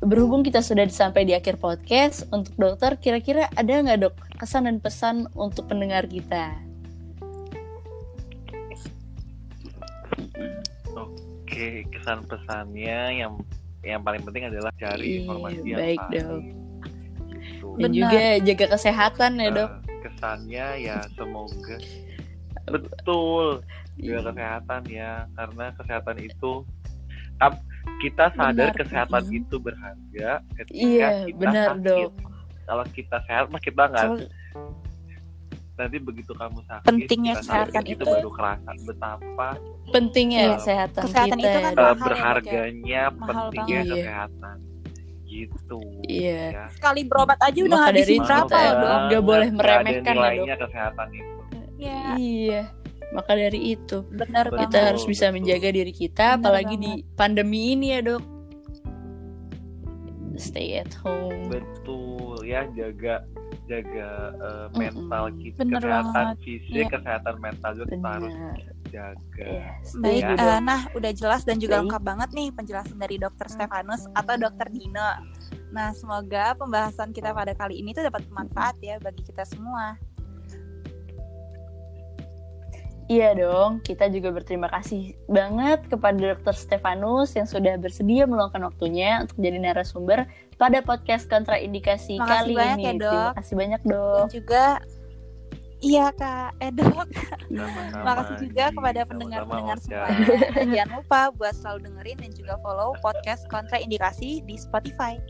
Berhubung 0.04 0.40
kita 0.40 0.64
sudah 0.64 0.88
sampai 0.88 1.28
di 1.28 1.36
akhir 1.36 1.60
podcast, 1.60 2.28
untuk 2.32 2.56
dokter 2.56 2.96
kira-kira 2.96 3.52
ada 3.56 3.84
nggak 3.84 4.00
dok 4.04 4.16
kesan 4.40 4.68
dan 4.68 4.78
pesan 4.80 5.28
untuk 5.36 5.68
pendengar 5.68 6.08
kita? 6.08 6.56
Oke, 10.96 11.27
kesan 11.48 12.20
pesannya 12.26 13.00
yang 13.18 13.34
yang 13.82 14.02
paling 14.02 14.20
penting 14.22 14.46
adalah 14.46 14.72
cari 14.76 15.06
Iya, 15.08 15.18
informasi 15.22 15.58
yang 15.64 15.80
baik, 15.80 16.00
valid. 16.02 16.12
Dok. 16.14 16.42
Gitu. 16.42 17.68
Dan 17.78 17.90
Benar. 17.90 17.94
juga 17.96 18.20
jaga 18.44 18.66
kesehatan 18.70 19.32
ya 19.34 19.44
Eh, 19.44 19.52
dok. 19.54 19.72
kesannya 20.00 20.66
ya 20.82 20.98
semoga 21.14 21.78
betul 22.68 23.46
Iya. 23.96 24.20
jaga 24.20 24.30
kesehatan 24.30 24.82
ya 24.88 25.12
karena 25.32 25.66
kesehatan 25.74 26.18
itu 26.20 26.52
ap- 27.38 27.64
kita 27.98 28.26
sadar 28.34 28.70
Benar. 28.70 28.78
kesehatan 28.78 29.24
Mm. 29.26 29.38
itu 29.40 29.56
berharga 29.58 30.30
ketika 30.54 30.76
Iya, 30.76 31.10
kita 31.26 31.40
benar, 31.40 31.68
sakit. 31.72 31.86
Dok. 31.86 32.12
Kalau 32.68 32.86
kita 32.92 33.18
sehat 33.24 33.46
mah 33.48 33.62
kita 33.64 33.84
nggak 33.88 34.08
nanti 35.78 35.98
begitu 36.00 36.34
kamu 36.34 36.60
sakit 36.64 36.84
Pentingnya 36.84 37.34
kita 37.34 37.42
kesehatan 37.46 37.84
itu 37.84 37.94
itu- 37.96 38.06
baru 38.10 38.30
kerasa 38.30 38.72
betapa 38.82 39.50
pentingnya 39.88 40.42
Iya. 40.42 40.54
kesehatan, 40.58 41.04
Kesehatan 41.06 41.38
kita. 41.38 41.48
itu 41.48 41.58
kan 41.58 41.64
ya, 41.64 41.70
eh, 41.70 41.76
mahal 41.78 41.78
ya, 41.78 41.88
Dok, 41.88 41.98
ya. 41.98 42.04
berharganya 42.04 43.02
Mahal 43.08 43.22
pentingnya 43.46 43.62
banget. 43.78 43.86
Iya. 43.88 44.04
kesehatan 44.04 44.58
gitu 45.28 45.80
Iya. 46.04 46.44
ya. 46.50 46.64
sekali 46.72 47.02
berobat 47.04 47.40
aja 47.40 47.60
udah 47.62 47.78
Maka 47.78 47.90
itu 47.92 48.16
berapa 48.18 48.42
kita 48.42 48.58
ya 48.58 48.72
dok 48.74 48.98
nggak 49.06 49.24
boleh 49.24 49.50
meremehkan 49.52 50.16
ya, 50.16 50.30
Dok. 50.50 50.60
kesehatan 50.64 51.08
itu 51.12 51.36
ya 51.78 52.00
Iya. 52.18 52.64
Maka 53.08 53.32
dari 53.34 53.62
itu 53.72 53.98
benar 54.10 54.46
Betul. 54.46 54.60
kita 54.60 54.72
banget 54.74 54.90
harus 54.90 55.04
bisa 55.06 55.26
betul. 55.26 55.36
menjaga 55.38 55.70
diri 55.72 55.94
kita 55.94 56.28
Benar 56.28 56.40
apalagi 56.42 56.76
banget. 56.76 56.84
di 56.84 57.16
pandemi 57.16 57.62
ini 57.72 57.88
ya 57.90 58.00
dok 58.02 58.24
stay 60.38 60.78
at 60.78 60.92
home 60.98 61.48
betul 61.48 62.38
ya 62.44 62.68
jaga 62.70 63.24
jaga 63.68 64.10
Mm-mm. 64.32 64.68
mental 64.74 65.24
kita 65.36 65.60
Bener 65.62 65.80
kesehatan 65.80 66.14
banget. 66.16 66.38
fisik 66.42 66.74
Iya. 66.74 66.88
kesehatan 66.90 67.36
mental 67.38 67.72
juga 67.76 67.88
kita 67.92 68.10
harus 68.10 68.34
jaga. 68.88 69.44
Iya, 69.44 69.68
stay 69.84 70.02
Baik, 70.02 70.24
Ya. 70.24 70.34
eh, 70.40 70.60
nah 70.64 70.82
udah 70.92 71.12
jelas 71.12 71.42
dan 71.44 71.58
juga 71.58 71.76
Baik. 71.76 71.82
lengkap 71.86 72.04
banget 72.04 72.30
nih 72.32 72.48
penjelasan 72.50 72.98
dari 72.98 73.16
Dokter 73.16 73.48
Stefanus 73.48 74.08
atau 74.12 74.34
Dokter 74.36 74.68
Dino. 74.72 75.10
Nah, 75.68 75.92
semoga 75.92 76.56
pembahasan 76.56 77.12
kita 77.12 77.36
pada 77.36 77.52
kali 77.52 77.84
ini 77.84 77.92
tuh 77.92 78.08
dapat 78.08 78.24
bermanfaat 78.26 78.80
ya 78.80 78.96
bagi 78.98 79.20
kita 79.22 79.44
semua. 79.44 80.00
Iya 83.08 83.40
dong, 83.40 83.80
kita 83.88 84.12
juga 84.12 84.36
berterima 84.36 84.68
kasih 84.68 85.16
banget 85.28 85.88
kepada 85.88 86.36
Dr. 86.36 86.52
Stefanus 86.52 87.32
yang 87.40 87.48
sudah 87.48 87.80
bersedia 87.80 88.28
meluangkan 88.28 88.60
waktunya 88.68 89.24
untuk 89.24 89.40
jadi 89.40 89.64
narasumber 89.64 90.28
pada 90.58 90.82
podcast 90.82 91.30
kontraindikasi 91.30 92.18
Makasih 92.18 92.34
kali 92.34 92.54
banyak 92.58 92.78
ini. 92.78 92.86
ya, 92.86 92.94
Dok. 92.98 93.14
Terima 93.14 93.38
kasih 93.38 93.56
banyak 93.56 93.82
dok. 93.86 94.18
Dan 94.18 94.34
juga 94.34 94.66
Iya 95.78 96.10
Kak, 96.10 96.58
eh 96.58 96.74
Dok, 96.74 97.06
Sama-sama, 97.54 98.02
makasih 98.02 98.50
juga 98.50 98.74
kepada 98.74 99.02
pendengar-pendengar 99.06 99.78
semuanya. 99.78 100.26
Dan 100.58 100.68
jangan 100.74 100.90
lupa 100.98 101.22
buat 101.38 101.54
selalu 101.54 101.80
dengerin 101.86 102.18
dan 102.18 102.32
juga 102.34 102.54
follow 102.66 102.98
podcast 102.98 103.46
Kontraindikasi 103.46 104.42
di 104.42 104.58
Spotify. 104.58 105.22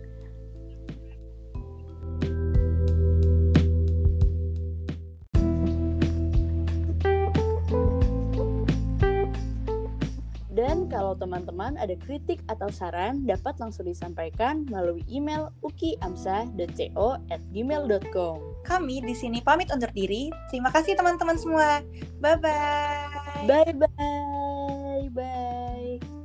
Dan 10.57 10.89
kalau 10.89 11.13
teman-teman 11.13 11.77
ada 11.77 11.93
kritik 12.01 12.41
atau 12.49 12.73
saran, 12.73 13.29
dapat 13.29 13.61
langsung 13.61 13.85
disampaikan 13.85 14.65
melalui 14.65 15.05
email 15.05 15.53
ukiamsa.co@gmail.com. 15.61 18.37
Kami 18.65 19.05
di 19.05 19.13
sini 19.13 19.37
pamit 19.45 19.69
undur 19.69 19.93
diri. 19.93 20.33
Terima 20.49 20.73
kasih 20.73 20.97
teman-teman 20.97 21.37
semua. 21.37 21.85
Bye-bye. 22.17 23.45
Bye 23.45 23.77
bye, 23.77 25.05
bye. 25.13 26.16